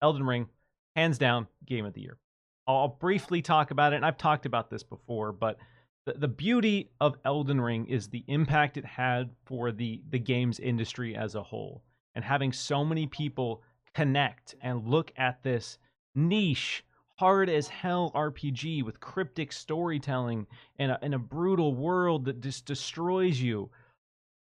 [0.02, 0.48] Elden Ring,
[0.94, 2.18] hands down, game of the year.
[2.66, 5.56] I'll briefly talk about it, and I've talked about this before, but
[6.04, 11.14] the, beauty of Elden Ring is the impact it had for the, the games industry
[11.14, 11.82] as a whole.
[12.14, 13.62] And having so many people
[13.94, 15.78] connect and look at this
[16.14, 16.84] niche,
[17.16, 20.46] hard as hell RPG with cryptic storytelling
[20.78, 23.70] and a, and a brutal world that just destroys you.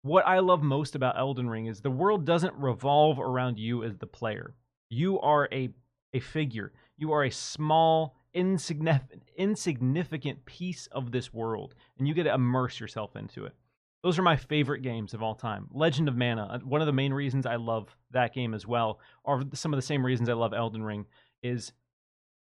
[0.02, 3.96] What I love most about Elden Ring is the world doesn't revolve around you as
[3.98, 4.54] the player.
[4.88, 5.70] You are a,
[6.14, 6.72] a figure.
[6.96, 12.80] You are a small, insignificant, insignificant piece of this world, and you get to immerse
[12.80, 13.54] yourself into it.
[14.02, 15.68] Those are my favorite games of all time.
[15.72, 18.98] Legend of Mana, uh, one of the main reasons I love that game as well,
[19.24, 21.04] are some of the same reasons I love Elden Ring,
[21.42, 21.72] is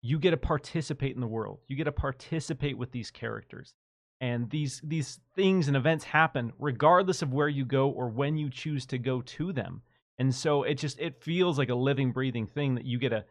[0.02, 1.60] you get to participate in the world.
[1.66, 3.74] You get to participate with these characters.
[4.20, 8.50] And these these things and events happen regardless of where you go or when you
[8.50, 9.82] choose to go to them.
[10.18, 13.24] And so it just it feels like a living breathing thing that you get to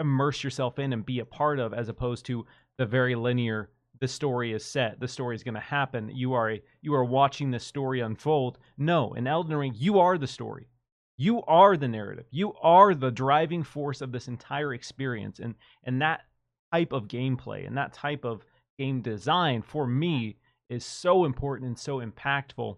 [0.00, 2.46] immerse yourself in and be a part of as opposed to
[2.78, 3.70] the very linear
[4.00, 4.98] the story is set.
[4.98, 6.10] The story is going to happen.
[6.12, 8.58] You are a, you are watching the story unfold.
[8.78, 10.66] No in elden ring you are the story.
[11.18, 12.24] You are the narrative.
[12.30, 15.54] You are the driving force of this entire experience and
[15.84, 16.22] and that
[16.72, 18.44] type of gameplay and that type of
[18.78, 20.36] game design for me
[20.70, 22.76] is so important and so impactful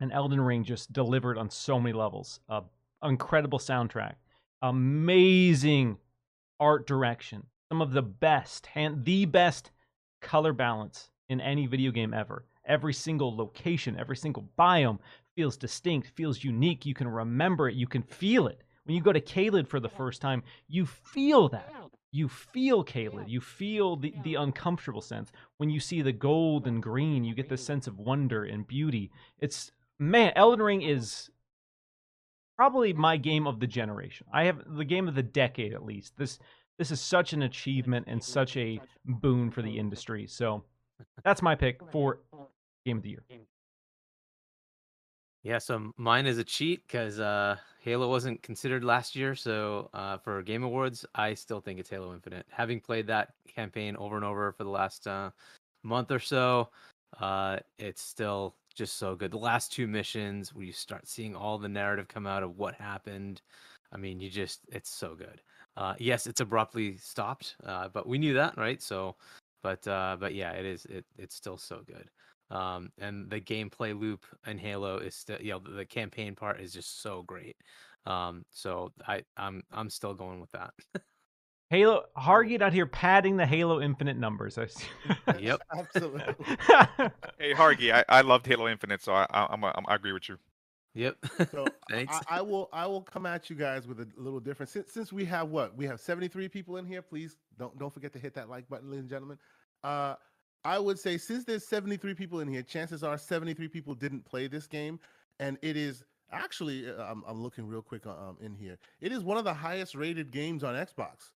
[0.00, 2.40] and elden ring just delivered on so many levels.
[2.48, 2.62] Uh,
[3.02, 4.14] incredible soundtrack.
[4.62, 5.98] Amazing
[6.60, 9.70] art direction some of the best and the best
[10.20, 14.98] color balance in any video game ever every single location every single biome
[15.40, 16.84] feels distinct, feels unique.
[16.84, 18.62] You can remember it, you can feel it.
[18.84, 21.72] When you go to Caelid for the first time, you feel that.
[22.12, 23.28] You feel Caelid.
[23.28, 25.30] You feel the, the uncomfortable sense.
[25.56, 29.10] When you see the gold and green, you get this sense of wonder and beauty.
[29.38, 31.30] It's man, Elden Ring is
[32.60, 34.26] probably my game of the generation.
[34.34, 36.12] I have the game of the decade at least.
[36.18, 36.38] This
[36.78, 40.26] this is such an achievement and such a boon for the industry.
[40.26, 40.62] So
[41.24, 42.20] that's my pick for
[42.84, 43.24] game of the year.
[45.42, 49.34] Yeah, so mine is a cheat because uh, Halo wasn't considered last year.
[49.34, 52.44] So uh, for Game Awards, I still think it's Halo Infinite.
[52.50, 55.30] Having played that campaign over and over for the last uh,
[55.82, 56.68] month or so,
[57.22, 59.30] uh, it's still just so good.
[59.30, 62.74] The last two missions, where you start seeing all the narrative come out of what
[62.74, 63.42] happened.
[63.92, 65.42] I mean, you just, it's so good.
[65.76, 68.80] Uh, yes, it's abruptly stopped, uh, but we knew that, right?
[68.80, 69.16] So,
[69.62, 70.86] but uh, but yeah, it is.
[70.86, 72.08] It it's still so good.
[72.50, 76.72] Um, and the gameplay loop in Halo is still, you know, the, campaign part is
[76.72, 77.56] just so great.
[78.06, 80.72] Um, so I, I'm, I'm still going with that.
[81.70, 84.58] Halo Hargy out here padding the Halo Infinite numbers.
[85.38, 86.22] yep, absolutely.
[87.38, 90.28] hey Hargy, I, I loved Halo Infinite, so I I, I'm, I'm, I agree with
[90.28, 90.36] you.
[90.94, 91.16] Yep.
[91.52, 92.16] So Thanks.
[92.28, 95.12] I, I, will I will come at you guys with a little different since since
[95.12, 97.02] we have what we have 73 people in here.
[97.02, 99.38] Please don't don't forget to hit that like button, ladies and gentlemen.
[99.84, 100.16] Uh,
[100.64, 104.48] I would say since there's 73 people in here, chances are 73 people didn't play
[104.48, 104.98] this game,
[105.38, 106.02] and it is
[106.32, 108.76] actually uh, I'm, I'm looking real quick uh, um, in here.
[109.00, 111.30] It is one of the highest rated games on Xbox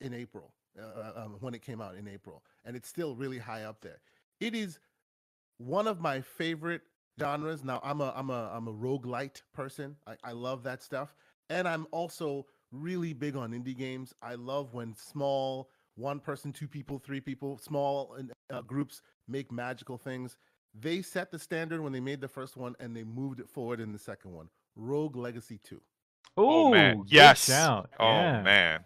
[0.00, 3.38] in April uh, uh, um, when it came out in April, and it's still really
[3.38, 4.00] high up there.
[4.40, 4.78] It is
[5.58, 6.82] one of my favorite
[7.18, 7.64] genres.
[7.64, 9.96] Now I'm a I'm a I'm a roguelite person.
[10.06, 11.14] I, I love that stuff,
[11.48, 14.14] and I'm also really big on indie games.
[14.22, 18.16] I love when small one person, two people, three people, small
[18.50, 20.36] uh, groups make magical things.
[20.78, 23.80] They set the standard when they made the first one, and they moved it forward
[23.80, 24.48] in the second one.
[24.76, 25.82] Rogue Legacy Two.
[26.36, 27.50] oh man, yes.
[27.50, 28.42] Oh yeah.
[28.42, 28.84] man,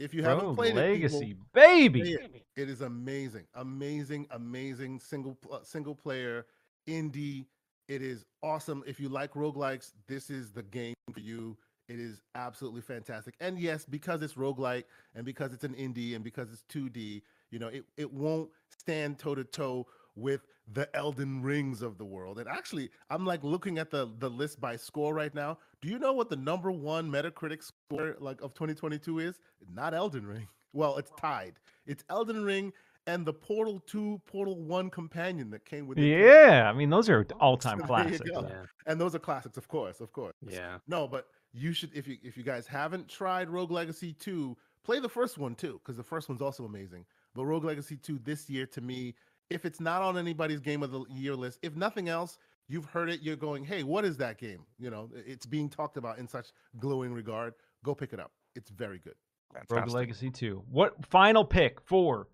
[0.00, 2.12] If you haven't Rogue played Legacy, it, people, baby.
[2.12, 2.46] it.
[2.56, 6.46] it is amazing, amazing, amazing single pl- uh, single player
[6.88, 7.44] indie.
[7.86, 8.82] It is awesome.
[8.86, 11.58] If you like roguelikes, this is the game for you.
[11.86, 13.34] It is absolutely fantastic.
[13.40, 17.20] And yes, because it's roguelike and because it's an indie and because it's 2D,
[17.50, 22.04] you know, it, it won't stand toe to toe with the Elden Rings of the
[22.04, 22.38] world.
[22.38, 25.58] And actually, I'm like looking at the the list by score right now.
[25.80, 29.40] Do you know what the number one Metacritic score like of 2022 is?
[29.74, 30.46] Not Elden Ring.
[30.72, 31.54] Well, it's tied.
[31.84, 32.72] It's Elden Ring
[33.08, 36.04] and the Portal 2, Portal 1 companion that came with it.
[36.04, 38.30] Yeah, I mean those are all-time There you classics.
[38.32, 38.62] yeah.
[38.86, 40.34] And those are classics, of course, of course.
[40.48, 40.78] Yeah.
[40.86, 45.00] No, but you should if you if you guys haven't tried Rogue Legacy 2, play
[45.00, 47.04] the first one too, because the first one's also amazing.
[47.34, 49.14] But Rogue Legacy 2 this year to me,
[49.50, 53.10] if it's not on anybody's game of the year list, if nothing else, you've heard
[53.10, 54.60] it, you're going, hey, what is that game?
[54.78, 56.46] You know, it's being talked about in such
[56.78, 57.54] glowing regard.
[57.84, 58.30] Go pick it up.
[58.54, 59.14] It's very good.
[59.52, 59.94] Rogue fantastic.
[59.94, 60.62] Legacy 2.
[60.70, 62.28] What final pick for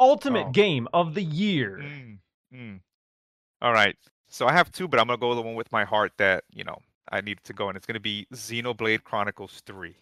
[0.00, 0.50] ultimate Oh.
[0.50, 1.78] game of the year.
[1.82, 2.18] Mm,
[2.54, 2.80] mm.
[3.60, 3.96] All right.
[4.28, 6.44] So I have two, but I'm gonna go with the one with my heart that
[6.50, 6.78] you know
[7.10, 9.96] I needed to go, and it's gonna be Xenoblade Chronicles Three.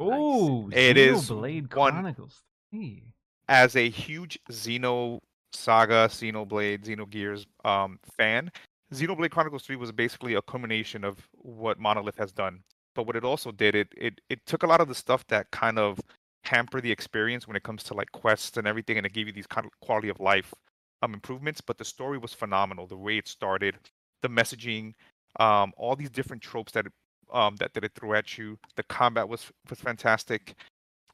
[0.00, 2.42] Ooh, It is Xenoblade one- Chronicles.
[2.70, 3.02] Hey.
[3.48, 5.20] As a huge Xeno
[5.52, 8.50] saga, Xenoblade, Xenogears um, fan,
[8.92, 12.62] Xenoblade Chronicles 3 was basically a culmination of what Monolith has done.
[12.94, 15.50] But what it also did, it it it took a lot of the stuff that
[15.50, 15.98] kind of
[16.44, 19.32] hamper the experience when it comes to like quests and everything, and it gave you
[19.32, 20.52] these kind of quality of life
[21.00, 21.62] um improvements.
[21.62, 22.86] But the story was phenomenal.
[22.86, 23.76] The way it started,
[24.20, 24.92] the messaging,
[25.40, 26.92] um, all these different tropes that it,
[27.32, 28.58] um that, that it threw at you.
[28.76, 30.54] The combat was was fantastic.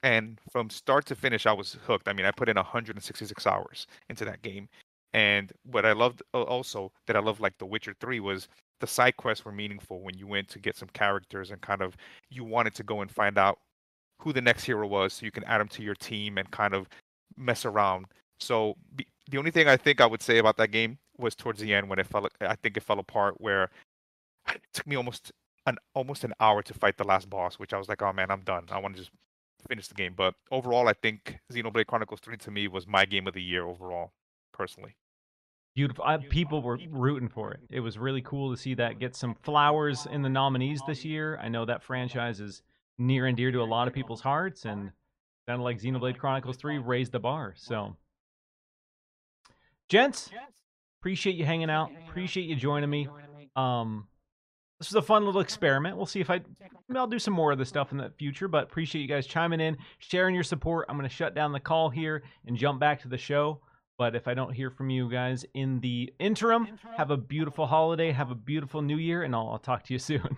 [0.03, 2.09] And from start to finish, I was hooked.
[2.09, 4.69] I mean, I put in 166 hours into that game.
[5.13, 8.49] And what I loved also that I loved like The Witcher 3 was
[8.81, 11.97] the side quests were meaningful when you went to get some characters and kind of
[12.31, 13.59] you wanted to go and find out
[14.21, 16.75] who the next hero was so you can add them to your team and kind
[16.75, 16.89] of
[17.37, 18.07] mess around.
[18.41, 18.77] So
[19.31, 21.89] the only thing I think I would say about that game was towards the end
[21.89, 23.71] when it fell I think it fell apart where
[24.49, 25.33] it took me almost
[25.67, 28.31] an almost an hour to fight the last boss, which I was like, oh man,
[28.31, 28.67] I'm done.
[28.71, 29.11] I want to just
[29.67, 30.15] finish the game.
[30.17, 33.65] But overall, I think Xenoblade Chronicles 3 to me was my game of the year
[33.65, 34.13] overall,
[34.53, 34.97] personally.
[35.75, 36.05] Beautiful.
[36.05, 37.61] I, people were rooting for it.
[37.71, 41.39] It was really cool to see that get some flowers in the nominees this year.
[41.41, 42.63] I know that franchise is
[42.99, 44.91] near and dear to a lot of people's hearts, and
[45.47, 47.55] sounded like Xenoblade Chronicles 3 raised the bar.
[47.57, 47.97] So,
[49.89, 50.31] gents,
[51.01, 51.93] appreciate you hanging out.
[52.09, 53.09] Appreciate you joining me.
[53.55, 54.09] Um,
[54.79, 55.97] this was a fun little experiment.
[55.97, 56.41] We'll see if I,
[56.95, 59.61] I'll do some more of this stuff in the future, but appreciate you guys chiming
[59.61, 60.87] in, sharing your support.
[60.89, 63.61] I'm going to shut down the call here and jump back to the show.
[63.99, 68.13] But if I don't hear from you guys in the interim, have a beautiful holiday,
[68.13, 70.37] have a beautiful new year, and I'll, I'll talk to you soon.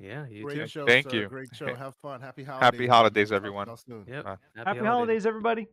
[0.00, 0.66] Yeah, you Great too.
[0.68, 1.16] show, Thank sir.
[1.16, 1.28] you.
[1.28, 1.74] Great show.
[1.74, 2.20] Have fun.
[2.20, 2.64] Happy holidays.
[2.64, 3.68] Happy holidays, everyone.
[4.06, 4.26] Yep.
[4.26, 5.66] Uh, Happy, holidays, everybody.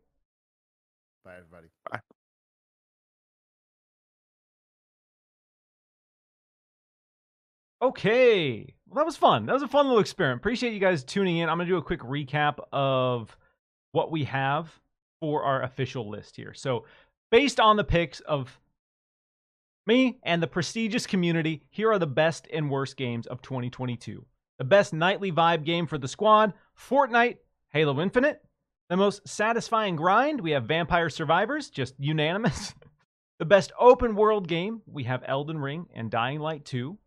[1.23, 1.67] Bye, everybody.
[7.81, 8.73] Okay.
[8.87, 9.45] Well, that was fun.
[9.45, 10.41] That was a fun little experiment.
[10.41, 11.49] Appreciate you guys tuning in.
[11.49, 13.35] I'm going to do a quick recap of
[13.91, 14.69] what we have
[15.19, 16.53] for our official list here.
[16.53, 16.85] So,
[17.31, 18.59] based on the picks of
[19.87, 24.25] me and the prestigious community, here are the best and worst games of 2022.
[24.57, 27.37] The best nightly vibe game for the squad Fortnite,
[27.69, 28.41] Halo Infinite.
[28.89, 32.73] The most satisfying grind, we have Vampire Survivors, just unanimous.
[33.39, 36.97] the best open world game, we have Elden Ring and Dying Light 2.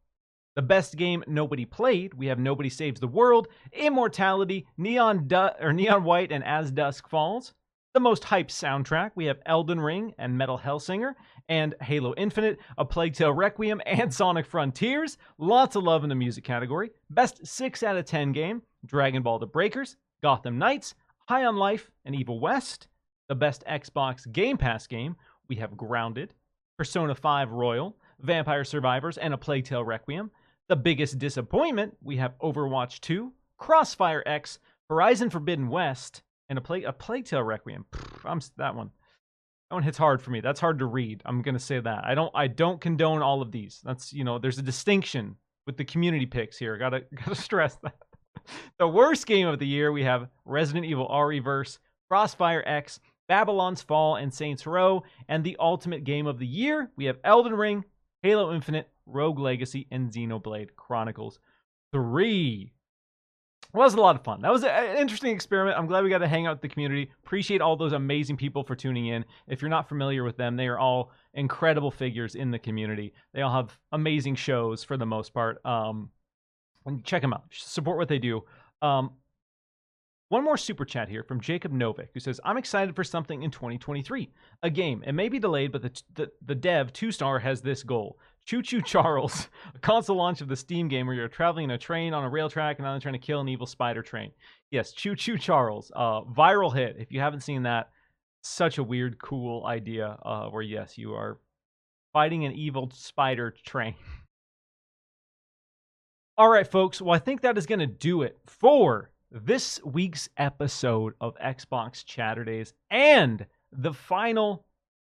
[0.59, 5.73] The best game nobody played, we have Nobody Saves the World, Immortality, Neon du- or
[5.73, 7.55] Neon White, and As Dusk Falls.
[7.95, 11.15] The most hyped soundtrack, we have Elden Ring and Metal Hellsinger,
[11.49, 15.17] and Halo Infinite, A Plague Tale Requiem, and Sonic Frontiers.
[15.39, 16.91] Lots of love in the music category.
[17.09, 20.97] Best 6 out of 10 game, Dragon Ball The Breakers, Gotham Knights,
[21.29, 22.89] High on Life, and Evil West.
[23.29, 25.15] The best Xbox Game Pass game,
[25.47, 26.35] we have Grounded,
[26.77, 30.33] Persona 5 Royal, Vampire Survivors, and A Plague Tale Requiem.
[30.69, 34.59] The biggest disappointment, we have Overwatch 2, Crossfire X,
[34.91, 37.87] Horizon Forbidden West, and a, play a Plague Tale Requiem.
[37.91, 38.91] Pfft, I'm that one.
[39.71, 40.41] That one hits hard for me.
[40.41, 41.23] That's hard to read.
[41.25, 42.05] I'm gonna say that.
[42.05, 42.33] I don't.
[42.35, 43.81] I don't condone all of these.
[43.85, 44.39] That's you know.
[44.39, 45.37] There's a distinction
[45.67, 46.77] with the community picks here.
[46.77, 47.97] Gotta gotta stress that.
[48.79, 51.79] the worst game of the year we have Resident Evil ReVerse,
[52.11, 55.03] Crossfire X, Babylon's Fall, and Saints Row.
[55.29, 57.85] And the ultimate game of the year we have Elden Ring,
[58.23, 61.39] Halo Infinite, Rogue Legacy, and Xenoblade Chronicles
[61.93, 62.73] 3.
[63.73, 64.41] Well, that was a lot of fun.
[64.41, 65.79] That was an interesting experiment.
[65.79, 67.11] I'm glad we got to hang out with the community.
[67.25, 69.25] Appreciate all those amazing people for tuning in.
[69.47, 73.13] If you're not familiar with them, they are all incredible figures in the community.
[73.35, 75.65] They all have amazing shows for the most part.
[75.67, 76.11] Um,
[76.87, 77.45] and check them out.
[77.53, 78.43] Support what they do.
[78.81, 79.11] Um,
[80.29, 83.51] one more super chat here from Jacob Novik, who says, "I'm excited for something in
[83.51, 84.31] 2023.
[84.63, 85.03] A game.
[85.07, 88.63] It may be delayed, but the the, the dev Two Star has this goal: Choo
[88.63, 92.13] Choo Charles, a console launch of the Steam game where you're traveling in a train
[92.13, 94.31] on a rail track and then trying to kill an evil spider train.
[94.71, 96.97] Yes, Choo Choo Charles, uh, viral hit.
[96.99, 97.91] If you haven't seen that,
[98.43, 100.19] such a weird, cool idea.
[100.23, 101.39] Uh, where yes, you are
[102.13, 103.95] fighting an evil spider train."
[106.37, 107.01] All right, folks.
[107.01, 112.05] Well, I think that is going to do it for this week's episode of Xbox
[112.05, 114.65] Chaturdays and the final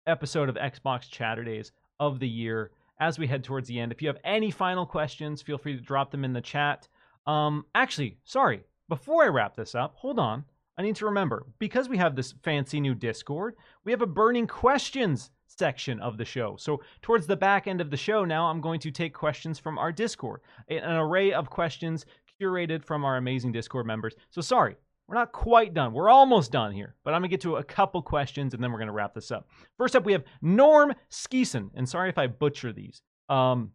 [0.06, 3.92] episode of Xbox Chaturdays of the year as we head towards the end.
[3.92, 6.86] If you have any final questions, feel free to drop them in the chat.
[7.26, 10.44] Um, actually, sorry, before I wrap this up, hold on.
[10.76, 14.46] I need to remember because we have this fancy new Discord, we have a burning
[14.46, 16.56] questions section of the show.
[16.58, 19.78] So, towards the back end of the show, now I'm going to take questions from
[19.78, 22.06] our Discord, an array of questions
[22.40, 24.14] curated from our amazing Discord members.
[24.30, 24.76] So, sorry,
[25.06, 25.92] We're not quite done.
[25.92, 28.78] We're almost done here, but I'm to get to a couple questions and then we're
[28.86, 29.48] to wrap this up.
[29.76, 33.02] First up, we have Norm Skeeson, and sorry if I butcher these.
[33.28, 33.72] Um,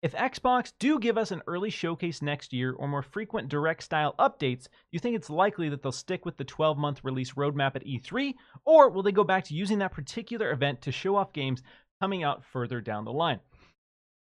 [0.00, 4.14] if Xbox do give us an early showcase next year or more frequent direct style
[4.18, 7.74] updates, do you think it's likely that they'll stick with the 12 month release roadmap
[7.74, 8.34] at E3,
[8.64, 11.62] or will they go back to using that particular event to show off games
[12.00, 13.40] coming out further down the line?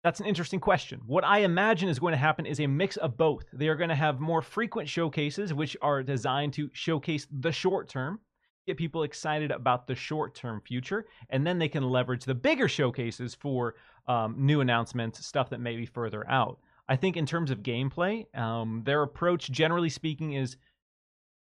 [0.02, 1.01] That's an interesting question.
[1.06, 3.44] What I imagine is going to happen is a mix of both.
[3.52, 7.89] They are going to have more frequent showcases, which are designed to showcase the short
[7.89, 8.18] term,
[8.66, 12.66] get people excited about the short term future, and then they can leverage the bigger
[12.66, 13.74] showcases for
[14.09, 16.59] um, new announcements, stuff that may be further out.
[16.89, 20.56] I think in terms of gameplay, um, their approach, generally speaking, is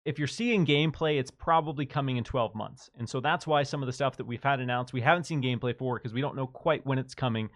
[0.04, 2.90] if you're seeing gameplay, it's probably coming in 12 months.
[2.98, 5.42] And so that's why some of the stuff that we've had announced, we haven't seen
[5.42, 7.50] gameplay for because we don't know quite when it's coming.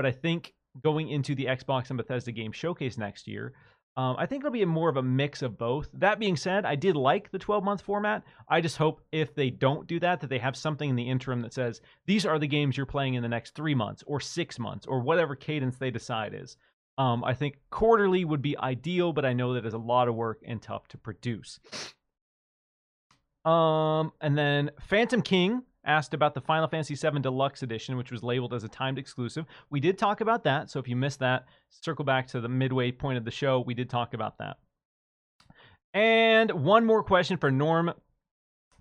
[0.00, 3.52] But I think going into the Xbox and Bethesda game showcase next year,
[3.98, 5.90] um, I think it'll be more of a mix of both.
[5.92, 8.22] That being said, I did like the 12 month format.
[8.48, 11.42] I just hope if they don't do that, that they have something in the interim
[11.42, 14.58] that says these are the games you're playing in the next three months or six
[14.58, 16.56] months or whatever cadence they decide is.
[16.96, 20.14] Um, I think quarterly would be ideal, but I know that is a lot of
[20.14, 21.60] work and tough to produce.
[23.44, 28.22] Um, and then Phantom King asked about the Final Fantasy VII Deluxe Edition, which was
[28.22, 29.46] labeled as a timed exclusive.
[29.70, 32.92] We did talk about that, so if you missed that, circle back to the midway
[32.92, 33.60] point of the show.
[33.60, 34.58] We did talk about that.
[35.94, 37.92] And one more question for Norm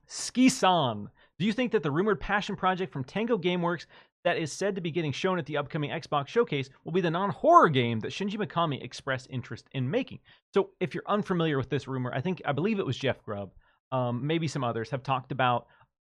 [0.08, 1.08] Skisan.
[1.38, 3.86] Do you think that the rumored passion project from Tango Gameworks
[4.26, 7.10] that is said to be getting shown at the upcoming Xbox showcase will be the
[7.10, 10.20] non-horror game that Shinji Mikami expressed interest in making?
[10.54, 13.52] So, if you're unfamiliar with this rumor, I think I believe it was Jeff Grubb,
[13.92, 15.68] um, maybe some others have talked about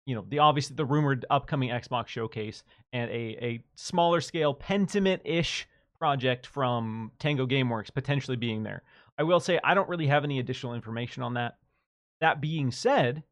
[0.07, 5.67] you know the obvious the rumored upcoming Xbox showcase and a a smaller scale Pentiment-ish
[5.99, 8.83] project from Tango GameWorks potentially being there.
[9.19, 11.59] I will say I don't really have any additional information on that.
[12.21, 13.23] That being said,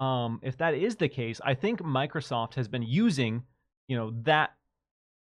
[0.00, 3.42] um, if that is the case, I think Microsoft has been using,
[3.88, 4.54] you know, that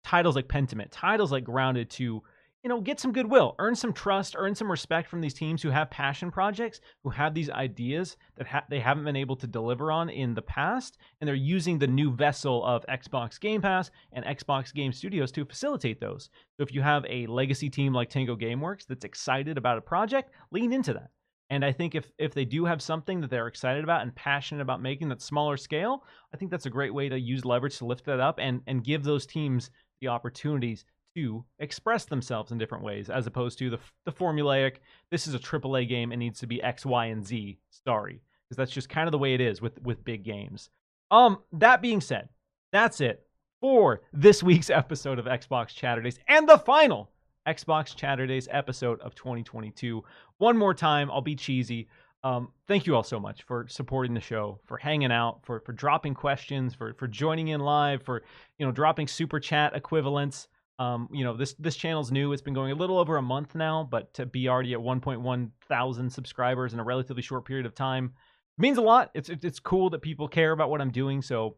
[0.03, 2.23] titles like Pentiment, titles like Grounded to
[2.65, 5.69] you know, get some goodwill, earn some trust, earn some respect from these teams who
[5.69, 9.91] have passion projects, who have these ideas that ha- they haven't been able to deliver
[9.91, 14.25] on in the past, and they're using the new vessel of Xbox Game Pass and
[14.25, 16.31] Xbox Game Studios to facilitate those.
[16.57, 20.31] So if you have a legacy team like Tango GameWorks that's excited about a project,
[20.49, 21.11] lean into that.
[21.51, 24.63] And I think if if they do have something that they're excited about and passionate
[24.63, 27.85] about making that's smaller scale, I think that's a great way to use leverage to
[27.85, 29.69] lift that up and and give those teams
[30.01, 30.83] the opportunities
[31.15, 34.75] to express themselves in different ways as opposed to the, the formulaic
[35.11, 38.57] this is a AAA game it needs to be X, Y, and Z story because
[38.57, 40.69] that's just kind of the way it is with with big games.
[41.11, 42.29] Um, that being said,
[42.71, 43.25] that's it
[43.61, 47.11] for this week's episode of Xbox Chaturdays and the final
[47.47, 50.03] Xbox Chaturdays episode of 2022.
[50.37, 51.87] One more time, I'll be cheesy.
[52.23, 55.73] Um, thank you all so much for supporting the show, for hanging out, for for
[55.73, 58.23] dropping questions, for for joining in live, for
[58.57, 60.47] you know dropping super chat equivalents.
[60.77, 62.33] Um, you know, this this channel's new.
[62.33, 65.51] It's been going a little over a month now, but to be already at 1.1
[65.69, 68.13] thousand subscribers in a relatively short period of time
[68.57, 69.11] means a lot.
[69.13, 71.21] It's it's cool that people care about what I'm doing.
[71.21, 71.55] So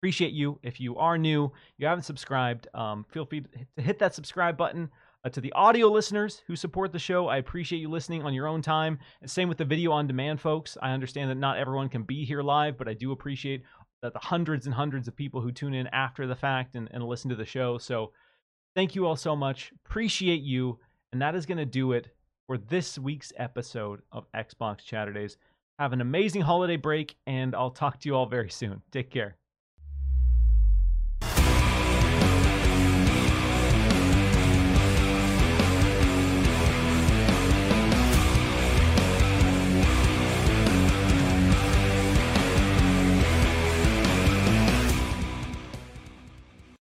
[0.00, 0.58] appreciate you.
[0.62, 3.42] If you are new, you haven't subscribed, um, feel free
[3.76, 4.90] to hit that subscribe button.
[5.24, 8.46] Uh, to the audio listeners who support the show, I appreciate you listening on your
[8.46, 8.98] own time.
[9.20, 10.76] And same with the video on demand folks.
[10.80, 13.64] I understand that not everyone can be here live, but I do appreciate
[14.02, 17.02] that the hundreds and hundreds of people who tune in after the fact and, and
[17.02, 17.78] listen to the show.
[17.78, 18.12] So
[18.76, 19.72] Thank you all so much.
[19.86, 20.78] Appreciate you.
[21.10, 22.08] And that is going to do it
[22.46, 25.38] for this week's episode of Xbox Chaturdays.
[25.78, 28.82] Have an amazing holiday break, and I'll talk to you all very soon.
[28.92, 29.36] Take care.